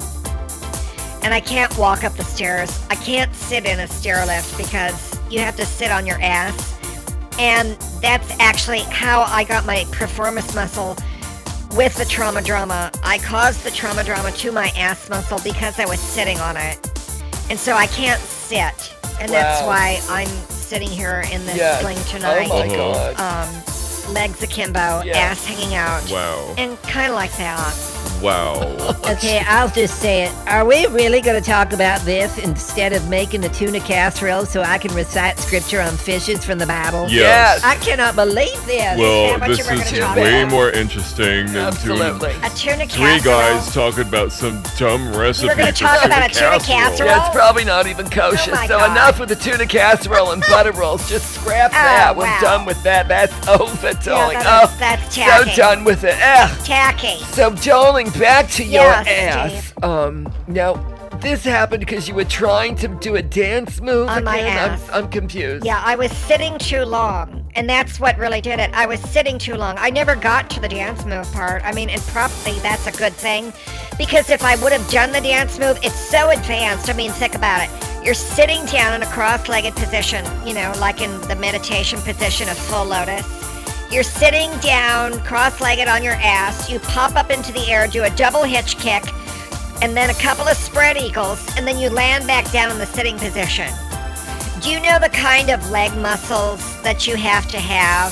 [1.24, 2.78] And I can't walk up the stairs.
[2.90, 6.78] I can't sit in a stair lift because you have to sit on your ass.
[7.40, 10.98] And that's actually how I got my performance muscle
[11.76, 12.92] with the trauma drama.
[13.04, 16.78] I caused the trauma drama to my ass muscle because I was sitting on it.
[17.50, 18.94] And so I can't sit.
[19.20, 21.82] And that's why I'm sitting here in this Yes.
[21.82, 22.50] sling Oh tonight.
[22.50, 23.14] my Uh-huh.
[23.16, 23.48] god.
[24.08, 25.18] um, legs akimbo, Yeah.
[25.18, 26.54] ass hanging out, Wow.
[26.58, 27.74] and kind of like that.
[28.28, 28.74] Wow.
[29.08, 30.34] Okay, I'll just say it.
[30.48, 34.62] Are we really going to talk about this instead of making a tuna casserole so
[34.62, 37.08] I can recite scripture on fishes from the Bible?
[37.10, 37.64] Yes.
[37.64, 38.98] I cannot believe this.
[39.00, 40.52] Well, this is way about?
[40.52, 42.88] more interesting than doing A tuna casserole.
[42.88, 45.48] three guys talking about some dumb recipe.
[45.48, 46.60] We're gonna talk about a tuna casserole.
[46.60, 47.10] casserole?
[47.10, 48.52] Yeah, it's probably not even kosher.
[48.54, 48.92] Oh so God.
[48.92, 51.08] enough with the tuna casserole and butter rolls.
[51.10, 52.16] Just scrap Oh, that.
[52.16, 52.40] We're wow.
[52.42, 53.08] done with that.
[53.08, 54.38] That's over, darling.
[54.38, 55.56] that is- oh, that's so tacky.
[55.56, 56.16] done with it.
[56.22, 56.66] Ugh.
[56.66, 57.18] Tacky.
[57.34, 59.74] So, darling, back to your ass.
[59.84, 60.74] Um, now
[61.22, 64.88] this happened because you were trying to do a dance move On my ass.
[64.90, 65.66] I'm, I'm confused.
[65.66, 68.72] Yeah, I was sitting too long, and that's what really did it.
[68.74, 69.76] I was sitting too long.
[69.80, 71.64] I never got to the dance move part.
[71.66, 73.52] I mean, and probably that's a good thing,
[73.98, 76.90] because if I would have done the dance move, it's so advanced.
[76.90, 78.06] I mean, think about it.
[78.06, 82.58] You're sitting down in a cross-legged position, you know, like in the meditation position of
[82.58, 83.26] full lotus.
[83.90, 86.70] You're sitting down, cross-legged on your ass.
[86.70, 89.04] You pop up into the air, do a double hitch kick,
[89.82, 92.86] and then a couple of spread eagles, and then you land back down in the
[92.86, 93.72] sitting position.
[94.62, 98.12] Do you know the kind of leg muscles that you have to have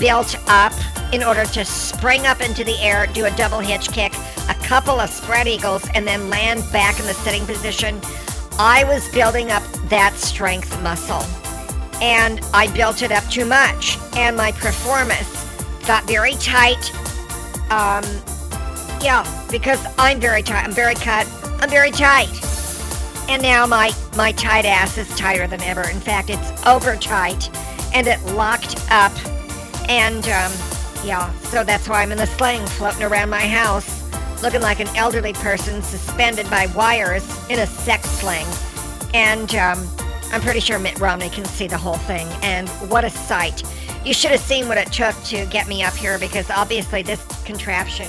[0.00, 0.72] built up
[1.12, 4.12] in order to spring up into the air, do a double hitch kick,
[4.48, 8.00] a couple of spread eagles, and then land back in the sitting position?
[8.58, 11.22] I was building up that strength muscle,
[12.00, 15.44] and I built it up too much, and my performance
[15.86, 16.92] got very tight.
[17.70, 18.04] Um,
[19.02, 20.64] yeah, because I'm very tight.
[20.64, 21.26] I'm very cut.
[21.60, 22.28] I'm very tight.
[23.28, 25.88] And now my my tight ass is tighter than ever.
[25.88, 27.50] In fact, it's over tight,
[27.94, 29.12] and it locked up.
[29.88, 30.52] And um,
[31.04, 34.02] yeah, so that's why I'm in the sling, floating around my house,
[34.42, 38.46] looking like an elderly person suspended by wires in a sex sling.
[39.14, 39.88] And um,
[40.32, 42.26] I'm pretty sure Mitt Romney can see the whole thing.
[42.42, 43.62] And what a sight!
[44.04, 47.24] You should have seen what it took to get me up here, because obviously this
[47.44, 48.08] contraption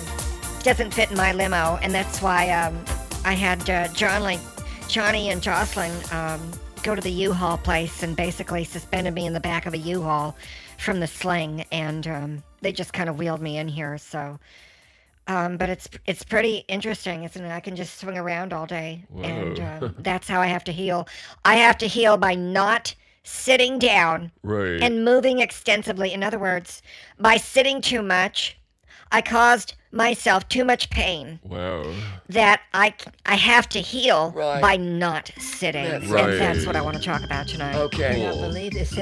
[0.62, 2.78] doesn't fit in my limo, and that's why um,
[3.24, 4.40] I had uh, Johnny,
[4.88, 6.52] Johnny and Jocelyn um,
[6.84, 10.36] go to the U-Haul place and basically suspended me in the back of a U-Haul
[10.78, 13.98] from the sling, and um, they just kind of wheeled me in here.
[13.98, 14.40] So,
[15.28, 17.52] um, but it's it's pretty interesting, isn't it?
[17.52, 21.08] I can just swing around all day, and uh, that's how I have to heal.
[21.46, 24.82] I have to heal by not sitting down Right.
[24.82, 26.14] and moving extensively.
[26.14, 26.82] In other words,
[27.20, 28.58] by sitting too much,
[29.12, 31.84] I caused myself too much pain wow.
[32.30, 32.94] that I
[33.26, 34.62] I have to heal Right.
[34.62, 35.86] by not sitting.
[35.86, 37.76] That's And that's what I want to talk about tonight.
[37.76, 38.06] Okay.
[38.06, 38.20] I Okay.
[38.20, 38.94] cannot believe this.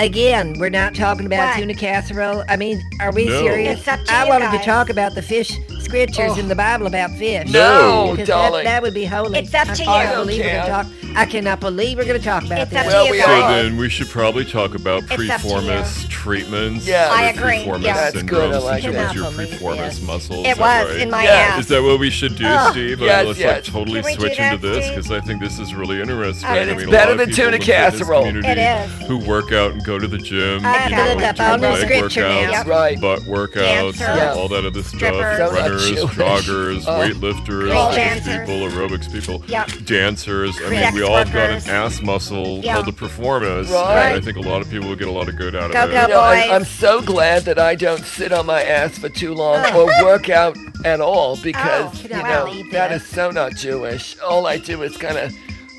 [0.00, 1.56] Again, we're not talking about What?
[1.58, 2.44] tuna casserole.
[2.48, 3.40] I mean, are we No.
[3.42, 3.80] serious?
[3.80, 4.60] It's up to I you wanted guys.
[4.60, 6.38] to talk about the fish scriptures Oh.
[6.40, 7.50] in the Bible about fish.
[7.50, 8.64] No, darling.
[8.64, 9.38] That, that would be holy.
[9.38, 10.16] It's up I to cannot you.
[10.24, 12.78] Believe we're gonna talk, I cannot believe we're going to talk about It's this.
[12.80, 13.62] up to Well, you we So are.
[13.62, 15.30] then we should probably talk about It's up to you.
[15.30, 16.86] preformis treatments.
[16.86, 17.10] Yeah.
[17.10, 17.58] or I agree.
[17.64, 17.94] Preformis Yeah.
[18.10, 19.14] That's good, I syndrome like that.
[19.14, 20.44] your Cannot preformis muscle muscle.
[20.46, 21.00] It was right?
[21.00, 21.52] in my Yes.
[21.52, 21.58] ass.
[21.60, 23.02] Is that what we should do, Steve?
[23.02, 23.54] Uh, yes, let's yes.
[23.54, 26.00] like totally Can we do switch that, into this because I think this is really
[26.00, 26.48] interesting.
[26.48, 28.24] And I mean, a better than tuna in the fitness casserole.
[28.24, 29.06] community It is.
[29.08, 30.64] Who work out and go to the gym.
[30.64, 32.62] I have you to know, look up do all the leg scripture workouts, now.
[32.64, 33.00] Right.
[33.00, 34.00] butt workouts, Dancers.
[34.08, 35.00] and all that other stuff.
[35.02, 37.00] So Runners, joggers, Oh.
[37.00, 38.48] weightlifters, Pole fitness dancers.
[38.48, 39.70] people, aerobics people, Yep.
[39.84, 40.56] dancers.
[40.64, 42.74] I mean, we all got an ass muscle Yeah.
[42.74, 43.70] called the performance.
[43.70, 44.06] Right.
[44.08, 45.70] And I think a lot of people will get a lot of good out of
[45.70, 45.74] it.
[45.74, 46.50] go, You know, I, boys.
[46.50, 50.11] I'm so glad that I don't sit on my ass for too long or work
[50.28, 54.18] out at all because Oh, you know that is so not Jewish.
[54.20, 55.32] All I do is kind of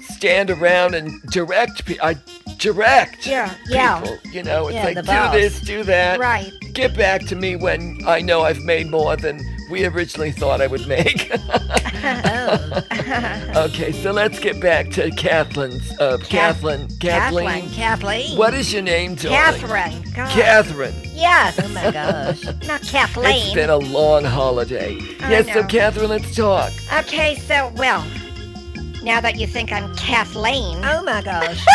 [0.10, 1.86] stand around and direct.
[1.86, 2.16] Pe- I
[2.58, 4.04] direct Yeah, yeah.
[4.32, 5.34] You know, it's Yeah, like do boss.
[5.34, 6.20] this, do that.
[6.20, 6.52] Right.
[6.74, 9.40] Get back to me when I know I've made more than
[9.74, 11.32] we originally thought I would make.
[12.06, 12.84] Oh,
[13.56, 15.90] okay, so let's get back to Kathleen's.
[16.02, 16.90] Uh, Kathleen.
[17.00, 17.46] Kathleen.
[17.48, 17.70] Kathleen.
[17.70, 18.38] Kathleen.
[18.38, 19.62] What is your name, darling?
[19.62, 20.12] Catherine.
[20.14, 20.30] God.
[20.32, 20.94] Catherine.
[21.14, 21.58] Yes.
[21.64, 22.44] Oh my gosh.
[22.68, 23.46] Not Kathleen.
[23.46, 24.98] It's been a long holiday.
[25.22, 25.68] I yes, so know.
[25.68, 26.74] Catherine, let's talk.
[26.94, 28.06] Okay, so, well,
[29.02, 30.84] now that you think I'm Kathleen.
[30.84, 31.66] Oh my gosh.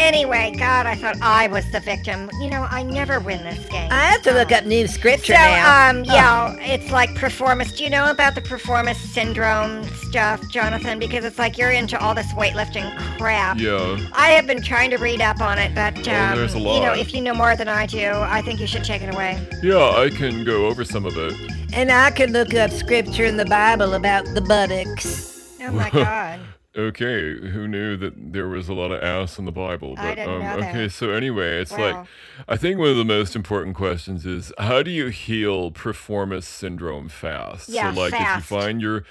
[0.00, 2.30] Anyway, God, I thought I was the victim.
[2.40, 3.90] You know, I never win this game.
[3.90, 5.90] I have to look up new scripture So, now.
[5.90, 7.72] um, yeah, it's like performance.
[7.72, 11.00] Do you know about the performance syndrome stuff, Jonathan?
[11.00, 13.58] Because it's like you're into all this weightlifting crap.
[13.58, 13.98] Yeah.
[14.12, 16.76] I have been trying to read up on it, but um, there's a lot.
[16.76, 19.12] you know, if you know more than I do, I think you should take it
[19.12, 19.36] away.
[19.64, 21.34] Yeah, I can go over some of it.
[21.74, 25.56] and I can look up scripture in the Bible about the buttocks.
[25.60, 26.38] Oh my God.
[26.78, 29.94] Okay, who knew that there was a lot of ass in the Bible?
[29.98, 30.68] I But didn't um, know that.
[30.70, 31.78] okay, so anyway, it's Wow.
[31.78, 32.06] like
[32.48, 37.08] I think one of the most important questions is how do you heal performance syndrome
[37.08, 37.68] fast?
[37.68, 38.50] Yeah, so like if fast.
[38.50, 39.04] you find your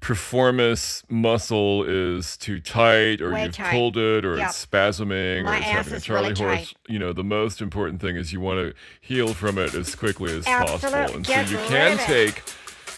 [0.00, 3.70] performance muscle is too tight or Way you've tight.
[3.70, 4.48] pulled it or Yep.
[4.48, 6.76] it's spasming My or it's ass having a is Charlie really horse, tight.
[6.88, 10.36] you know, the most important thing is you want to heal from it as quickly
[10.36, 11.14] as possible.
[11.14, 12.06] And get so you rid can of it.
[12.06, 12.42] take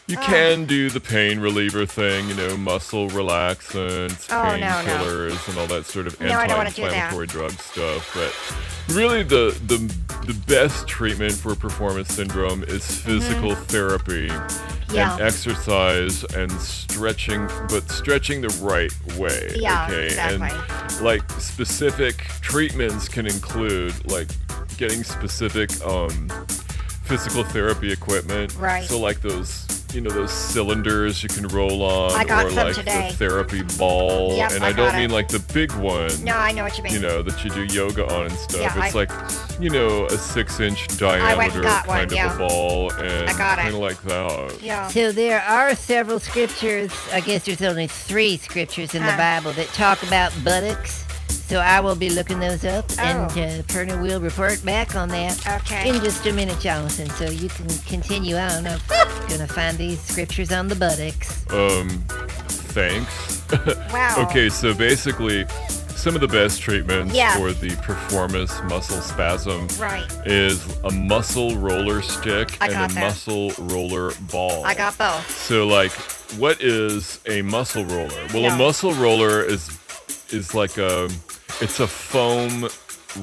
[0.06, 4.66] you can do the pain reliever thing, you know, muscle relaxants, Oh, no, no.
[4.66, 6.92] painkillers, and all that sort of No, I don't wanna do that.
[6.92, 8.10] anti-inflammatory drug stuff.
[8.14, 9.78] But really, the the
[10.26, 14.94] the best treatment for performance syndrome is physical therapy Mm-hmm.
[14.96, 15.14] Yeah.
[15.14, 19.50] and exercise and stretching, but stretching the right way.
[19.56, 20.48] Yeah, okay, exactly.
[20.50, 24.28] and like specific treatments can include like
[24.76, 26.28] getting specific um
[27.04, 28.54] physical therapy equipment.
[28.56, 28.84] Right.
[28.84, 29.64] So like those
[29.94, 33.08] you know those cylinders you can roll on I got or some like today.
[33.10, 34.36] the therapy ball.
[34.36, 35.14] Yep, and I I, don't got mean it.
[35.14, 36.10] like the big one.
[36.24, 36.92] No, I know what you mean.
[36.94, 38.60] You know, that you do yoga on and stuff.
[38.60, 39.10] Yeah, it's I- like,
[39.60, 42.34] you know, a six inch diameter got one, kind of yeah.
[42.34, 43.62] a ball and I got it.
[43.62, 44.62] kind of like that.
[44.62, 44.88] yeah.
[44.88, 46.92] So there are several scriptures.
[47.12, 51.04] I guess there's only three scriptures in the Bible that talk about buttocks.
[51.46, 53.24] So I will be looking those up, and Oh.
[53.24, 55.88] uh, Perna will report back on that Okay.
[55.90, 57.08] in just a minute, Jonathan.
[57.10, 58.66] So you can continue on.
[58.66, 58.80] I'm
[59.28, 61.44] gonna find these scriptures on the buttocks.
[61.50, 61.88] Um,
[62.72, 63.42] thanks.
[63.92, 64.16] Wow.
[64.28, 65.46] okay, so basically,
[65.94, 67.36] some of the best treatments Yes.
[67.36, 70.04] for the performance muscle spasm Right.
[70.26, 73.00] is a muscle roller stick I and a that.
[73.00, 74.64] muscle roller ball.
[74.64, 75.30] I got both.
[75.46, 75.92] So like
[76.36, 78.26] what is a muscle roller?
[78.32, 78.54] Well, Yeah.
[78.54, 79.68] a muscle roller is
[80.30, 81.08] is like a
[81.60, 82.68] it's a foam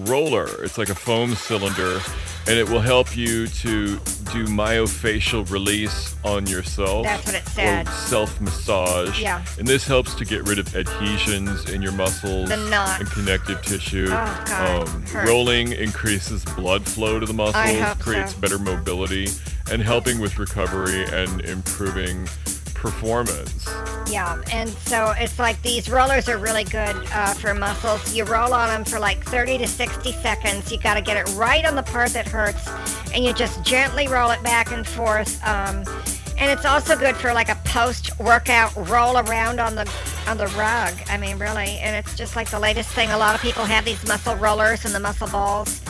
[0.10, 0.48] roller.
[0.64, 2.00] It's like a foam cylinder
[2.48, 3.98] and it will help you to
[4.32, 7.04] do myofascial release on yourself.
[7.04, 7.88] That's what it said.
[7.90, 9.22] Self massage.
[9.22, 9.44] Yeah.
[9.60, 13.02] And this helps to get rid of adhesions in your muscles The knots.
[13.02, 14.08] and connective tissue.
[14.10, 18.40] Oh, God, Um, rolling increases blood flow to the muscles, creates so.
[18.40, 19.28] better mobility,
[19.70, 22.28] and helping with recovery and improving
[22.82, 23.70] performance.
[24.10, 28.14] Yeah, and so it's like these rollers are really good uh, for muscles.
[28.14, 30.72] You roll on them for like 30 to 60 seconds.
[30.72, 32.68] You got to get it right on the part that hurts,
[33.14, 35.42] and you just gently roll it back and forth.
[35.48, 35.86] Um,
[36.38, 39.90] and it's also good for like a post-workout roll around on the
[40.28, 40.94] on the rug.
[41.08, 43.12] I mean, really, and it's just like the latest thing.
[43.12, 45.82] A lot of people have these muscle rollers and the muscle balls.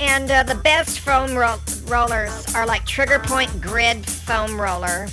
[0.00, 5.06] And uh, the best foam ro- rollers are like Trigger Point Grid Foam Roller,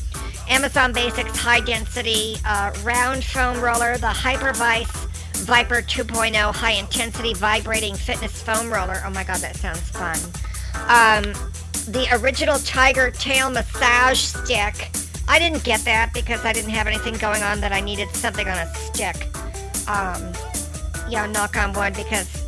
[0.49, 4.87] Amazon Basics High Density uh, Round Foam Roller, the Hyperice
[5.45, 9.01] Vyper 2.0 High Intensity Vibrating Fitness Foam Roller.
[9.05, 10.17] Oh my god, that sounds fun.
[10.87, 11.33] Um,
[11.87, 14.91] the original Tiger Tail Massage Stick.
[15.27, 18.47] I didn't get that because I didn't have anything going on that I needed something
[18.47, 19.27] on a stick.
[19.87, 20.33] Um,
[21.09, 22.43] yeah, knock on wood because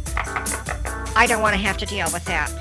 [1.16, 2.52] I don't want to have to deal with that.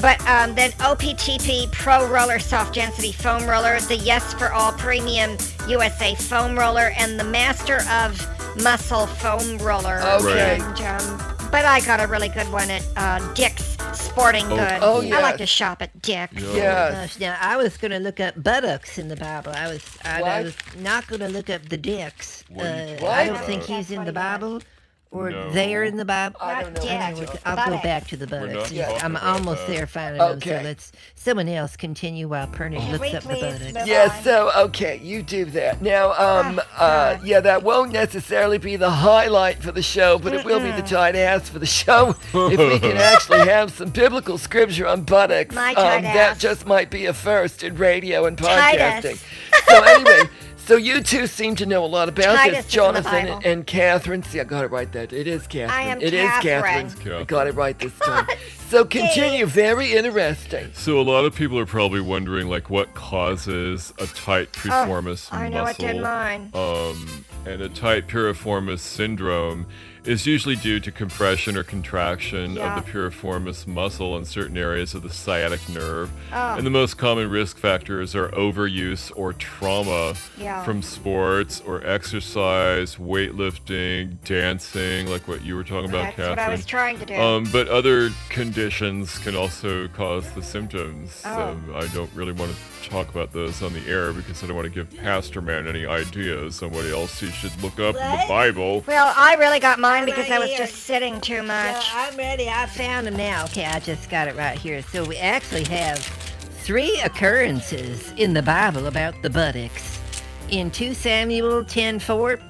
[0.00, 5.36] But um, then OPTP Pro Roller Soft Density Foam Roller, the Yes4All Premium
[5.68, 8.18] USA Foam Roller, and the Master of
[8.62, 10.00] Muscle Foam Roller.
[10.00, 10.58] Okay.
[10.60, 14.78] And, um, but I got a really good one at uh, Dick's sporting goods.
[14.82, 16.42] oh, I like to shop at Dick's.
[16.42, 16.54] Yeah.
[16.54, 17.12] Yes.
[17.14, 19.52] Gosh, now I was gonna look up buttocks in the Bible.
[19.54, 22.42] I was I, I was not gonna look up the dicks.
[22.48, 24.60] What Uh, I don't think he's in the Bible
[25.14, 25.50] or No.
[25.50, 26.36] they're in the Bible.
[26.40, 26.84] I don't know.
[26.84, 27.18] Not what dicks.
[27.20, 28.54] you're talking I'll go back to the buttocks.
[28.54, 29.72] not Yeah, I'm about almost that.
[29.76, 30.36] there finding them.
[30.38, 30.58] Okay.
[30.58, 33.60] So let's someone else continue while Pernick Can looks we up the buttocks.
[33.74, 35.80] move Yeah, so okay, you do that.
[35.80, 36.80] Now, um, Ah,
[37.14, 40.72] uh, yeah, that won't necessarily be the highlight for the show, but it will be
[40.72, 42.10] the tight ass for the show.
[42.34, 46.66] if we can actually have some biblical scripture on buttocks, My um, tight that just
[46.66, 49.22] might be a first in radio and podcasting.
[49.68, 50.28] so anyway,
[50.66, 52.70] so you two seem to know a lot about Titus this, is in the
[53.02, 53.40] Jonathan Bible.
[53.44, 54.22] and Catherine.
[54.22, 54.90] See, I got it right.
[54.92, 55.70] That it is Catherine.
[55.70, 56.90] I am It is Catherine.
[56.90, 57.20] Catherine.
[57.20, 58.26] I got it right this time.
[58.68, 59.46] so continue.
[59.46, 60.70] Very interesting.
[60.74, 65.36] So a lot of people are probably wondering, like, what causes a tight piriformis Oh,
[65.36, 65.84] I know muscle?
[65.84, 66.50] it did mine.
[66.54, 69.66] Um, and a tight piriformis syndrome
[70.04, 72.76] is usually due to compression or contraction Yeah.
[72.76, 76.10] of the piriformis muscle in certain areas of the sciatic nerve.
[76.32, 76.56] Oh.
[76.56, 80.62] And the most common risk factors are overuse or trauma Yeah.
[80.64, 86.30] from sports or exercise, weightlifting, dancing, like what you were talking about, That's Catherine.
[86.30, 87.14] what I was trying to do.
[87.14, 91.22] Um, but other conditions can also cause the symptoms.
[91.24, 91.42] Oh.
[91.48, 94.56] Um, I don't really want to talk about those on the air because I don't
[94.56, 98.02] want to give Pastor Man any ideas on what else he should look up in
[98.10, 98.84] the Bible.
[98.86, 101.90] well, I really got mine because I was Right just sitting too So much.
[101.92, 102.48] I'm ready.
[102.48, 103.44] I found them now.
[103.44, 104.82] Okay, I just got it right here.
[104.82, 110.00] So we actually have three occurrences in the Bible about the buttocks.
[110.50, 112.40] In 2 Samuel 10:4,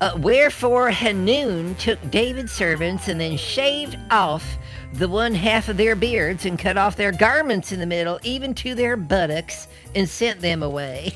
[0.00, 4.56] uh, wherefore Hanun took David's servants and then shaved off
[4.92, 8.54] the one half of their beards and cut off their garments in the middle, even
[8.54, 11.12] to their buttocks, and sent them away.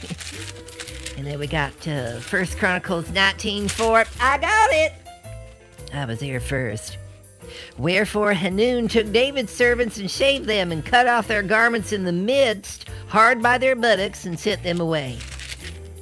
[1.17, 4.07] and then we got uh, First Chronicles 19:4.
[4.21, 5.08] I got it.
[5.93, 6.99] I was there first.
[7.79, 12.13] Wherefore Hanun took David's servants and shaved them and cut off their garments in the
[12.13, 15.19] midst, hard by their buttocks, and sent them away.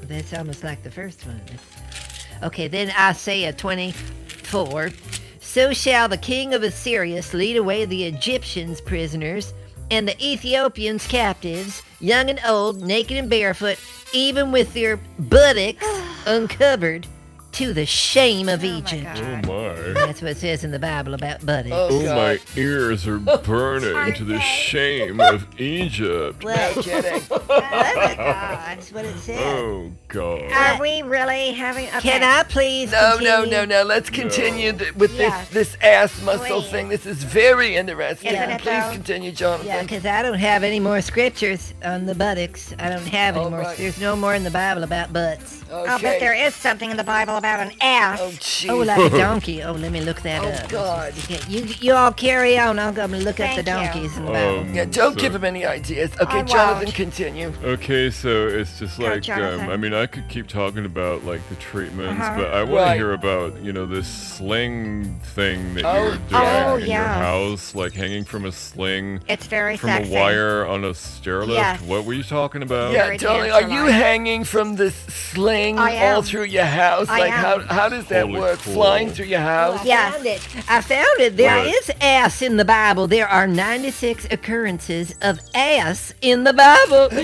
[0.02, 1.40] That's almost like the first one.
[2.42, 4.90] Okay, then Isaiah 24.
[5.40, 9.54] So shall the king of Assyria lead away the Egyptians prisoners
[9.90, 13.78] and the Ethiopians captives, young and old, naked and barefoot,
[14.12, 15.84] even with their buttocks
[16.26, 17.06] uncovered,
[17.56, 19.04] to the shame of Oh Egypt.
[19.16, 19.46] God.
[19.48, 19.92] Oh my.
[19.94, 21.72] That's what it says in the Bible about buttocks.
[21.72, 26.44] Oh, Oh, my ears are burning to the shame of Egypt.
[26.44, 27.22] Well, kidding.
[27.30, 29.36] oh my God, that's what it says.
[29.46, 30.42] Oh, oh God.
[30.52, 31.86] Are we really having?
[31.88, 32.00] Okay.
[32.00, 33.50] Can I please No, continue?
[33.50, 33.82] no, no, no.
[33.84, 35.48] Let's continue th- with Yes.
[35.50, 36.70] this this ass muscle Please.
[36.70, 36.88] thing.
[36.88, 38.32] This is very interesting.
[38.34, 38.90] Isn't Please though?
[38.92, 39.66] continue, Jonathan.
[39.66, 42.74] Yeah, because I don't have any more scriptures on the buttocks.
[42.78, 43.60] I don't have any All more.
[43.60, 43.76] right.
[43.76, 45.62] There's no more in the Bible about butts.
[45.62, 45.72] okay.
[45.72, 48.18] Oh, I'll bet there is something in the Bible about an ass.
[48.22, 48.70] Oh, jeez.
[48.70, 49.62] Oh, like a donkey.
[49.62, 50.68] Oh, let me look that Oh, up.
[50.68, 51.14] God.
[51.24, 52.78] Okay, You, you all carry on.
[52.78, 54.02] I'll go and look up the Thank you.
[54.02, 54.60] donkeys in the Bible.
[54.60, 56.10] Um, yeah, don't so- give him any ideas.
[56.20, 56.94] Okay, I Jonathan, won't.
[56.94, 57.52] continue.
[57.62, 61.46] Okay, so it's just Go, like um, I mean, I could keep talking about like
[61.48, 62.36] the treatments, Uh-huh.
[62.38, 62.92] but I want Right.
[62.94, 66.88] to hear about you know this sling thing that Oh, you're doing Oh, in your
[66.88, 67.18] yeah.
[67.18, 70.14] house, like hanging from a sling It's very from sexy.
[70.14, 71.52] a wire on a stair lift.
[71.52, 71.80] Yes.
[71.82, 72.92] What were you talking about?
[72.92, 77.08] Yeah, Very darling, are you hanging from this sling all through your house?
[77.08, 78.58] I like, how how does that Holy work?
[78.60, 78.74] cool.
[78.74, 79.80] Flying through your Oh, house?
[79.80, 80.14] I Yes.
[80.14, 80.40] found it.
[80.68, 81.36] I found it.
[81.36, 81.66] There What?
[81.68, 83.06] is ass in the Bible.
[83.06, 87.08] There are 96 occurrences of ass in the Bible.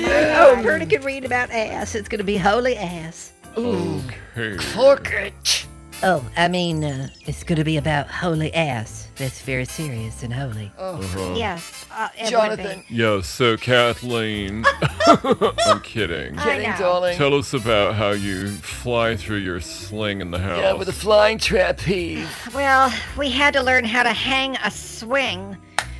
[0.45, 1.95] Oh, Berta could read about ass.
[1.95, 3.33] It's going to be holy ass.
[3.57, 4.57] Okay.
[4.75, 5.67] Corkage.
[6.03, 9.07] Oh, I mean, uh, it's going to be about holy ass.
[9.23, 10.73] That's very serious and holy.
[10.77, 11.35] Uh-huh.
[11.37, 11.87] Yes.
[11.93, 14.65] Uh, it would Jonathan, Yeah, so Kathleen,
[15.07, 16.35] I'm kidding.
[16.39, 17.17] Kidding, darling.
[17.17, 20.59] Tell us about how you fly through your sling in the house.
[20.59, 22.27] Yeah, with a flying trapeze.
[22.53, 25.57] Well, we had to learn how to hang a swing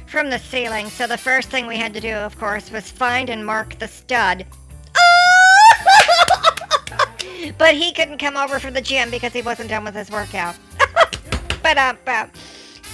[0.09, 0.89] from the ceiling.
[0.89, 3.87] So the first thing we had to do, of course, was find and mark the
[3.87, 4.45] stud.
[7.57, 10.57] but he couldn't come over from the gym because he wasn't done with his workout.
[11.63, 12.27] but uh, uh,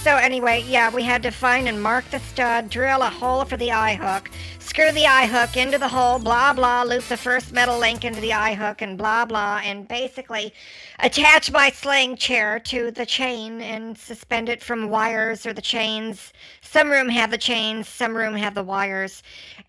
[0.03, 3.57] so anyway, yeah, we had to find and mark the stud, drill a hole for
[3.57, 7.51] the eye hook, screw the eye hook into the hole, blah blah, loop the first
[7.51, 10.53] metal link into the eye hook, and blah blah, and basically
[10.99, 16.31] attach my sling chair to the chain and suspend it from wires or the chains.
[16.61, 19.21] Some room have the chains, some room have the wires,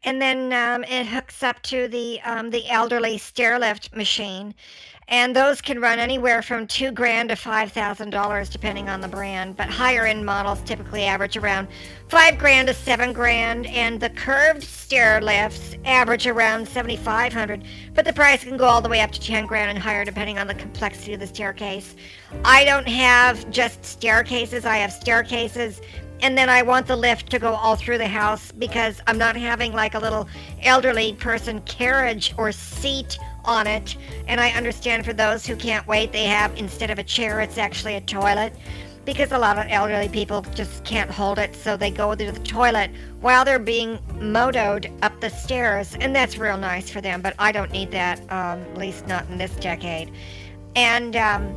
[0.04, 4.54] and then um, it hooks up to the um, the elderly stair lift machine
[5.10, 9.08] and those can run anywhere from two grand to five thousand dollars depending on the
[9.08, 9.56] brand.
[9.56, 11.66] But higher end models typically average around
[12.08, 17.64] five grand to seven grand and the curved stair lifts average around 7500
[17.94, 20.38] but the price can go all the way up to 10 grand and higher depending
[20.38, 21.96] on the complexity of the staircase.
[22.44, 25.80] I don't have just staircases i have staircases.
[26.22, 29.36] And then I want the lift to go all through the house because I'm not
[29.36, 30.28] having like a little
[30.62, 33.96] elderly person carriage or seat on it.
[34.28, 37.58] And I understand for those who can't wait, they have instead of a chair, it's
[37.58, 38.54] actually a toilet
[39.04, 42.38] because a lot of elderly people just can't hold it, so they go to the
[42.40, 42.90] toilet
[43.20, 47.22] while they're being motoed up the stairs, and that's real nice for them.
[47.22, 50.12] But I don't need that, um, at least not in this decade.
[50.76, 51.54] And um,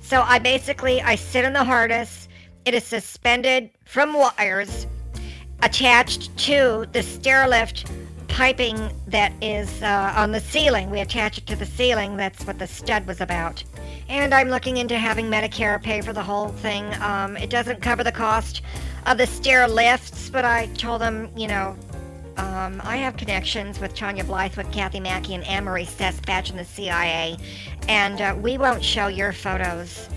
[0.00, 2.28] so I basically I sit in the harness.
[2.64, 4.86] It is suspended from wires
[5.62, 7.90] attached to the stair lift
[8.28, 10.90] piping that is uh, on the ceiling.
[10.90, 12.16] We attach it to the ceiling.
[12.16, 13.64] That's what the stud was about.
[14.08, 16.84] And I'm looking into having Medicare pay for the whole thing.
[17.02, 18.62] Um, it doesn't cover the cost
[19.06, 21.76] of the stair lifts, but I told them, you know,
[22.38, 27.36] um, I have connections with Tanya Blythewood, Kathy Mackey, and Anne-Marie Sespatch in the CIA,
[27.88, 30.08] and uh, we won't show your photos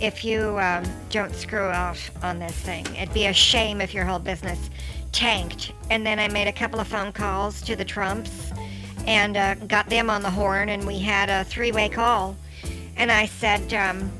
[0.00, 2.86] if you um, don't screw off on this thing.
[2.96, 4.70] It'd be a shame if your whole business
[5.16, 5.72] tanked.
[5.90, 8.52] And then I made a couple of phone calls to the Trumps
[9.06, 12.36] and uh, got them on the horn, and we had a three-way call.
[12.96, 14.10] And I said, um,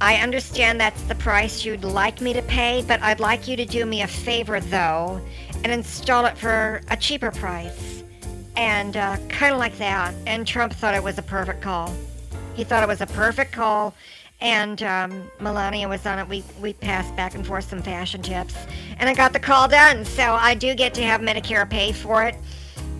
[0.00, 3.64] I understand that's the price you'd like me to pay, but I'd like you to
[3.64, 5.20] do me a favor, though,
[5.64, 8.02] and install it for a cheaper price.
[8.56, 10.14] And uh, kind of like that.
[10.26, 11.94] And Trump thought it was a perfect call.
[12.54, 13.94] He thought it was a perfect call.
[14.40, 16.28] And um, Melania was on it.
[16.28, 18.54] We, we passed back and forth some fashion tips.
[18.98, 20.04] And I got the call done.
[20.04, 22.36] So I do get to have Medicare pay for it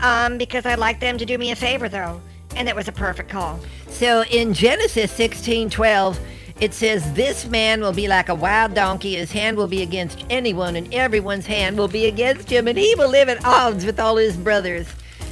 [0.00, 2.20] um, because I'd like them to do me a favor, though.
[2.56, 3.60] And it was a perfect call.
[3.88, 6.18] So in Genesis 16:12,
[6.60, 10.24] it says, "This man will be like a wild donkey; his hand will be against
[10.28, 14.00] anyone, and everyone's hand will be against him, and he will live at odds with
[14.00, 14.88] all his brothers."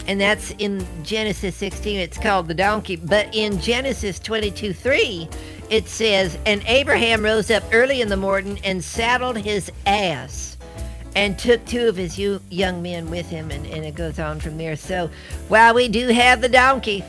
[0.07, 1.99] And that's in Genesis 16.
[1.99, 2.95] It's called the donkey.
[2.95, 5.29] But in Genesis 22:3,
[5.71, 10.57] it says, "And Abraham rose up early in the morning and saddled his ass."
[11.15, 14.39] and took two of his you, young men with him, and, and it goes on
[14.39, 14.77] from there.
[14.77, 15.09] So
[15.49, 17.03] while we do have the donkey,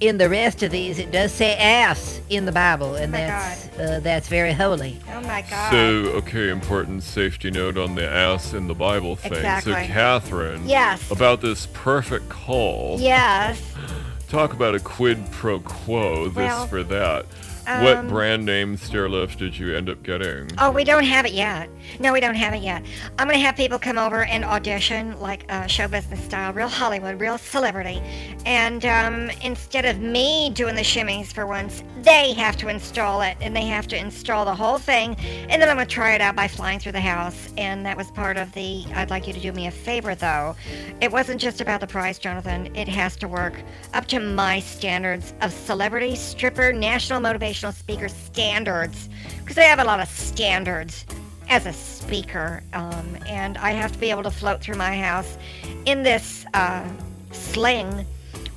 [0.00, 3.78] in the rest of these, it does say ass in the Bible, and Oh that's
[3.78, 4.98] uh, that's very holy.
[5.12, 5.70] Oh my God.
[5.70, 5.76] So,
[6.18, 9.32] okay, important safety note on the ass in the Bible thing.
[9.32, 9.72] Exactly.
[9.72, 11.10] So, Catherine, Yes.
[11.10, 13.60] about this perfect call, yes.
[14.28, 17.26] talk about a quid pro quo, this Well, for that.
[17.68, 20.48] What um, brand name stairlift did you end up getting?
[20.56, 21.68] Oh, we don't have it yet.
[22.00, 22.82] No, we don't have it yet.
[23.18, 27.20] I'm gonna have people come over and audition, like uh, show business style, real Hollywood,
[27.20, 28.00] real celebrity.
[28.46, 33.36] And um, instead of me doing the shimmies for once, they have to install it,
[33.42, 35.14] and they have to install the whole thing.
[35.50, 37.52] And then I'm gonna try it out by flying through the house.
[37.58, 38.86] And that was part of the.
[38.94, 40.56] I'd like you to do me a favor, though.
[41.02, 42.74] It wasn't just about the price, Jonathan.
[42.74, 43.62] It has to work
[43.92, 47.20] up to my standards of celebrity, stripper, national
[47.58, 49.08] motivational speaker standards,
[49.40, 51.04] because I have a lot of standards
[51.48, 55.38] as a speaker, um, and I have to be able to float through my house
[55.86, 56.86] in this uh,
[57.32, 58.04] sling,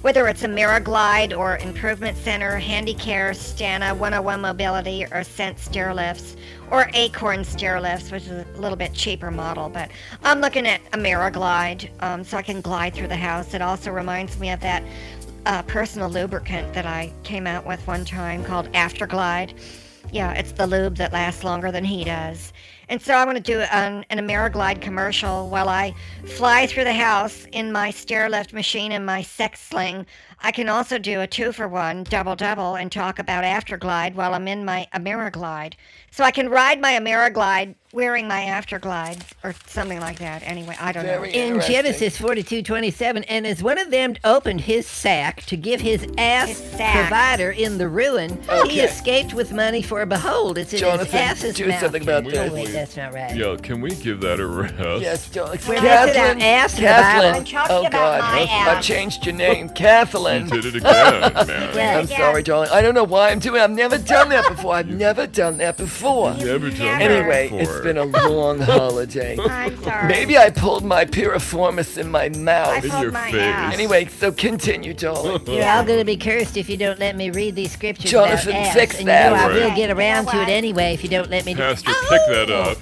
[0.02, 6.36] whether it's a Miraglide or Improvement Center, Handicare, Stannah, 101 Mobility, or Scent stair lifts,
[6.70, 9.70] or Acorn stair lifts, which is a little bit cheaper model.
[9.70, 9.92] But
[10.24, 13.54] I'm looking at a Miraglide, um, so I can glide through the house.
[13.54, 14.84] It also reminds me of that
[15.46, 19.58] uh, personal lubricant that I came out with one time called Afterglide.
[20.12, 22.52] Yeah, it's the lube that lasts longer than he does.
[22.90, 25.96] And so I'm going to do an, an Ameriglide commercial while I
[26.26, 30.06] fly through the house in my stair lift machine and my sex sling.
[30.42, 34.34] I can also do a two for one, double double, and talk about Afterglide while
[34.34, 35.76] I'm in my Ameriglide.
[36.12, 40.42] So I can ride my Ameriglide wearing my Afterglide or something like that.
[40.46, 41.38] Anyway, I don't Very know.
[41.38, 41.76] In Interesting.
[41.76, 46.70] Genesis 42:27, and as one of them opened his sack to give his ass His
[46.72, 49.82] provider in the ruin, he escaped with money.
[49.82, 51.80] For behold, it's in Jonathan, his ass's do mouth.
[51.80, 53.36] something about oh, wait, that's not right.
[53.36, 54.74] Yeah, can we give that a rest?
[55.02, 55.50] Yes, don't.
[55.68, 57.02] We're missing out ass in the Bible.
[57.02, 57.36] Kathleen.
[57.36, 60.46] I'm talking oh about God, my I changed your name, Kathleen.
[60.46, 61.76] You did it again, man.
[61.76, 62.00] Yeah.
[62.00, 62.70] I'm sorry, darling.
[62.72, 63.60] I don't know why I'm doing.
[63.62, 63.64] It.
[63.64, 64.76] I've never done that before.
[64.76, 66.34] I've never done that before.
[66.36, 67.81] Never done that Anyway, before.
[67.86, 69.38] It's been a long holiday.
[69.40, 70.08] I'm sorry.
[70.08, 72.84] Maybe I pulled my piriformis in my I mouth.
[72.84, 73.42] In pulled your my face.
[73.42, 73.74] ass.
[73.74, 75.42] Anyway, so continue, darling.
[75.48, 78.52] You're all going to be cursed if you don't let me read these scriptures Jonathan,
[78.52, 78.74] about ass.
[78.74, 79.26] fix and that.
[79.26, 79.54] you know I Right.
[79.56, 81.92] will get You know around to it anyway if you don't let me do Pastor,
[82.10, 82.78] pick that up.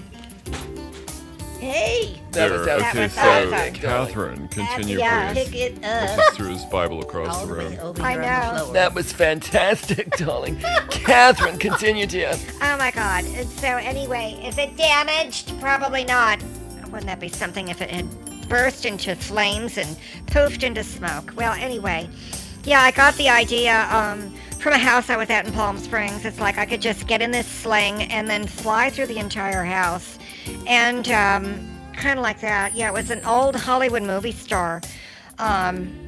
[1.59, 2.65] Hey, That There.
[2.65, 3.73] that Okay, was so awesome.
[3.73, 5.33] Catherine, continue, Yeah.
[5.33, 5.45] please.
[5.49, 6.19] pick it Walk up.
[6.19, 7.77] us through his Bible across the the room.
[7.81, 8.71] over I know.
[8.71, 10.57] That was fantastic, darling.
[10.91, 12.33] Catherine, continue, to dear.
[12.61, 13.25] Oh my god.
[13.25, 15.59] So anyway, is it damaged?
[15.59, 16.39] Probably not.
[16.91, 18.07] Wouldn't that be something if it had
[18.47, 19.97] burst into flames and
[20.27, 21.33] poofed into smoke?
[21.35, 22.07] Well, anyway,
[22.63, 26.25] yeah, I got the idea um, from a house I was at in Palm Springs.
[26.25, 29.63] It's like I could just get in this sling and then fly through the entire
[29.63, 30.19] house.
[30.67, 32.73] and um, kind of like that.
[32.75, 34.81] Yeah, it was an old Hollywood movie star.
[35.37, 36.05] Um,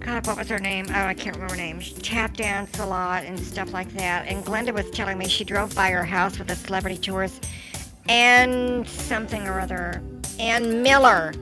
[0.00, 0.86] God, what was her name?
[0.88, 1.80] Oh, I can't remember her name.
[1.80, 4.26] She tap danced a lot and stuff like that.
[4.26, 7.40] And Glenda was telling me she drove by her house with a celebrity tours
[8.08, 10.02] and something or other.
[10.38, 11.34] Ann Miller.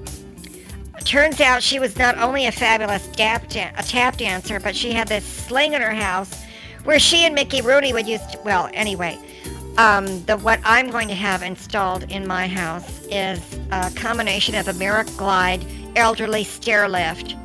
[1.04, 4.92] Turns out she was not only a fabulous tap, dan- a tap dancer, but she
[4.92, 6.44] had this sling in her house
[6.84, 8.20] where she and Mickey Rooney would use.
[8.32, 9.18] To, well, anyway,
[9.78, 13.40] um, the what I'm going to have installed in my house is
[13.70, 14.72] a combination of a
[15.16, 15.64] Glide
[15.96, 17.36] elderly stair lift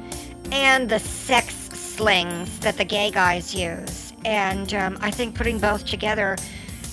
[0.52, 4.14] and the sex slings that the gay guys use.
[4.26, 6.36] And um, I think putting both together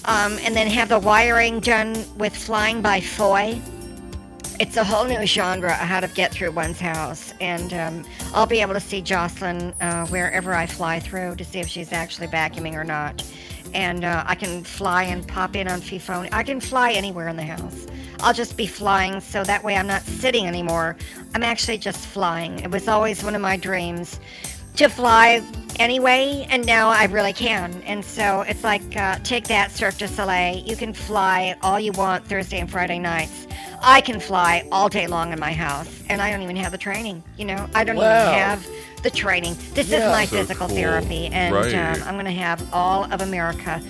[0.05, 3.61] um, and then have the wiring done with flying by Foy.
[4.61, 8.05] It's a whole new genre how to get through one's house, and um,
[8.35, 11.95] I'll be able to see Jocelyn uh, wherever I fly through to see if she's
[11.95, 13.25] actually vacuuming or not.
[13.73, 16.29] And uh, I can fly and pop in on Fifone.
[16.31, 17.87] I can fly anywhere in the house.
[18.21, 20.95] I'll just be flying, so that way I'm not sitting anymore.
[21.35, 22.59] I'm actually just flying.
[22.59, 24.21] It was always one of my dreams
[24.77, 25.43] to fly
[25.81, 27.83] anyway, and now I really can.
[27.87, 30.59] And so it's like, uh, take that, Cirque du Soleil.
[30.59, 33.47] You can fly all you want Thursday and Friday nights.
[33.83, 36.79] I can fly all day long in my house, and I don't even have the
[36.79, 37.25] training.
[37.39, 38.05] You know, I don't Wow.
[38.05, 38.69] even have
[39.03, 39.57] the training.
[39.73, 39.99] This Yeah.
[40.07, 40.77] is my So physical cool.
[40.77, 41.75] therapy, and Right.
[41.75, 43.81] um, I'm going to have all of America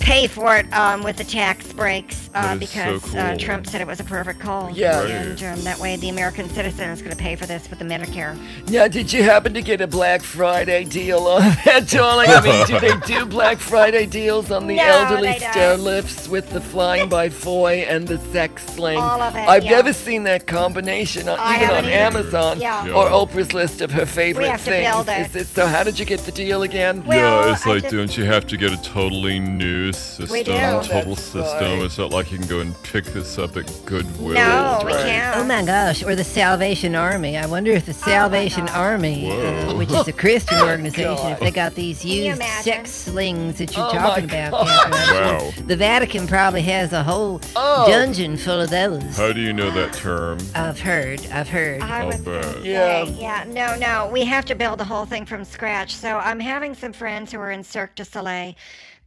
[0.00, 3.36] pay for it um, with the tax breaks uh, That is so because uh.
[3.38, 4.70] Trump said it was a perfect call.
[4.70, 5.00] Yeah.
[5.00, 5.10] Right.
[5.10, 7.84] And um, that way the American citizen is going to pay for this with the
[7.84, 8.36] Medicare.
[8.70, 12.28] Now, did you happen to get a Black Friday deal on that, darling?
[12.30, 16.28] I mean, do they do Black Friday deals on the No, elderly they stair lifts
[16.28, 18.98] with the flying by Foy and the sex sling?
[18.98, 19.70] All of it, I've yeah.
[19.72, 21.88] never seen that combination, on, even on either.
[21.90, 22.86] Amazon Yeah.
[22.86, 22.92] Yeah.
[22.94, 24.90] or Oprah's list of her favorite have to things.
[24.92, 25.26] build it.
[25.28, 27.04] Is it, so, how did you get the deal again?
[27.04, 30.32] Well, yeah, it's I like, just- don't you have to get a totally new system?
[30.32, 30.52] We do.
[30.52, 31.42] Total That's system.
[31.78, 31.82] right.
[31.82, 34.34] It's not like you can go and pick this up at Goodwill.
[34.34, 35.04] no, we right.
[35.06, 35.36] can't.
[35.38, 37.36] Oh my gosh, or the Salvation Army.
[37.36, 38.76] I wonder if the Salvation God.
[38.76, 41.32] Army, uh, which is a Christian organization, God.
[41.32, 45.50] if they got these used sex slings that you're Oh talking about, Wow.
[45.66, 47.86] The Vatican probably has a whole Oh.
[47.86, 49.16] dungeon full of those.
[49.16, 50.38] How do you know that term?
[50.54, 51.82] I've heard, I've heard.
[51.82, 52.64] I I'll was bet.
[52.64, 53.04] Yeah.
[53.04, 55.94] say, yeah, no, no, we have to build the whole thing from scratch.
[55.94, 58.54] So I'm having some friends who are in Cirque du Soleil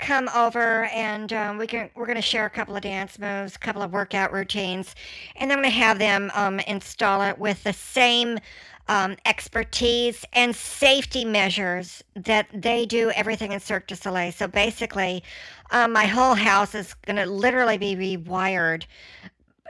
[0.01, 3.59] come over, and um, we can we're gonna share a couple of dance moves, a
[3.59, 4.95] couple of workout routines,
[5.37, 8.39] and I'm gonna have them um, install it with the same.
[8.87, 14.33] Um, expertise and safety measures that they do everything in Cirque du Soleil.
[14.33, 15.23] So basically,
[15.69, 18.85] um, my whole house is going to literally be rewired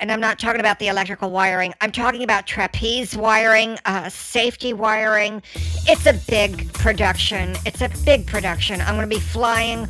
[0.02, 1.76] and I'm not talking about the electrical wiring.
[1.80, 5.44] I'm talking about trapeze wiring, uh, safety wiring.
[5.88, 7.56] It's a big production.
[7.68, 8.82] It's a big production.
[8.82, 9.88] I'm going to be flying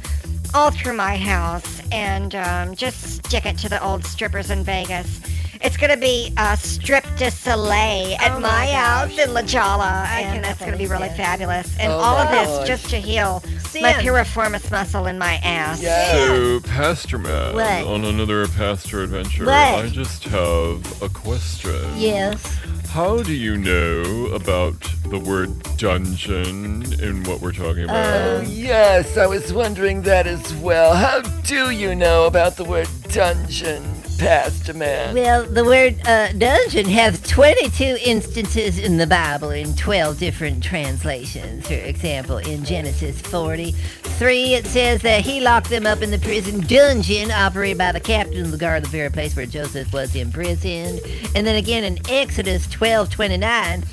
[0.53, 5.21] all through my house and um, just stick it to the old strippers in Vegas.
[5.63, 9.43] It's going to be uh, strip de soleil at Oh my, my house in La
[9.43, 11.17] Jolla, I and that's going to be really that.
[11.17, 11.77] fabulous.
[11.77, 12.67] And Oh all of this gosh.
[12.67, 13.43] just to heal
[13.79, 15.81] my piriformis muscle in my ass.
[15.83, 16.11] Yeah.
[16.13, 17.85] So, Pastor Man, What?
[17.85, 19.53] on another pastor adventure, What?
[19.53, 21.75] I just have a question.
[21.95, 22.43] Yes.
[22.91, 28.05] How do you know about the word dungeon in what we're talking about?
[28.05, 30.93] Oh, yes, I was wondering that as well.
[30.93, 33.81] How do you know about the word dungeon,
[34.22, 35.15] Pastor Man?
[35.15, 41.68] Well, the word uh, dungeon has 22 instances in the Bible in 12 different translations.
[41.68, 46.60] For example, in Genesis 43, it says that he locked them up in the prison
[46.68, 51.02] dungeon operated by the captain of the guard, the very place where Joseph was imprisoned.
[51.34, 53.84] And then again in Exodus 12 29,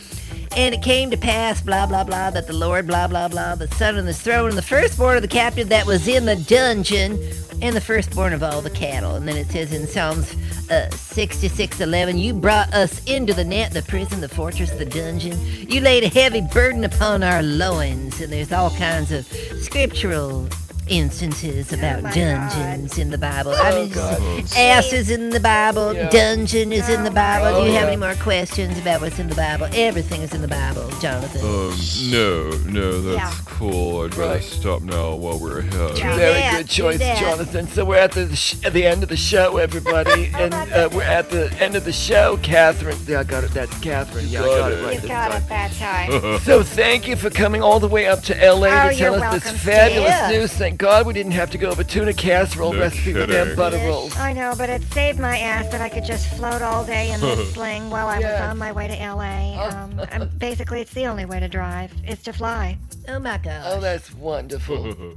[0.57, 3.69] and it came to pass, blah, blah, blah, that the Lord, blah, blah, blah, the
[3.69, 7.19] son on the throne, and the firstborn of the captive that was in the dungeon,
[7.61, 9.17] and the firstborn of all the cattle.
[9.17, 10.37] And then it says in Psalms
[10.71, 15.37] uh, 66 11, You brought us into the net, the prison, the fortress, the dungeon.
[15.69, 18.21] You laid a heavy burden upon our loins.
[18.21, 19.27] And there's all kinds of
[19.61, 20.49] scriptural
[20.89, 23.53] instances about my dungeons in the Bible.
[23.55, 24.21] I mean, God.
[24.57, 26.09] ass is in the Bible, Yeah.
[26.11, 27.61] dungeon is in the Bible.
[27.61, 27.89] Do you Oh, have yeah.
[27.93, 29.69] any more questions about what's in the Bible?
[29.75, 31.41] Everything is in the Bible, Jonathan.
[31.43, 31.77] Um,
[32.11, 33.33] no, no, that's Yeah.
[33.45, 34.05] cool.
[34.05, 34.43] I'd rather Right.
[34.43, 35.99] stop now while we're ahead.
[35.99, 36.17] Yeah.
[36.17, 36.99] Very that, good choice.
[36.99, 37.69] Jonathan.
[37.73, 41.03] So we're at the sh- at the end of the show, everybody, and uh, we're
[41.03, 42.39] at the end of the show.
[42.43, 43.53] Catherine, yeah, I got it.
[43.55, 44.27] That's Catherine.
[44.29, 44.85] Yeah, I Got got it it.
[44.85, 45.43] right You've got time.
[45.43, 46.39] it that time.
[46.49, 49.25] So thank you for coming all the way up to LA Oh, to tell you're
[49.25, 50.41] us this fabulous Steve.
[50.41, 50.53] news.
[50.79, 53.79] Thank God we didn't have to go over tuna casserole No recipe with them butter
[53.79, 54.17] rolls.
[54.17, 57.21] I know, but it saved my ass that I could just float all day in
[57.21, 59.61] this sling while I was on my way to LA.
[59.61, 62.79] Um, and basically, it's the only way to drive is to fly.
[63.09, 63.65] Oh my gosh.
[63.67, 65.17] Oh, that's wonderful.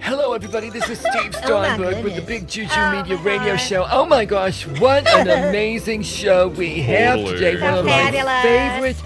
[0.00, 0.68] Hello, everybody.
[0.70, 2.22] This is Steve Oh, Steinberg with the.
[2.22, 3.56] Big Juju Oh, Media my Radio God.
[3.56, 3.86] Show.
[3.90, 7.34] Oh my gosh, what an amazing show we have Totally.
[7.34, 7.60] today.
[7.62, 8.96] One So of my favorite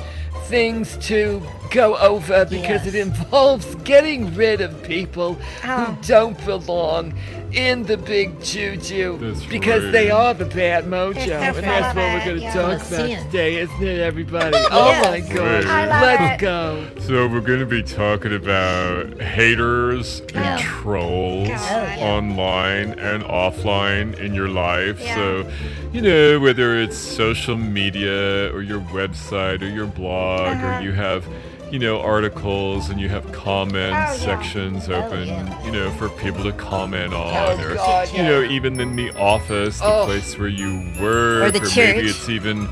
[0.50, 1.40] things to
[1.70, 2.86] go over because Yes.
[2.88, 5.68] it involves getting rid of people Oh.
[5.84, 7.14] who don't belong
[7.52, 9.92] in the Big Juju That's because right.
[9.92, 11.14] they are the bad mojo.
[11.26, 12.52] They're and that's what we're going to yeah.
[12.52, 13.24] talk about of sin.
[13.26, 14.56] today, isn't it, everybody?
[14.70, 15.28] Oh Yes.
[15.28, 16.44] my god, I Let's it.
[16.44, 16.86] go.
[17.00, 20.52] So we're going to be talking about haters Yeah.
[20.58, 21.98] and trolls God.
[21.98, 25.00] Oh, online and offline in your life.
[25.00, 25.14] Yeah.
[25.16, 25.50] So,
[25.92, 30.78] you know, whether it's social media or your website or your blog Uh-huh.
[30.78, 31.24] or you have,
[31.70, 34.12] you know, articles and you have comment Oh, yeah.
[34.12, 35.64] sections open, yeah.
[35.64, 39.10] you know, for people to comment on Oh, or God, you know, even in the
[39.18, 40.04] office, the Oh.
[40.06, 42.68] place where you work, the maybe it's even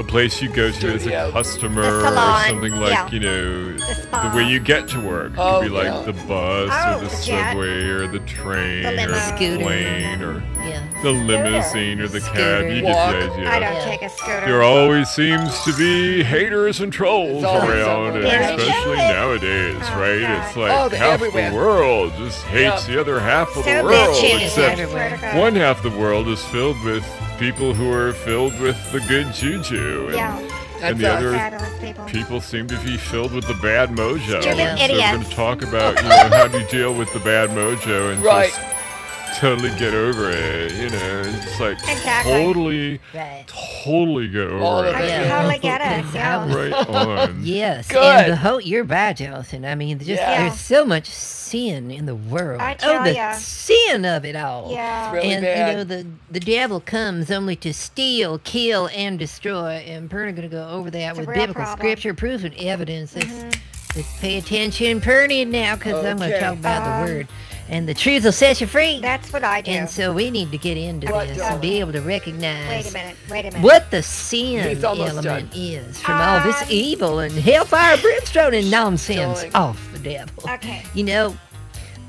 [0.00, 2.00] a place you go to as a customer or
[2.48, 3.10] something like, yeah.
[3.10, 5.32] you know, The the way you get to work.
[5.32, 6.02] It Oh, could be like yeah.
[6.06, 7.50] the bus Oh, or the the jet.
[7.52, 9.58] subway or the train The or the Scooter.
[9.64, 10.82] plane or Yeah.
[11.02, 12.70] the limousine or the cab.
[12.70, 13.12] You Walk.
[13.12, 13.50] get the idea.
[13.50, 13.84] I don't Yeah.
[13.84, 14.46] take a scooter.
[14.46, 18.50] There always seems to be haters and trolls There's around, and Yeah.
[18.56, 20.20] especially nowadays, Oh, right?
[20.22, 20.46] God.
[20.46, 21.50] It's like Oh, half everywhere.
[21.50, 22.94] the world just hates Yeah.
[22.94, 25.36] the other half of so the world, except Swear to God.
[25.36, 27.04] one half of the world is filled with
[27.40, 30.38] people who are filled with the good juju, and, Yeah.
[30.82, 32.04] And the other people.
[32.06, 34.40] people seem to be filled with the bad mojo.
[34.40, 37.12] Stupid and so we're going to talk about, you know, how do you deal with
[37.12, 38.48] the bad mojo and Right.
[38.50, 40.72] just totally get over it.
[40.72, 42.32] You know, it's just like Exactly.
[42.32, 43.44] totally, Right.
[43.84, 44.88] totally get over All it.
[44.90, 44.94] it.
[44.96, 45.96] I totally get it.
[46.06, 46.54] Because I Yeah.
[46.54, 47.40] Right on.
[47.42, 48.02] Yes, Good.
[48.02, 49.64] and the whole you're right, Jonathan.
[49.66, 50.40] I mean, just Yeah.
[50.48, 51.06] there's so much
[51.50, 52.60] sin in the world.
[52.60, 53.32] I oh, the ya.
[53.32, 54.70] sin of it all.
[54.72, 55.06] Yeah.
[55.06, 55.68] It's really and bad.
[55.70, 59.82] you know the the devil comes only to steal, kill, and destroy.
[59.86, 61.78] And we're going to go over that It's with biblical problem.
[61.78, 63.16] scripture, proof, and evidence.
[63.16, 63.58] Let's,
[63.96, 67.28] let's pay attention, Perny, now, because I'm going to talk about Um, the word,
[67.70, 69.00] and the truth will set you free.
[69.00, 69.70] That's what I do.
[69.70, 72.84] And so we need to get into What this does- and be able to recognize
[72.84, 73.16] Wait a minute.
[73.30, 73.62] Wait a minute.
[73.62, 78.54] what the sin He's almost element is from all this Um, evil and hellfire, brimstone,
[78.54, 79.54] and nonsense Darling.
[79.54, 80.50] off the devil.
[80.50, 80.82] Okay.
[80.94, 81.36] You know,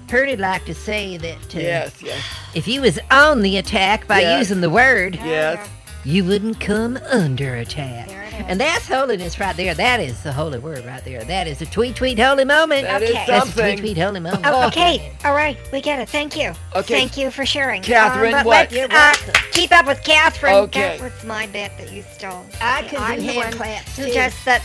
[0.07, 2.21] Purdy like to say that uh, Yes, yes,
[2.53, 4.39] if you was on the attack by Yes.
[4.39, 5.65] using the word, yes.
[6.03, 8.09] you wouldn't come under attack.
[8.09, 8.20] There it is.
[8.33, 9.73] And that's holiness right there.
[9.73, 11.23] That is the holy word right there.
[11.23, 12.83] That is a tweet, tweet, holy moment.
[12.87, 13.23] That is Okay.
[13.27, 13.77] That's a something.
[13.77, 14.43] tweet, tweet, holy moment.
[14.45, 15.13] Oh, okay.
[15.25, 15.57] All right.
[15.71, 16.09] We get it.
[16.09, 16.53] Thank you.
[16.75, 16.93] Okay.
[16.93, 17.81] Thank you for sharing.
[17.81, 18.71] Catherine, Um, but what?
[18.71, 18.89] Let's You're uh,
[19.25, 19.33] welcome.
[19.51, 20.53] keep up with Catherine.
[20.55, 20.97] Okay.
[20.97, 22.45] That was my bit that you stole.
[22.61, 24.13] I Okay, could I'm do the hand one claps, Who too.
[24.13, 24.61] just said,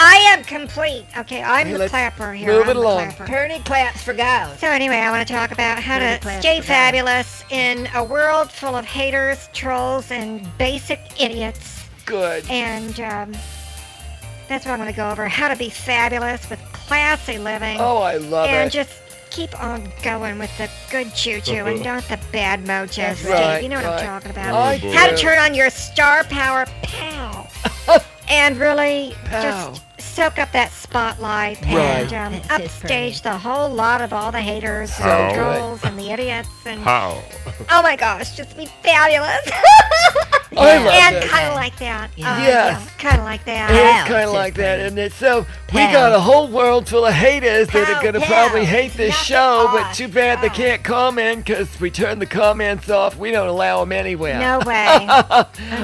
[0.00, 1.06] I am complete.
[1.16, 2.48] Okay, I'm Hey, the let's clapper here.
[2.52, 3.10] move I'm it the along.
[3.12, 3.26] clapper.
[3.26, 4.56] Purdy claps for God.
[4.58, 6.68] So anyway, I want to talk about how Pretty to class stay for God.
[6.68, 11.77] fabulous in a world full of haters, trolls, and basic idiots.
[12.08, 12.44] Good.
[12.50, 13.32] And um,
[14.48, 15.28] that's what I'm going to go over.
[15.28, 17.76] How to be fabulous with classy living.
[17.78, 18.58] Oh, I love and it.
[18.62, 18.90] And just
[19.30, 23.30] keep on going with the good choo-choo and not the bad mojo, That's Steve.
[23.30, 24.00] right, you know what right.
[24.00, 24.54] I'm talking about.
[24.54, 24.90] I boy.
[24.92, 27.46] How to turn on your star power, pow,
[28.28, 29.42] and really Pow.
[29.70, 32.12] just soak up that spotlight Right.
[32.12, 35.56] and um, upstage the whole lot of all the haters So and good.
[35.58, 37.22] trolls and the idiots and How?
[37.70, 39.50] oh my gosh, just be fabulous.
[40.56, 42.10] I love and kind of like that.
[42.16, 42.32] Yeah.
[42.34, 42.90] Uh, Yes.
[42.96, 43.70] kind of like that.
[43.70, 44.86] It's kind of like that, Brandon.
[44.86, 45.12] isn't it?
[45.12, 48.94] So we got a whole world full of haters that are going to probably hate
[48.94, 52.88] this Knock it show, but too bad they can't comment because we turn the comments
[52.88, 53.16] off.
[53.16, 54.40] We don't allow them anywhere.
[54.40, 55.06] No way.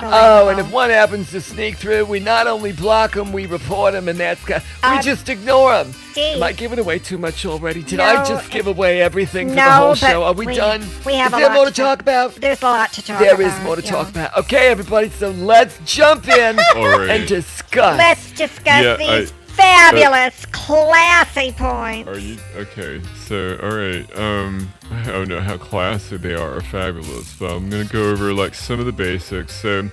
[0.02, 3.92] Oh, and if one happens to sneak through, we not only block them, we report
[3.92, 5.92] them, and that's got, we Uh, just ignore them.
[6.12, 6.36] Steve.
[6.36, 7.82] Am I giving away too much already?
[7.82, 10.22] Did I just give away everything for no, the whole show?
[10.22, 10.80] Are we, we- done?
[11.04, 12.34] we have Is a there lot more to to talk about?
[12.36, 13.46] There's a lot to talk There about.
[13.58, 13.90] is more to yeah.
[13.90, 14.36] talk about.
[14.38, 17.10] Okay, everybody, so let's jump in All right.
[17.10, 17.98] and discuss.
[17.98, 22.08] Let's discuss Yeah, these I- fabulous, classy points.
[22.08, 23.00] Are you okay?
[23.26, 24.06] So, all right.
[24.18, 28.32] Um, I don't know how classy they are or fabulous, but I'm gonna go over
[28.32, 29.54] like some of the basics.
[29.54, 29.88] So,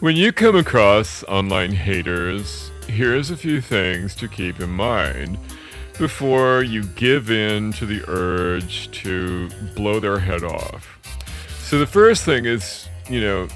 [0.00, 5.36] when you come across online haters, here's a few things to keep in mind
[5.98, 10.98] before you give in to the urge to blow their head off.
[11.62, 13.48] So, the first thing is, you know,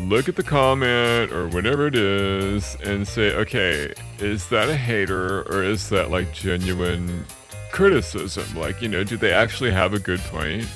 [0.00, 5.42] look at the comment or whatever it is and say, okay, is that a hater
[5.42, 7.24] or is that like genuine
[7.70, 8.44] criticism?
[8.56, 10.68] Like, you know, do they actually have a good point?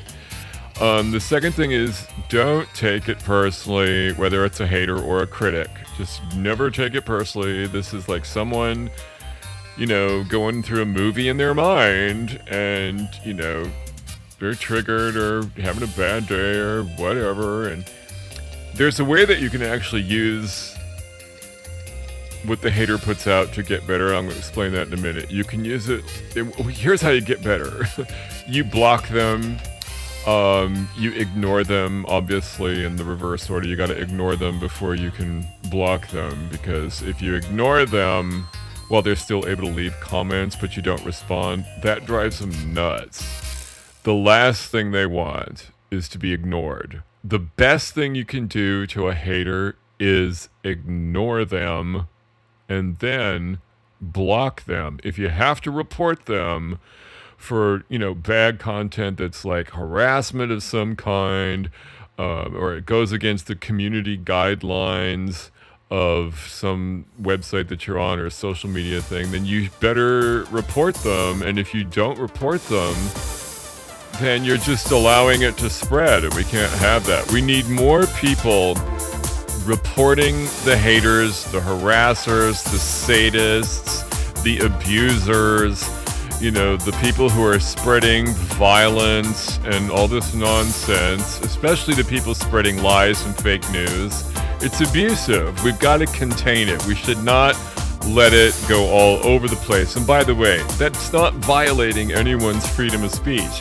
[0.83, 5.29] Um, the second thing is don't take it personally, whether it's a hater or a
[5.29, 5.69] critic.
[5.97, 7.69] Just never take it personally.
[7.69, 8.91] This is like someone,
[9.77, 13.71] you know, going through a movie in their mind and, you know,
[14.41, 17.69] they're triggered or having a bad day or whatever.
[17.69, 17.89] And
[18.75, 20.77] there's a way that you can actually use
[22.45, 24.17] what the hater puts out to get better.
[24.17, 25.31] I'm going to explain that in a minute.
[25.31, 26.03] You can use it.
[26.35, 26.45] it
[26.75, 27.87] here's how you get better.
[28.49, 29.61] you block them.
[30.27, 33.67] Um, you ignore them, obviously, in the reverse order.
[33.67, 38.47] You got to ignore them before you can block them because if you ignore them
[38.89, 43.25] while they're still able to leave comments but you don't respond, that drives them nuts.
[44.05, 47.03] The last thing they want is to be ignored.
[47.25, 52.09] The best thing you can do to a hater is ignore them
[52.69, 53.59] and then
[54.01, 55.01] block them.
[55.03, 56.79] If you have to report them
[57.43, 61.71] for, you know, bad content that's like harassment of some kind,
[62.19, 65.51] uh, or it goes against the community guidelines
[65.91, 70.95] of some website that you're on or a social media thing, then you better report
[70.97, 71.43] them.
[71.43, 72.95] And if you don't report them,
[74.21, 77.31] then you're just allowing it to spread, and we can't have that.
[77.33, 78.75] We need more people
[79.65, 84.09] reporting the haters, the harassers, the sadists,
[84.43, 86.02] the abusers,
[86.43, 92.35] you know, the people who are spreading violence and all this nonsense, especially the people
[92.35, 94.29] spreading lies and fake news.
[94.61, 95.63] It's abusive.
[95.63, 96.85] We've got to contain it.
[96.85, 97.57] We should not
[98.07, 99.95] let it go all over the place.
[99.95, 103.61] And by the way, that's not violating anyone's freedom of speech.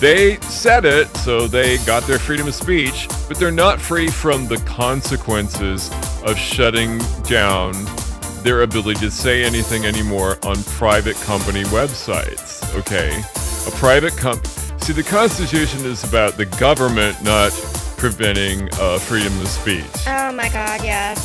[0.00, 4.46] They said it, so they got their freedom of speech, but they're not free from
[4.46, 5.90] the consequences
[6.24, 7.74] of shutting down
[8.42, 12.62] their ability to say anything anymore on private company websites.
[12.78, 13.22] Okay?
[13.66, 14.52] A private company.
[14.80, 17.52] See, the Constitution is about the government not
[17.98, 19.84] preventing uh, freedom of speech.
[20.06, 21.20] Oh my god, yes.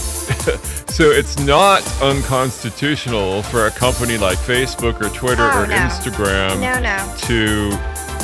[0.94, 5.76] so it's not unconstitutional for a company like Facebook or Twitter Oh, or no.
[5.76, 7.16] Instagram No, no.
[7.28, 7.70] to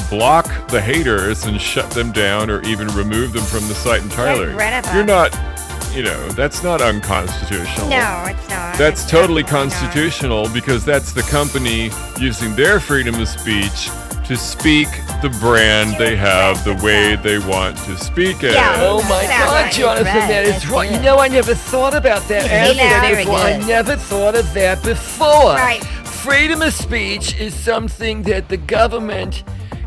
[0.09, 4.47] block the haters and shut them down or even remove them from the site entirely.
[4.93, 5.31] You're not,
[5.93, 7.89] you know, that's not unconstitutional.
[7.89, 8.77] No, it's not.
[8.77, 9.51] That's It's totally not.
[9.51, 13.89] constitutional because that's the company using their freedom of speech
[14.25, 14.87] to speak
[15.21, 18.53] the brand they have the way they want to speak it.
[18.53, 18.75] Yeah.
[18.79, 19.73] Oh my God, right.
[19.73, 20.89] Jonathan, that is right.
[20.89, 22.47] You know, I never thought about that.
[22.47, 23.27] Very aspect.
[23.27, 23.35] good.
[23.35, 25.55] I never thought of that before.
[25.55, 25.83] Right.
[25.83, 29.43] Freedom of speech is something that the government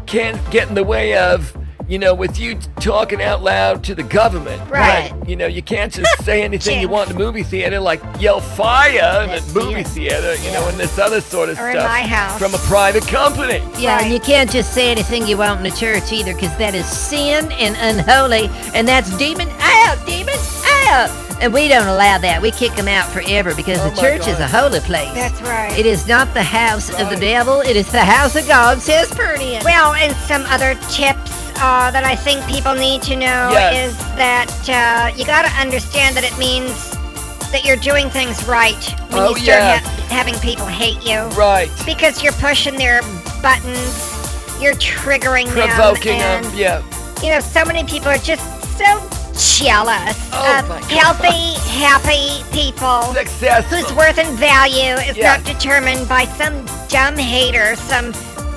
[0.07, 1.57] can't get in the way of.
[1.87, 4.71] You know, with you talking out loud to the government.
[4.71, 5.13] Right.
[5.27, 8.41] You know, you can't just say anything you want in the movie theater, like yell
[8.41, 11.87] fire in a the movie theater, you know, and this other sort of Or stuff.
[11.87, 12.39] my house.
[12.39, 13.63] From a private company.
[13.79, 16.75] Yeah, and you can't just say anything you want in the church either, because that
[16.75, 20.35] is sin and unholy, and that's demon out, demon
[20.89, 21.24] out.
[21.41, 22.41] And we don't allow that.
[22.41, 25.13] We kick them out forever because Oh the church is a holy place.
[25.15, 25.77] That's right.
[25.79, 27.61] It is not the house of the devil.
[27.61, 29.63] It is the house of God, says Pernian.
[29.65, 33.91] Well, and some other tips uh, that I think people need to know Yes.
[33.93, 36.91] is that uh, you got to understand that it means
[37.53, 39.85] that you're doing things right when Oh, you start yes.
[39.87, 41.21] ha- having people hate you.
[41.39, 41.71] Right.
[41.85, 43.03] Because you're pushing their
[43.43, 44.11] buttons,
[44.63, 46.53] you're triggering Provoking them, them.
[46.55, 46.83] Yeah.
[47.23, 48.43] you know, so many people are just
[48.79, 49.01] so
[49.39, 53.79] jealous Oh of healthy, happy people Successful.
[53.79, 55.37] whose worth and value is Yeah.
[55.37, 58.13] not determined by some dumb hater, some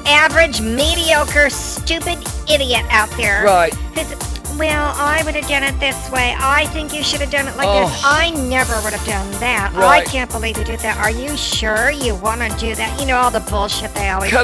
[0.05, 2.17] average, mediocre, stupid
[2.49, 3.43] idiot out there.
[3.43, 3.73] Right.
[3.95, 4.13] Who's,
[4.57, 6.33] well, I would have done it this way.
[6.39, 8.01] I think you should have done it like this.
[8.03, 8.09] Oh.
[8.09, 9.71] I never would have done that.
[9.75, 10.01] Right.
[10.01, 10.97] I can't believe you did that.
[10.97, 12.99] Are you sure you want to do that?
[12.99, 14.39] You know all the bullshit they always say.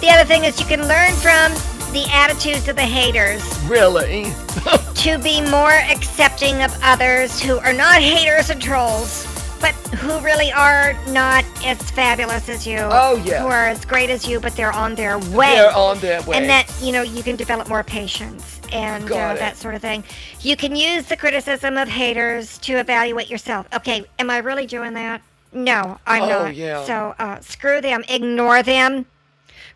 [0.00, 1.52] The other thing is you can learn from
[1.94, 4.24] the attitudes of the haters Really?
[4.96, 9.24] to be more accepting of others who are not haters and trolls,
[9.60, 12.78] but who really are not as fabulous as you.
[12.80, 13.40] Oh, yeah.
[13.42, 15.54] Who are as great as you, but they're on their way.
[15.54, 16.36] They're on their way.
[16.36, 20.02] And that, you know, you can develop more patience and uh, that sort of thing.
[20.40, 23.66] You can use the criticism of haters to evaluate yourself.
[23.74, 25.22] Okay, am I really doing that?
[25.52, 26.54] No, I'm Oh, not.
[26.56, 26.84] yeah.
[26.84, 29.06] So uh, screw them, ignore them,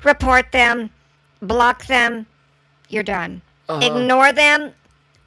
[0.02, 0.90] report them,
[1.42, 2.26] block them.
[2.88, 3.42] You're done.
[3.68, 3.84] Uh-huh.
[3.86, 4.72] Ignore them,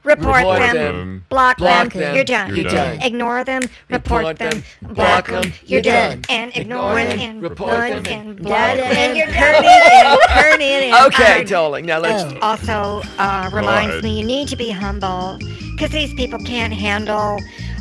[0.04, 1.26] report, Report them, them.
[1.30, 2.02] block, Block them.
[2.02, 2.16] them.
[2.16, 2.56] You're done.
[2.56, 3.02] You're done.
[3.02, 5.42] Ignore them, report, Report them, them, block block them.
[5.44, 5.52] them.
[5.66, 6.10] You're You're done.
[6.22, 6.26] done.
[6.30, 7.70] And Ignore ignore them, and report
[8.04, 8.98] them, and block block them.
[8.98, 11.86] and you're turning and turning and Okay, uh, darling.
[11.86, 12.24] Now let's.
[12.34, 15.38] Oh, also uh, reminds me you need to be humble
[15.76, 17.38] because these people can't handle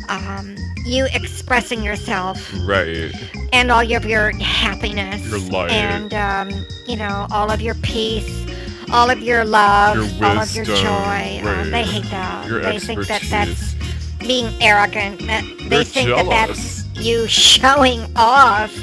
[0.09, 0.55] um,
[0.85, 2.51] you expressing yourself.
[2.65, 3.11] Right.
[3.53, 5.27] and all of your happiness.
[5.29, 5.71] Your light.
[5.71, 8.39] and um, you know all of your peace.
[8.91, 9.95] All of your love.
[10.19, 11.41] Your all of your joy.
[11.43, 12.47] Um, they hate that.
[12.49, 13.75] Your they think that that's
[14.19, 15.19] being arrogant.
[15.27, 18.75] That they They're think that that's you showing off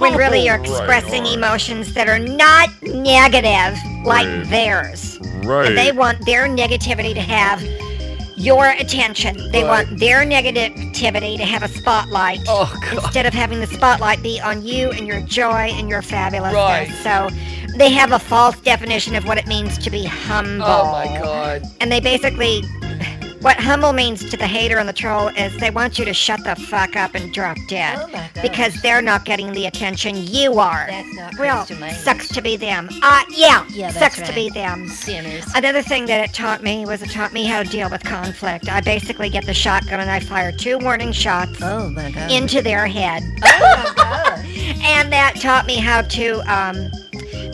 [0.00, 1.34] when really you're Right expressing on.
[1.38, 4.46] emotions that are not negative like Right.
[4.50, 5.18] theirs.
[5.44, 5.68] Right.
[5.68, 7.62] and they want their negativity to have
[8.36, 9.50] your attention.
[9.50, 9.86] They Right.
[9.88, 12.40] want their negativity to have a spotlight.
[12.46, 13.04] Oh, God.
[13.04, 16.52] Instead of having the spotlight be on you and your joy and your fabulousness.
[16.52, 16.88] Right.
[17.02, 17.28] So
[17.76, 20.66] they have a false definition of what it means to be humble.
[20.66, 21.62] Oh my God.
[21.80, 22.62] And they basically,
[23.46, 26.42] what humble means to the hater and the troll is they want you to shut
[26.42, 27.96] the fuck up and drop dead.
[28.12, 28.42] Oh.
[28.42, 30.88] Because they're not getting the attention you are.
[30.88, 31.94] That's not language.
[31.94, 32.88] sucks to be them.
[33.04, 34.26] Uh, yeah, Yeah, sucks right.
[34.26, 34.88] to be them.
[34.88, 35.44] Sinners.
[35.54, 38.68] Another thing that it taught me was it taught me how to deal with conflict.
[38.68, 41.94] I basically get the shotgun and I fire two warning shots Oh
[42.28, 43.22] into their head.
[43.44, 44.42] oh.
[44.82, 46.90] And that taught me how to um,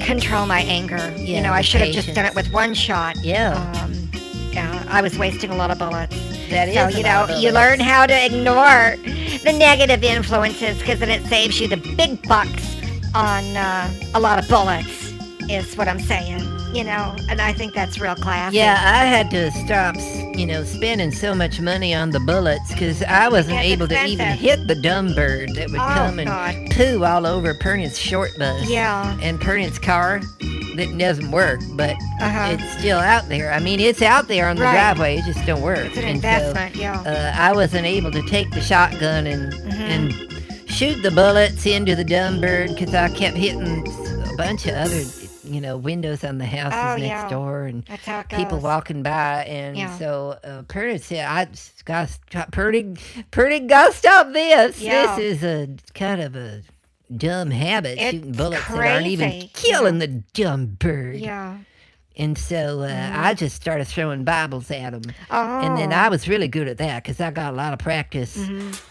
[0.00, 1.14] control my anger.
[1.18, 3.22] you know, I should have just done it with one shot.
[3.22, 3.52] Yeah.
[3.84, 4.11] Um,
[4.52, 6.16] yeah, I was wasting a lot of bullets.
[6.50, 8.96] That so you know, you learn how to ignore
[9.42, 12.76] the negative influences because then it saves you the big bucks
[13.14, 15.12] on uh, a lot of bullets.
[15.48, 16.51] Is what I'm saying.
[16.72, 18.56] You know, and I think that's real classy.
[18.56, 19.94] Yeah, I had to stop,
[20.36, 24.06] you know, spending so much money on the bullets because I wasn't That's able to
[24.06, 26.70] even hit the dumb bird that would Oh, come and God.
[26.70, 28.66] poo all over Pernod's short bus.
[28.70, 29.18] Yeah.
[29.20, 30.20] And Pernod's car
[30.76, 32.56] that doesn't work, but Uh-huh.
[32.58, 33.52] it's still out there.
[33.52, 34.72] I mean, it's out there on the Right.
[34.72, 35.18] driveway.
[35.18, 35.78] It just don't work.
[35.84, 37.02] It's an And investment, yeah.
[37.04, 39.82] So, uh, I wasn't able to take the shotgun and Mm-hmm.
[39.82, 40.14] and
[40.70, 43.86] shoot the bullets into the dumb bird because I kept hitting
[44.32, 45.02] a bunch of other,
[45.52, 47.28] you know, windows on the houses Oh, next yeah.
[47.28, 49.96] door and That's how it people walking by, and Yeah.
[49.98, 51.48] so uh, Purdy said, "I
[51.84, 52.94] got Purdy,
[53.30, 54.80] Purdy, gotta stop this.
[54.80, 55.16] Yeah.
[55.16, 56.62] This is a kind of a
[57.14, 59.50] dumb habit, It's shooting bullets that aren't even crazy.
[59.54, 61.56] killing the dumb bird." Yeah.
[62.14, 65.14] And so uh, I just started throwing Bibles at them.
[65.30, 65.60] Oh.
[65.60, 68.36] And then I was really good at that because I got a lot of practice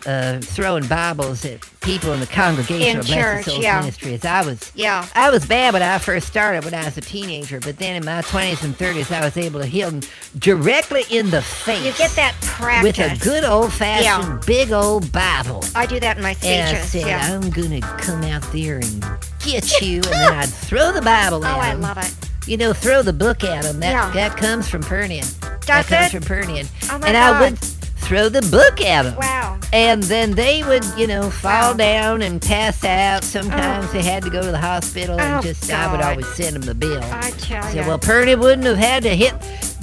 [0.07, 3.79] uh, throwing Bibles at people in the congregation In of Blessed church, Souls yeah.
[3.79, 4.25] Ministries.
[4.25, 5.07] I was Yeah.
[5.13, 8.03] I was bad when I first started when I was a teenager, but then in
[8.05, 10.01] my 20s and 30s, I was able to hit them
[10.39, 11.85] directly in the face.
[11.85, 12.97] You get that practice.
[12.97, 14.03] with a good old fashioned
[14.33, 14.39] Yeah.
[14.47, 15.63] big old Bible.
[15.75, 16.91] I do that in my And I speeches.
[16.91, 17.35] said, yeah.
[17.39, 19.05] I'm gonna come out there and
[19.45, 21.83] get you, and then I'd throw the Bible Oh, at them.
[21.85, 22.30] Oh, I love it.
[22.51, 23.79] You know, throw the book at them.
[23.79, 24.11] That Yeah.
[24.13, 25.25] that comes from Pernian.
[25.39, 26.67] that Does comes from Pernian.
[26.91, 29.15] Oh my and I would throw the book at them.
[29.15, 29.57] Wow.
[29.71, 31.73] And then they would, you know, fall Wow.
[31.77, 33.23] down and pass out.
[33.23, 33.93] Sometimes Oh.
[33.93, 36.63] they had to go to the hospital, and Oh, just I would always send them
[36.63, 37.01] the bill.
[37.01, 37.87] I tell So, you.
[37.87, 39.33] well, Purdy wouldn't have had to hit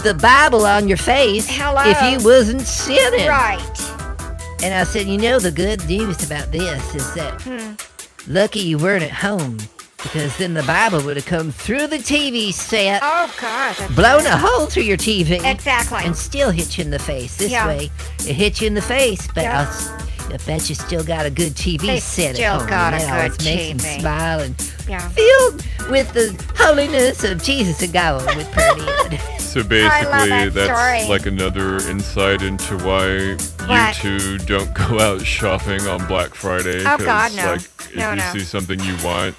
[0.05, 1.81] the Bible on your face Hello.
[1.87, 3.29] if you wasn't sinning.
[3.29, 3.63] right.
[4.63, 7.73] And I said, you know, the good news about this is that Hmm.
[8.27, 9.57] lucky you weren't at home
[10.03, 13.77] because then the Bible would have come through the TV set, Oh, God.
[13.97, 16.01] blown a hole through your TV, Exactly.
[16.05, 17.37] and still hit you in the face.
[17.37, 17.67] This Yeah.
[17.67, 17.91] way,
[18.27, 19.61] it hit you in the face, but Yeah.
[19.63, 19.91] I'll s-
[20.31, 22.69] I bet you still got a good TV They set still at home.
[22.69, 24.01] got and a that always good makes them TV.
[24.01, 24.55] smile and
[24.87, 25.09] Yeah.
[25.09, 29.19] filled with the holiness of Jesus and God with Purdy.
[29.49, 31.07] So basically, that that's story.
[31.09, 33.35] like another insight into why
[33.67, 34.05] What?
[34.05, 36.85] you two don't go out shopping on Black Friday.
[36.85, 37.53] Oh, God, no.
[37.53, 38.33] Like, if No, you no.
[38.35, 39.35] see something you want,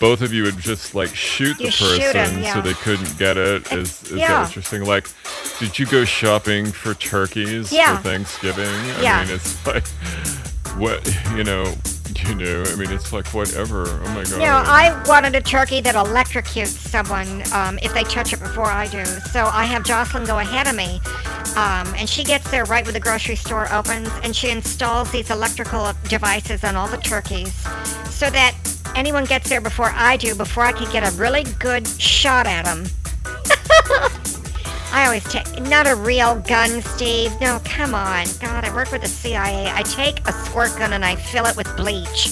[0.00, 2.54] both of you would just like shoot the You shoot person yeah.
[2.54, 3.70] so they couldn't get it.
[3.72, 4.44] Is, is yeah.
[4.44, 4.82] that what?
[4.84, 5.08] Like,
[5.58, 7.96] did you go shopping for turkeys Yeah.
[7.96, 8.66] for Thanksgiving?
[8.66, 9.86] I mean, it's like,
[10.76, 11.06] what,
[11.36, 11.72] you know,
[12.28, 13.86] you know, I mean, it's like whatever.
[13.88, 14.38] Oh my God.
[14.38, 18.86] No, I wanted a turkey that electrocutes someone um, if they touch it before I
[18.86, 19.04] do.
[19.04, 21.00] So I have Jocelyn go ahead of me,
[21.56, 25.30] um, and she gets there right when the grocery store opens, and she installs these
[25.30, 27.52] electrical devices on all the turkeys,
[28.10, 28.54] so that
[28.94, 32.64] anyone gets there before I do, before I can get a really good shot at
[32.64, 32.84] them.
[34.94, 37.32] I always take not a real gun, Steve.
[37.40, 38.26] No, come on.
[38.38, 39.68] God, I work with the CIA.
[39.68, 42.30] I take a squirt gun and I fill it with bleach.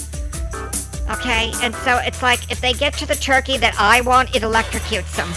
[1.10, 4.42] Okay, and so it's like if they get to the turkey that I want, it
[4.42, 5.32] electrocutes them.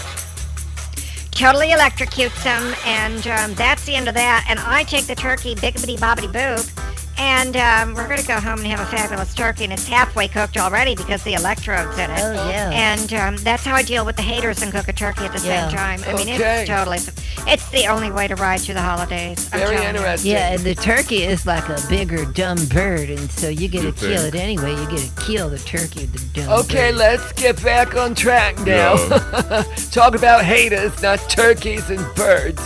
[1.32, 4.46] Totally electrocutes them, and um, that's the end of that.
[4.48, 6.64] And I take the turkey, biggity bobbity boop,
[7.18, 10.56] and um, we're gonna go home and have a fabulous turkey, and it's halfway cooked
[10.56, 12.18] already because the electrodes in it.
[12.20, 12.70] Oh, yeah.
[12.72, 15.46] And um, that's how I deal with the haters and cook a turkey at the
[15.46, 15.68] Yeah.
[15.68, 16.00] same time.
[16.06, 16.60] I mean, Okay.
[16.62, 16.98] it's totally,
[17.50, 19.48] it's the only way to ride through the holidays.
[19.52, 20.00] I'm Very telling you.
[20.00, 20.30] interesting.
[20.32, 23.86] Yeah, and the turkey is like a bigger dumb bird, and so you get to
[23.86, 24.70] You kill it anyway.
[24.74, 26.96] You get to kill the turkey, the dumb Okay, bird.
[26.98, 28.94] let's get back on track now.
[28.94, 29.64] Yeah.
[29.90, 32.60] Talk about haters, not turkeys and birds.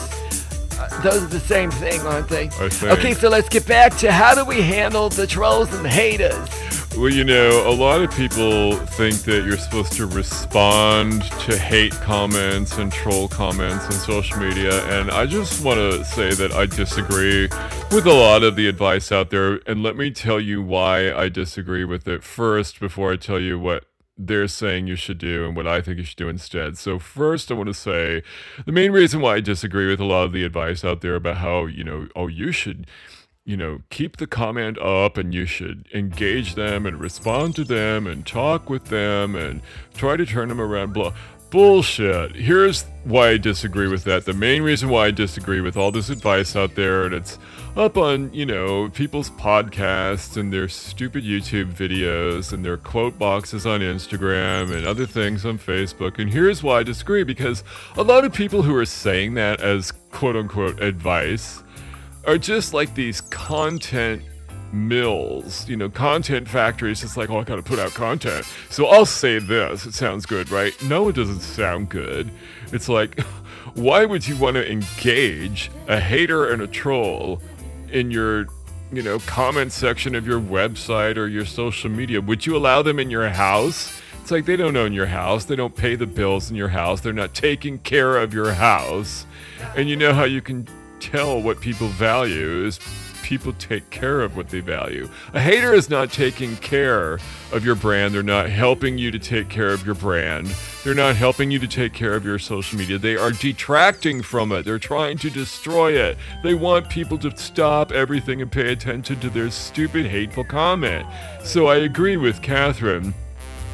[0.81, 2.49] Uh, those are the same thing, aren't they?
[2.59, 6.49] Okay, so let's get back to how do we handle the trolls and the haters?
[6.97, 11.93] Well, you know, a lot of people think that you're supposed to respond to hate
[11.93, 16.67] comments and troll comments on social media, and I just want to say that I
[16.67, 17.49] disagree
[17.93, 21.29] with a lot of the advice out there, and let me tell you why I
[21.29, 23.85] disagree with it first before I tell you what
[24.27, 26.79] they're saying you should do and what I think you should do instead.
[26.79, 28.23] So first I want to say
[28.67, 31.39] the main reason why I disagree with a lot of the advice out there about
[31.39, 32.87] how, you know, oh you should
[33.47, 38.07] you know, keep the comment up and you should engage them and respond to them
[38.07, 39.61] and talk with them and
[39.95, 41.13] try to turn them around blah
[41.51, 42.37] bullshit.
[42.37, 44.25] Here's why I disagree with that.
[44.25, 47.39] The main reason why I disagree with all this advice out there, and it's
[47.77, 53.67] up on, you know, people's podcasts and their stupid YouTube videos and their quote boxes
[53.67, 56.19] on Instagram and other things on Facebook.
[56.19, 57.63] And here's why I disagree because
[57.97, 61.63] a lot of people who are saying that as quote unquote advice
[62.27, 64.23] are just like these content
[64.73, 67.03] mills, you know, content factories.
[67.03, 68.47] It's like, oh, I gotta put out content.
[68.69, 69.87] So I'll say this.
[69.87, 70.75] It sounds good, right?
[70.83, 72.31] No, it doesn't sound good.
[72.73, 73.21] It's like,
[73.75, 77.41] why would you want to engage a hater and a troll
[77.91, 78.47] in your,
[78.93, 82.21] you know, comment section of your website or your social media?
[82.21, 84.01] Would you allow them in your house?
[84.23, 85.45] It's like they don't own your house.
[85.45, 87.01] They don't pay the bills in your house.
[87.01, 89.27] They're not taking care of your house.
[89.77, 90.69] And you know how you can
[91.01, 92.79] tell what people value is
[93.31, 95.09] people take care of what they value.
[95.35, 97.21] A hater is not taking care
[97.53, 98.13] of your brand.
[98.13, 100.49] They're not helping you to take care of your brand.
[100.83, 102.99] They're not helping you to take care of your social media.
[102.99, 104.65] They are detracting from it.
[104.65, 106.19] They're trying to destroy it.
[106.43, 111.07] They want people to stop everything and pay attention to their stupid, hateful comment.
[111.45, 113.15] So I agree with Catherine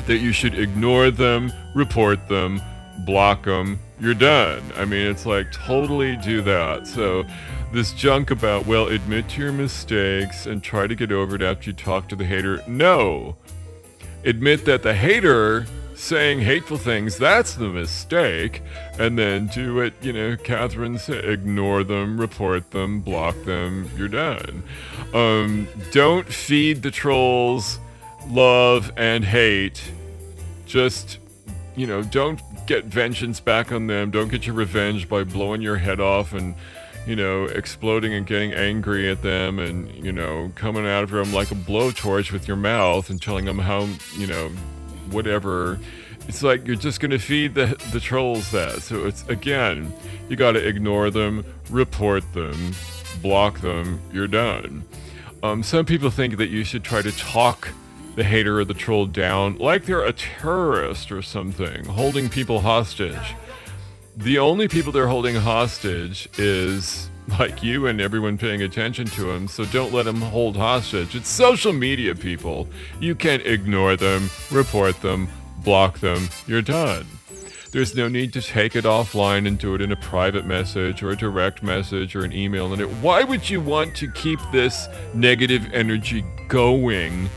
[0.06, 2.60] that you should ignore them, report them,
[3.06, 3.78] block them.
[3.98, 4.62] You're done.
[4.76, 6.86] I mean, it's like totally do that.
[6.86, 7.24] So
[7.76, 11.68] this junk about, well, admit to your mistakes and try to get over it after
[11.68, 12.62] you talk to the hater.
[12.66, 13.36] No.
[14.24, 18.62] Admit that the hater saying hateful things, that's the mistake.
[18.98, 24.08] And then do it, you know, Catherine said, ignore them, report them, block them, you're
[24.08, 24.62] done.
[25.12, 27.78] Um, don't feed the trolls
[28.26, 29.92] love and hate.
[30.64, 31.18] Just,
[31.76, 34.10] you know, don't get vengeance back on them.
[34.10, 36.54] Don't get your revenge by blowing your head off and
[37.06, 41.32] you know, exploding and getting angry at them and, you know, coming out of them
[41.32, 44.48] like a blowtorch with your mouth and telling them how, you know,
[45.10, 45.78] whatever.
[46.26, 48.82] It's like you're just going to feed the, the trolls that.
[48.82, 49.92] So it's, again,
[50.28, 52.74] you got to ignore them, report them,
[53.22, 54.84] block them, you're done.
[55.44, 57.68] Um, some people think that you should try to talk
[58.16, 63.36] the hater or the troll down like they're a terrorist or something, holding people hostage
[64.16, 69.46] the only people they're holding hostage is like you and everyone paying attention to them,
[69.46, 71.14] so don't let them hold hostage.
[71.14, 72.66] It's social media people.
[72.98, 75.28] You can't ignore them, report them,
[75.62, 76.28] block them.
[76.46, 77.06] You're done.
[77.72, 81.10] There's no need to take it offline and do it in a private message or
[81.10, 82.72] a direct message or an email.
[82.72, 82.88] And it.
[82.88, 87.28] Why would you want to keep this negative energy going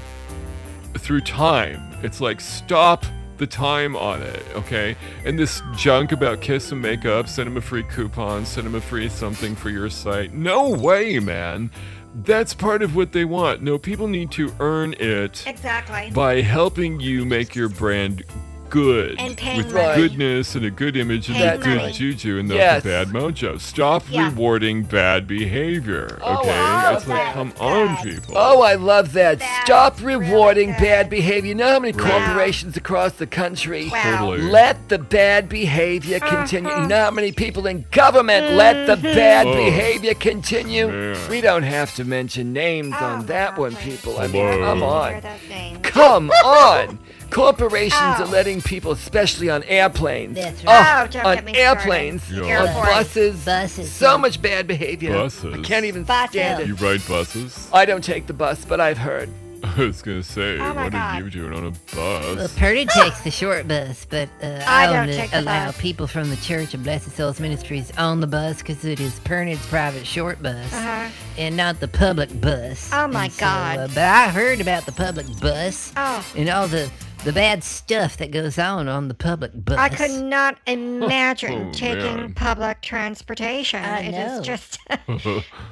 [0.94, 1.82] through time?
[2.04, 3.06] It's like stop
[3.40, 4.96] the time on it, okay?
[5.26, 8.76] And this junk about kiss and make up, send them a free coupon, send them
[8.76, 10.34] a free something for your site.
[10.34, 11.72] No way, man.
[12.14, 13.62] That's part of what they want.
[13.62, 16.12] No, people need to earn it Exactly.
[16.14, 18.24] by helping you make your brand
[18.70, 19.96] good And with money.
[20.02, 21.92] goodness and a good image and Paying a good money.
[21.94, 22.84] juju and not Yes.
[22.84, 23.60] the bad mojo.
[23.60, 24.26] Stop Yeah.
[24.26, 26.20] rewarding bad behavior.
[26.22, 27.34] Oh, Okay, I it's love like that.
[27.34, 28.34] come on, people.
[28.38, 29.40] Oh, I love that.
[29.40, 30.80] That's Stop rewarding good.
[30.82, 31.50] bad behavior.
[31.50, 32.12] You know how many Right.
[32.12, 34.28] corporations across the country Wow.
[34.28, 34.42] Totally.
[34.52, 36.70] let the bad behavior continue?
[36.70, 36.82] Uh-huh.
[36.84, 39.54] You know how many people in government let the bad Oh.
[39.56, 40.88] behavior continue?
[40.88, 41.18] Man.
[41.30, 44.20] We don't have to mention names Oh, on that one, people.
[44.20, 45.22] I mean, come on.
[45.84, 47.00] Come on.
[47.30, 48.24] Corporations Oh.
[48.24, 51.04] are letting people, especially on airplanes, That's oh, right.
[51.04, 51.80] Oh, don't on get me started.
[51.80, 52.64] airplanes, Yeah.
[52.66, 54.18] on buses, Buses, so yeah.
[54.18, 55.14] much bad behavior.
[55.14, 55.54] Buses.
[55.54, 56.32] I can't even Buses.
[56.32, 57.68] stand You ride buses?
[57.72, 59.30] I don't take the bus, but I've heard.
[59.64, 62.58] I was gonna say, Oh my what are you doing on a Well, bus?
[62.58, 65.82] Purdy takes the short bus, but uh, I I, don't only take allow bus.
[65.82, 69.66] people from the Church of Blessed Souls Ministries on the bus because it is Pernod's
[69.68, 71.10] private short bus Uh-huh.
[71.38, 72.90] and not the public bus.
[72.94, 73.78] Oh, my And so, God.
[73.80, 76.26] uh, but I heard about the public bus Oh.
[76.38, 76.90] and all the
[77.26, 79.78] the bad stuff that goes on on the public bus.
[79.78, 82.34] I could not imagine Oh, taking man.
[82.34, 83.84] public transportation.
[83.84, 84.42] I It is know.
[84.42, 84.80] just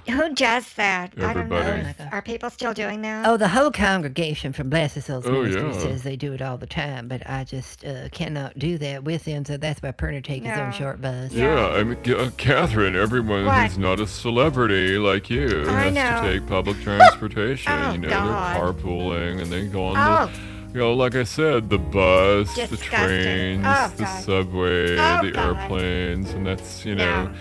[0.09, 1.13] who does that?
[1.17, 1.55] I don't know.
[1.55, 2.09] Everybody.
[2.11, 3.25] Are people still doing that?
[3.25, 5.79] Oh, the whole congregation from Blessed Souls Oh, Ministry yeah.
[5.79, 9.23] says they do it all the time, but I just uh, cannot do that with
[9.23, 11.31] them, so that's why Pernod take his own short bus.
[11.31, 13.67] yeah, I mean, uh, Catherine, everyone What?
[13.69, 16.21] who's not a celebrity like you I has know.
[16.27, 17.71] to take public transportation.
[17.71, 18.55] Oh, you know, God.
[18.57, 20.25] they're carpooling and they go on Oh.
[20.25, 23.61] the, you know, like I said, the bus, the Disgusting.
[23.61, 25.57] trains, Oh, the subway, Oh, the God.
[25.57, 27.03] airplanes, and that's, you know.
[27.03, 27.33] Yeah.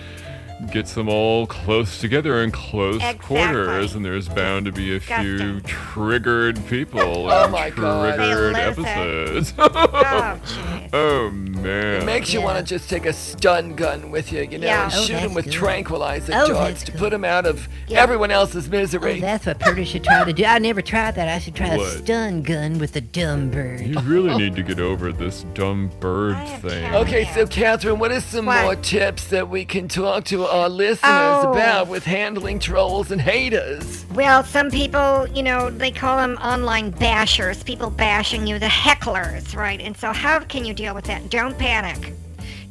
[0.72, 3.36] Gets them all close together in close Exactly.
[3.36, 7.00] quarters, and there's bound to be a few triggered people
[7.30, 8.18] Oh and my God.
[8.18, 9.52] They triggered episodes.
[9.58, 10.90] Oh, jeez.
[10.92, 12.02] oh man.
[12.02, 12.44] It makes you Yeah.
[12.46, 14.84] want to just take a stun gun with you, you know, Yeah.
[14.84, 15.54] and Oh, shoot them with good.
[15.54, 16.98] tranquilizer Oh, darts to good.
[16.98, 18.00] put them out of Yeah.
[18.02, 19.20] everyone else's Oh, misery.
[19.20, 20.44] that's what Purdy should try to do.
[20.44, 21.28] I never tried that.
[21.28, 23.80] I should try a stun gun with a dumb bird.
[23.82, 26.94] You really need to get over this dumb bird thing.
[26.94, 28.62] Okay, so Catherine, what are some What?
[28.62, 31.52] more tips that we can talk to our listeners Oh.
[31.52, 34.05] about with handling trolls and haters?
[34.14, 39.55] Well, some people, you know, they call them online bashers, people bashing you, the hecklers,
[39.56, 39.81] right?
[39.81, 41.28] And so, how can you deal with that?
[41.31, 42.12] Don't panic.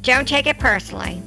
[0.01, 1.21] Don't take it personally.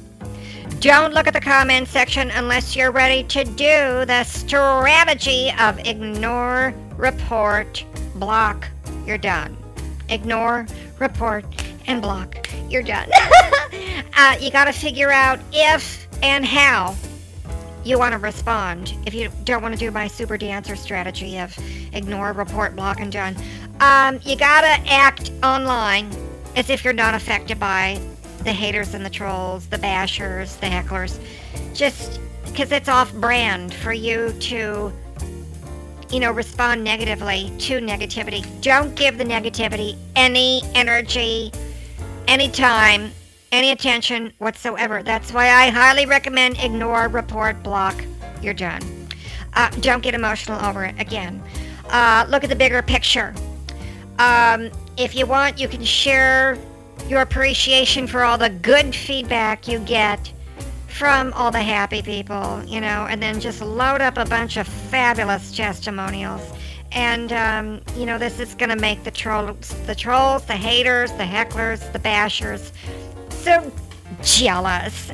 [0.79, 6.73] Don't look at the comment section unless you're ready to do the strategy of ignore,
[6.95, 7.83] report,
[8.15, 8.67] block.
[9.05, 9.57] You're done.
[10.07, 10.67] Ignore,
[10.99, 11.45] report,
[11.87, 12.47] and block.
[12.69, 13.09] You're done.
[14.17, 16.95] uh, you got to figure out if and how
[17.83, 21.57] you want to respond if you don't want to do my super dancer strategy of
[21.93, 23.35] ignore, report, block, and done.
[23.79, 26.09] Um, you gotta act online
[26.55, 27.99] as if you're not affected by
[28.43, 31.19] the haters and the trolls, the bashers, the hecklers.
[31.73, 34.91] Just because it's off brand for you to,
[36.09, 38.43] you know, respond negatively to negativity.
[38.61, 41.51] Don't give the negativity any energy,
[42.27, 43.11] any time,
[43.51, 45.03] any attention whatsoever.
[45.03, 48.03] That's why I highly recommend ignore, report, block.
[48.41, 48.81] You're done.
[49.53, 51.41] Uh, don't get emotional over it again.
[51.89, 53.33] Uh, look at the bigger picture.
[54.19, 56.57] Um, if you want, you can share
[57.07, 60.31] your appreciation for all the good feedback you get
[60.87, 64.67] from all the happy people, you know, and then just load up a bunch of
[64.67, 66.41] fabulous testimonials.
[66.91, 71.23] And um, you know, this is gonna make the trolls, the trolls, the haters, the
[71.23, 72.71] hecklers, the bashers,
[73.39, 73.71] so
[74.21, 75.11] jealous.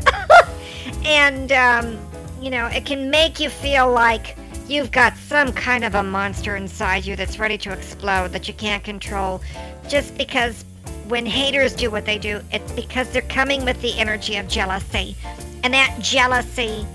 [1.06, 2.00] and um,
[2.42, 4.38] you know, it can make you feel like
[4.68, 8.54] you've got some kind of a monster inside you that's ready to explode that you
[8.54, 9.42] can't control
[9.88, 10.66] just because
[11.08, 15.16] when haters do what they do, it's because they're coming with the energy of jealousy.
[15.64, 16.86] And that jealousy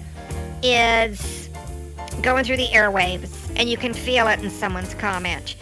[0.62, 1.48] is
[2.22, 5.56] going through the airwaves, and you can feel it in someone's comment.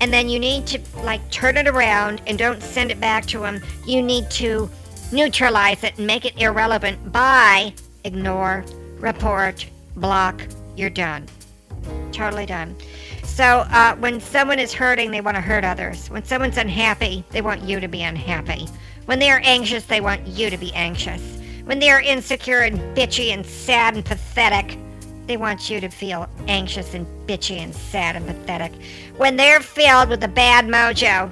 [0.00, 3.40] And then you need to, like, turn it around and don't send it back to
[3.40, 3.62] them.
[3.86, 4.70] You need to
[5.12, 7.72] neutralize it and make it irrelevant by
[8.04, 8.64] ignore,
[8.98, 9.66] report,
[9.96, 10.42] block,
[10.76, 11.26] you're done.
[12.12, 12.76] Totally done.
[13.22, 16.08] So uh, when someone is hurting, they want to hurt others.
[16.08, 18.66] When someone's unhappy, they want you to be unhappy.
[19.04, 21.22] When they are anxious, they want you to be anxious.
[21.64, 24.78] When they are insecure and bitchy and sad and pathetic,
[25.26, 28.72] they want you to feel anxious and bitchy and sad and pathetic.
[29.16, 31.30] When they're filled with the bad mojo,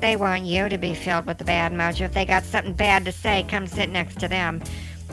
[0.00, 2.02] they want you to be filled with the bad mojo.
[2.02, 4.62] If they got something bad to say, come sit next to them.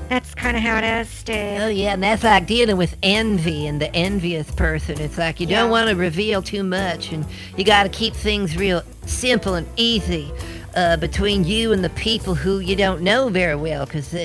[0.10, 1.60] That's kind of how it is, Steve.
[1.62, 5.00] Oh yeah, and that's like dealing with envy and the envious person.
[5.00, 7.26] It's like you don't want to reveal too much, and
[7.58, 10.32] you got to keep things real simple and easy
[10.76, 14.16] uh, between you and the people who you don't know very well, because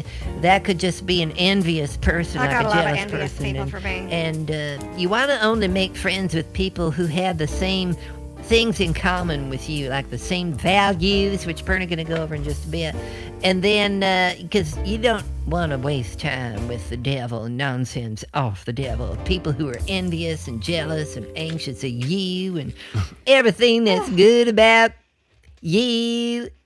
[0.40, 3.00] that could just be an envious person, I like got a a lot of jealous
[3.00, 3.44] envious person.
[3.44, 4.08] people and for me.
[4.10, 7.96] and uh, you want to only make friends with people who have the same
[8.50, 12.34] things in common with you, like the same values, which we're going to go over
[12.34, 12.96] in just a bit.
[13.44, 18.24] And then, uh, because you don't want to waste time with the devil and nonsense
[18.34, 19.16] off the devil.
[19.24, 22.74] People who are envious and jealous and anxious of you and
[23.28, 24.90] everything that's good about
[25.60, 26.48] you.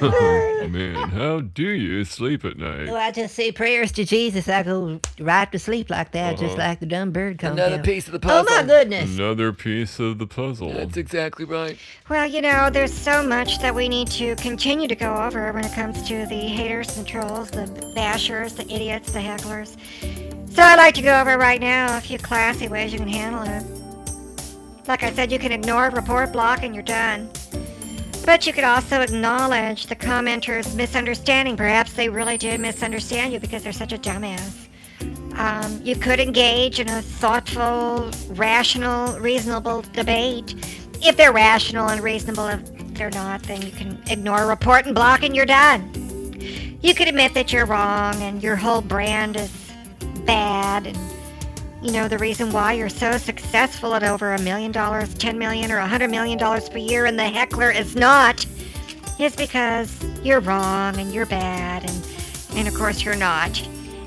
[0.00, 2.86] Oh, man, how do you sleep at night?
[2.86, 4.48] Well, I just say prayers to Jesus.
[4.48, 6.68] I go right to sleep like that, just uh-huh.
[6.68, 7.84] like the dumb bird comes Another out.
[7.84, 8.46] piece of the puzzle.
[8.48, 9.16] Oh my goodness!
[9.16, 10.72] Another piece of the puzzle.
[10.72, 11.78] That's exactly right.
[12.08, 15.64] Well, you know, there's so much that we need to continue to go over when
[15.64, 19.76] it comes to the haters and trolls, the bashers, the idiots, the hecklers.
[20.52, 23.42] So I'd like to go over right now a few classy ways you can handle
[23.42, 23.87] it.
[24.88, 27.28] Like I said, you can ignore, report, block, and you're done.
[28.24, 31.58] But you could also acknowledge the commenter's misunderstanding.
[31.58, 34.66] Perhaps they really did misunderstand you because they're such a dumbass.
[35.34, 40.54] Um, you could engage in a thoughtful, rational, reasonable debate.
[41.02, 45.22] If they're rational and reasonable, if they're not, then you can ignore, report, and block,
[45.22, 45.92] and you're done.
[46.80, 49.70] You could admit that you're wrong and your whole brand is
[50.24, 50.96] bad, and
[51.82, 55.70] you know the reason why you're so successful at over a million dollars, ten million,
[55.70, 58.44] or a hundred million dollars per year, and the heckler is not,
[59.18, 62.08] is because you're wrong and you're bad, and
[62.56, 63.66] and of course you're not.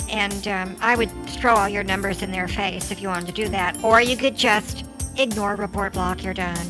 [0.10, 3.32] And um, I would throw all your numbers in their face if you wanted to
[3.32, 3.82] do that.
[3.82, 4.84] Or you could just
[5.18, 6.68] ignore, report, block, you're done.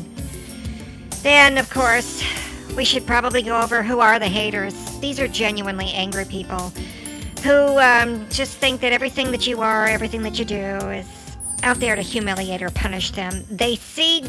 [1.22, 2.22] Then, of course,
[2.76, 4.74] we should probably go over who are the haters.
[5.00, 6.72] These are genuinely angry people
[7.42, 10.56] who um, just think that everything that you are, everything that you do
[10.90, 13.44] is out there to humiliate or punish them.
[13.50, 14.22] They see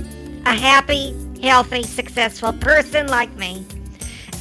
[0.46, 3.66] a happy, healthy, successful person like me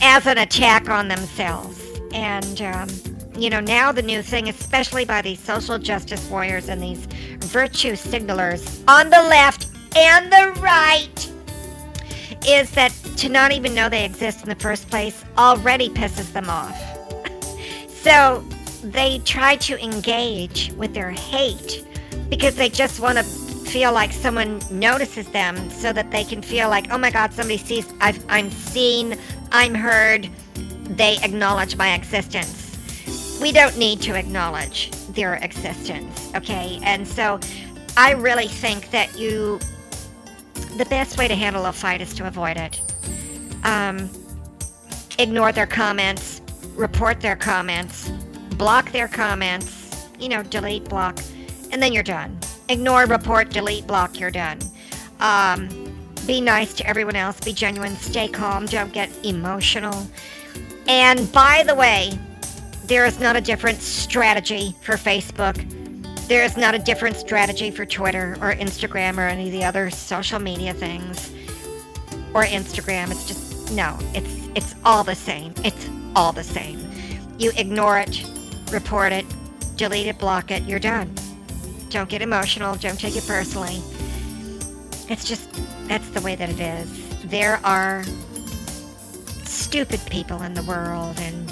[0.00, 1.80] as an attack on themselves.
[2.12, 2.88] And, um,
[3.36, 7.06] you know, now the new thing, especially by these social justice warriors and these
[7.40, 11.30] virtue signalers on the left and the right,
[12.46, 16.50] is that to not even know they exist in the first place already pisses them
[16.50, 16.76] off.
[17.88, 18.44] so
[18.82, 21.84] they try to engage with their hate
[22.28, 26.68] because they just want to feel like someone notices them so that they can feel
[26.68, 29.16] like, oh my God, somebody sees, I've, I'm seen,
[29.50, 30.28] I'm heard,
[30.84, 33.38] they acknowledge my existence.
[33.40, 36.80] We don't need to acknowledge their existence, okay?
[36.82, 37.40] And so
[37.96, 39.58] I really think that you,
[40.76, 42.80] the best way to handle a fight is to avoid it.
[43.64, 44.10] Um,
[45.18, 46.42] ignore their comments,
[46.74, 48.10] report their comments,
[48.52, 51.18] block their comments, you know, delete, block,
[51.70, 52.38] and then you're done.
[52.68, 54.58] Ignore, report, delete, block, you're done.
[55.20, 55.68] Um,
[56.26, 60.06] be nice to everyone else, be genuine, stay calm, don't get emotional.
[60.86, 62.18] And by the way,
[62.84, 65.56] there is not a different strategy for Facebook.
[66.28, 69.90] There is not a different strategy for Twitter or Instagram or any of the other
[69.90, 71.30] social media things.
[72.34, 73.10] Or Instagram.
[73.10, 75.52] It's just no, it's it's all the same.
[75.64, 76.90] It's all the same.
[77.38, 78.24] You ignore it,
[78.72, 79.26] report it,
[79.76, 81.14] delete it, block it, you're done.
[81.90, 83.82] Don't get emotional, don't take it personally.
[85.08, 85.48] It's just
[85.88, 87.22] that's the way that it is.
[87.24, 88.04] There are
[89.44, 91.48] stupid people in the world and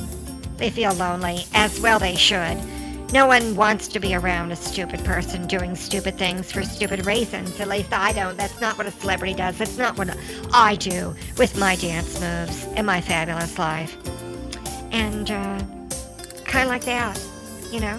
[0.57, 2.59] they feel lonely, as well they should.
[3.13, 7.59] No one wants to be around a stupid person doing stupid things for stupid reasons.
[7.59, 8.37] At least I don't.
[8.37, 9.59] That's not what a celebrity does.
[9.59, 10.17] That's not what
[10.53, 13.97] I do with my dance moves and my fabulous life.
[14.93, 15.61] And, uh,
[16.51, 17.21] kind of like that,
[17.71, 17.99] you know?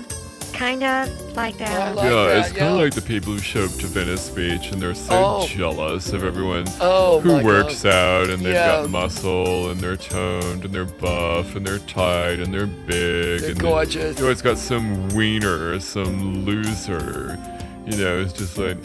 [0.54, 1.96] Kind of like I that.
[1.96, 2.84] like yeah, that, it's kind of yeah.
[2.84, 5.48] like the people who show up to Venice Beach and they're so Oh.
[5.48, 7.94] jealous of everyone Oh, who works God.
[7.94, 8.82] out and they've Yeah.
[8.82, 13.52] got muscle and they're toned and they're buff and they're tight and they're big They're
[13.52, 14.18] and gorgeous.
[14.18, 17.40] They, always got some wiener, some loser.
[17.88, 18.78] You know, it's just like,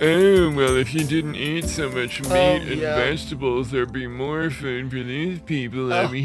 [0.00, 2.96] oh well, if you didn't eat so much oh, meat Oh, and yeah.
[2.96, 5.92] vegetables, there'd be more food for these people.
[5.92, 6.08] Oh.
[6.08, 6.24] Mean,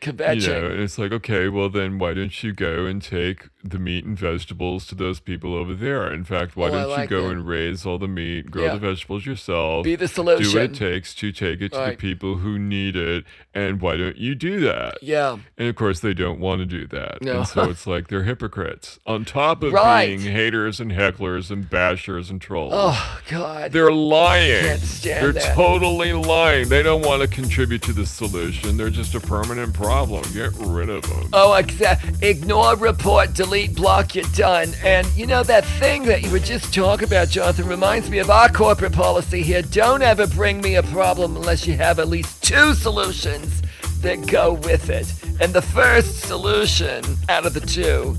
[0.00, 0.46] you Kvetching.
[0.48, 4.04] know, and it's like, okay, well then why don't you go and take the meat
[4.04, 6.12] and vegetables to those people over there?
[6.12, 7.30] In fact, why Oh, don't like you go that.
[7.30, 8.72] and raise all the meat, grow Yeah.
[8.74, 11.90] the vegetables yourself, Be the solution, do what it takes to take it to Right.
[11.90, 13.24] the people who need it,
[13.54, 14.98] and why don't you do that?
[15.02, 15.38] Yeah.
[15.56, 17.22] And of course, they don't want to do that.
[17.22, 17.38] No.
[17.38, 18.98] And so it's like they're hypocrites.
[19.06, 20.06] On top of Right.
[20.18, 22.72] being haters and hecklers and bashers and trolls.
[22.76, 23.72] Oh, God.
[23.72, 24.64] They're lying.
[24.64, 25.54] Can't stand They're that.
[25.54, 26.68] totally lying.
[26.68, 28.76] They don't want to contribute to the solution.
[28.76, 30.22] They're just a permanent problem.
[30.34, 31.28] Get rid of them.
[31.32, 32.10] Oh, exactly.
[32.28, 34.72] Ignore, report, delete, block, you're done.
[34.82, 38.30] And you know, that thing that you were just talking about, Jonathan, reminds me of
[38.30, 39.62] our corporate policy here.
[39.62, 43.62] Don't ever bring me a problem unless you have at least two solutions
[44.00, 45.12] that go with it.
[45.40, 48.16] And the first solution out of the two,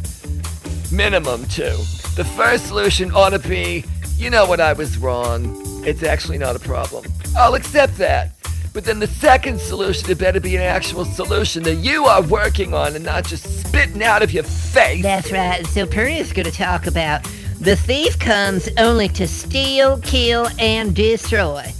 [0.95, 1.76] minimum two,
[2.16, 3.84] the first solution ought to be
[4.18, 5.62] you know what, I was wrong.
[5.86, 7.06] It's actually not a problem.
[7.38, 8.32] I'll accept that.
[8.76, 12.73] But then the second solution, it better be an actual solution that you are working
[12.73, 15.02] on and not just spitting out of your face.
[15.02, 15.65] That's right.
[15.68, 17.23] So Perry's going to talk about
[17.61, 21.72] the thief comes only to steal, kill, and destroy.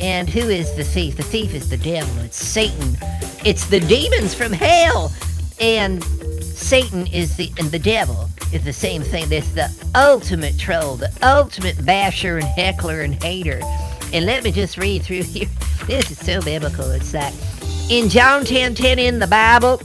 [0.00, 1.18] And who is the thief?
[1.18, 2.24] The thief is the devil.
[2.24, 2.96] It's Satan.
[3.44, 5.12] It's the demons from hell.
[5.60, 6.02] And
[6.42, 9.28] Satan is the and the devil is the same thing.
[9.28, 13.60] That's the ultimate troll, the ultimate basher and heckler and hater.
[14.12, 15.48] And let me just read through here.
[15.86, 16.90] This is so biblical.
[16.90, 17.34] It's like
[17.90, 19.80] in John 10 10 in the Bible.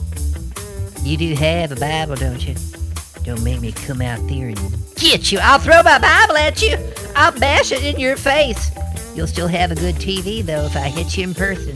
[1.03, 2.55] You do have a Bible, don't you?
[3.23, 4.59] Don't make me come out there and
[4.95, 5.39] get you.
[5.41, 6.77] I'll throw my Bible at you.
[7.15, 8.71] I'll bash it in your face.
[9.15, 11.75] You'll still have a good TV, though, if I hit you in person.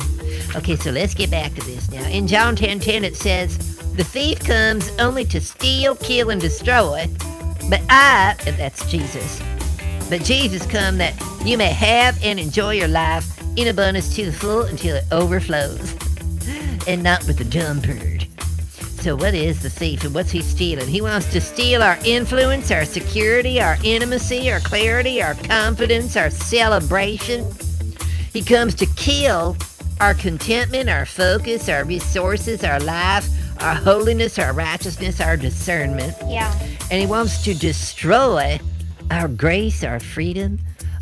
[0.56, 2.07] Okay, so let's get back to this now.
[2.10, 3.57] In John 10 10, it says,
[3.95, 7.10] The thief comes only to steal, kill, and destroy.
[7.69, 9.41] But I, that's Jesus,
[10.12, 11.16] but Jesus come that
[11.46, 15.96] you may have and enjoy your life in abundance to the full until it overflows.
[16.88, 18.28] and not with the dumb bird.
[19.02, 20.90] So what is the thief and what's he stealing?
[20.90, 26.30] He wants to steal our influence, our security, our intimacy, our clarity, our confidence, our
[26.30, 27.50] celebration.
[28.34, 29.56] He comes to kill
[30.02, 33.30] our contentment, our focus, our resources, our life,
[33.62, 36.18] our holiness, our righteousness, our discernment.
[36.28, 36.54] Yeah.
[36.92, 38.60] And he wants to destroy
[39.12, 40.58] our grace, our freedom,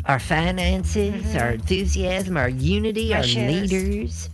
[0.06, 1.38] our finances, mm-hmm.
[1.38, 3.70] our enthusiasm, our unity, My our shoes.
[3.72, 4.30] leaders,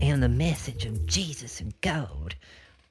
[0.00, 2.36] and the message of Jesus and God.